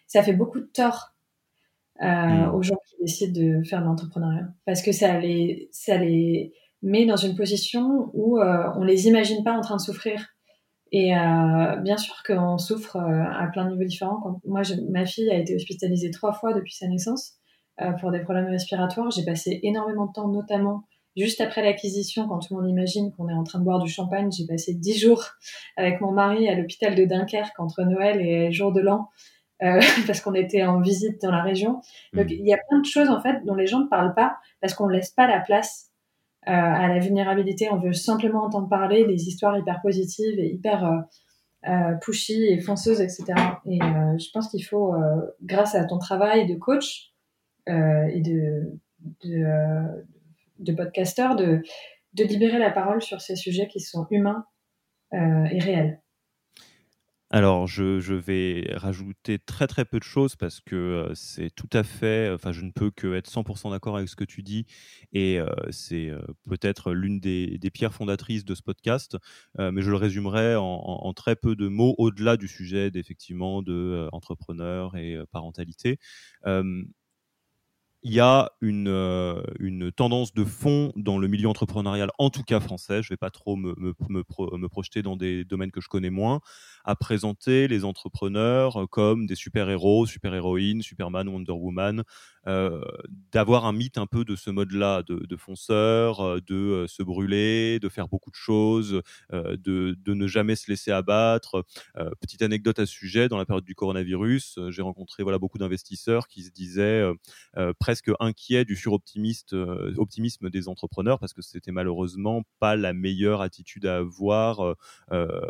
[0.07, 1.13] Ça fait beaucoup de tort
[2.01, 2.55] euh, mm.
[2.55, 4.47] aux gens qui décident de faire de l'entrepreneuriat.
[4.65, 9.43] Parce que ça les, ça les met dans une position où euh, on les imagine
[9.43, 10.27] pas en train de souffrir.
[10.91, 14.19] Et euh, bien sûr qu'on souffre euh, à plein de niveaux différents.
[14.21, 17.33] Quand, moi, ma fille a été hospitalisée trois fois depuis sa naissance
[17.81, 19.11] euh, pour des problèmes respiratoires.
[19.11, 20.83] J'ai passé énormément de temps, notamment
[21.15, 23.89] juste après l'acquisition, quand tout le monde imagine qu'on est en train de boire du
[23.89, 24.31] champagne.
[24.31, 25.25] J'ai passé dix jours
[25.77, 29.09] avec mon mari à l'hôpital de Dunkerque entre Noël et jour de l'an
[29.63, 31.81] euh, parce qu'on était en visite dans la région.
[32.13, 32.31] Donc mm.
[32.31, 34.73] il y a plein de choses en fait dont les gens ne parlent pas parce
[34.73, 35.89] qu'on ne laisse pas la place
[36.47, 37.69] euh, à la vulnérabilité.
[37.69, 40.97] On veut simplement entendre parler des histoires hyper positives et hyper euh,
[41.69, 43.25] euh pushy et fonceuses, etc.
[43.65, 44.95] Et euh, je pense qu'il faut,
[45.43, 47.11] grâce à ton travail de coach
[47.67, 48.79] et de,
[49.23, 50.05] de,
[50.59, 51.61] de podcasteur, de,
[52.13, 54.45] de libérer la parole sur ces sujets qui sont humains
[55.11, 56.01] et réels.
[57.31, 62.31] Alors, je, vais rajouter très très peu de choses parce que c'est tout à fait,
[62.33, 64.65] enfin, je ne peux que être 100% d'accord avec ce que tu dis
[65.13, 65.39] et
[65.69, 66.11] c'est
[66.49, 69.17] peut-être l'une des, des, pierres fondatrices de ce podcast,
[69.59, 74.09] mais je le résumerai en, en, très peu de mots au-delà du sujet d'effectivement de
[74.11, 75.99] entrepreneur et parentalité
[78.03, 82.43] il y a une, euh, une, tendance de fond dans le milieu entrepreneurial, en tout
[82.43, 83.73] cas français, je ne vais pas trop me,
[84.69, 86.39] projeter dans des domaines que je connais moins,
[86.85, 92.03] à présenter les entrepreneurs comme des super-héros, super-héroïnes, Superman, Wonder Woman,
[92.47, 92.81] euh,
[93.33, 97.79] d'avoir un mythe un peu de ce mode-là, de, de, fonceur, euh, de se brûler,
[97.79, 99.01] de faire beaucoup de choses,
[99.31, 99.57] de,
[99.99, 101.65] de, ne jamais se laisser abattre.
[102.21, 106.27] petite anecdote à ce sujet, dans la période du coronavirus, j'ai rencontré voilà, beaucoup d'investisseurs
[106.27, 107.03] qui se disaient
[107.89, 113.87] presque inquiet du suroptimisme euh, des entrepreneurs parce que c'était malheureusement pas la meilleure attitude
[113.87, 114.75] à avoir euh,
[115.11, 115.41] euh,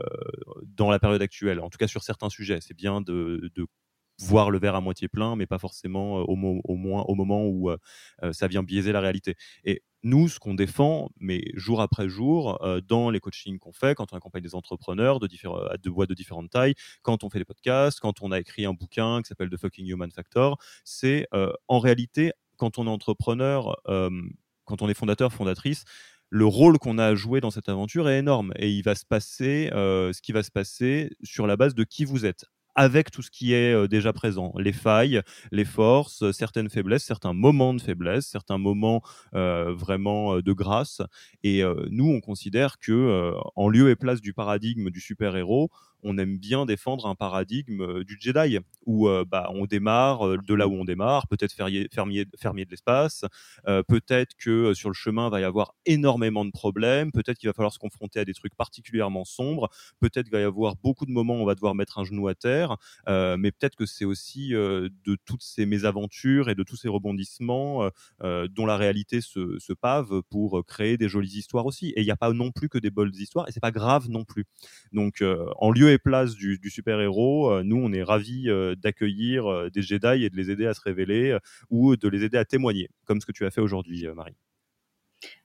[0.64, 1.60] dans la période actuelle.
[1.60, 3.52] En tout cas sur certains sujets, c'est bien de,
[4.20, 7.72] voir le verre à moitié plein, mais pas forcément au, au moins au moment où
[8.32, 9.36] ça vient biaiser la réalité.
[9.64, 14.14] Et nous, ce qu'on défend, mais jour après jour, dans les coachings qu'on fait, quand
[14.14, 18.00] on accompagne des entrepreneurs de, de boîtes de différentes tailles, quand on fait des podcasts,
[18.00, 21.28] quand on a écrit un bouquin qui s'appelle The Fucking Human Factor, c'est
[21.68, 23.76] en réalité, quand on est entrepreneur,
[24.66, 25.84] quand on est fondateur, fondatrice,
[26.30, 29.06] le rôle qu'on a à jouer dans cette aventure est énorme et il va se
[29.06, 33.22] passer ce qui va se passer sur la base de qui vous êtes avec tout
[33.22, 35.22] ce qui est déjà présent, les failles,
[35.52, 39.02] les forces, certaines faiblesses, certains moments de faiblesse, certains moments
[39.34, 41.02] vraiment de grâce.
[41.44, 45.70] Et nous, on considère que en lieu et place du paradigme du super-héros,
[46.04, 50.38] on aime bien défendre un paradigme euh, du Jedi où euh, bah, on démarre euh,
[50.38, 53.26] de là où on démarre, peut-être fermier, de l'espace,
[53.88, 57.74] peut-être que sur le chemin va y avoir énormément de problèmes, peut-être qu'il va falloir
[57.74, 59.70] se confronter à des trucs particulièrement sombres,
[60.00, 62.28] peut-être qu'il va y avoir beaucoup de moments où on va devoir mettre un genou
[62.28, 62.78] à terre,
[63.08, 67.90] mais peut-être que c'est aussi de toutes ces mésaventures et de tous ces rebondissements
[68.22, 71.90] dont la réalité se, se, pave pour créer des jolies histoires aussi.
[71.90, 74.10] Et il n'y a pas non plus que des bonnes histoires, et c'est pas grave
[74.10, 74.46] non plus.
[74.92, 75.24] Donc,
[75.58, 79.82] en lieu et place du, super-héros, euh, nous, on est ravis euh, d'accueillir euh, des
[79.82, 81.38] Jedi et de les aider à se révéler
[81.70, 84.36] ou de les aider à témoigner, comme ce que tu as fait aujourd'hui, Marie.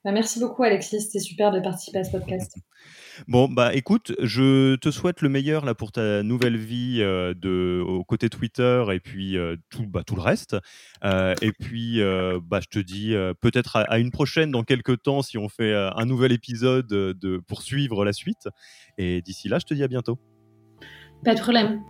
[0.05, 1.01] Bah, merci beaucoup, Alexis.
[1.01, 2.55] C'était super de participer à ce podcast.
[3.29, 8.03] Bon, bah écoute, je te souhaite le meilleur là pour ta nouvelle vie de, au
[8.03, 9.37] côté Twitter et puis
[9.69, 10.57] tout, bah, tout le reste.
[11.01, 12.01] et puis,
[12.43, 16.05] bah, je te dis peut-être à, une prochaine dans quelques temps si on fait un
[16.05, 18.49] nouvel épisode de, pour suivre la suite.
[18.97, 20.19] Et d'ici là, je te dis à bientôt.
[21.25, 21.81] Pas de problème.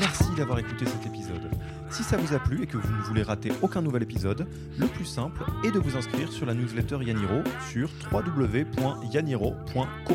[0.00, 1.50] Merci d'avoir écouté cet épisode.
[1.90, 4.48] Si ça vous a plu et que vous ne voulez rater aucun nouvel épisode,
[4.78, 10.14] le plus simple est de vous inscrire sur la newsletter Yaniro sur www.yaniro.co.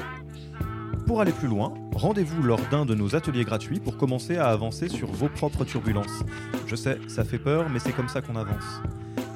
[1.06, 4.90] Pour aller plus loin, rendez-vous lors d'un de nos ateliers gratuits pour commencer à avancer
[4.90, 6.24] sur vos propres turbulences.
[6.66, 8.82] Je sais, ça fait peur, mais c'est comme ça qu'on avance.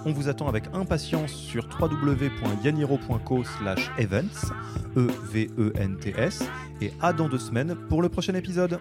[0.07, 3.43] On vous attend avec impatience sur www.yaniro.co
[3.97, 4.53] events,
[4.95, 6.43] E-V-E-N-T-S,
[6.79, 8.79] et à dans deux semaines pour le prochain épisode.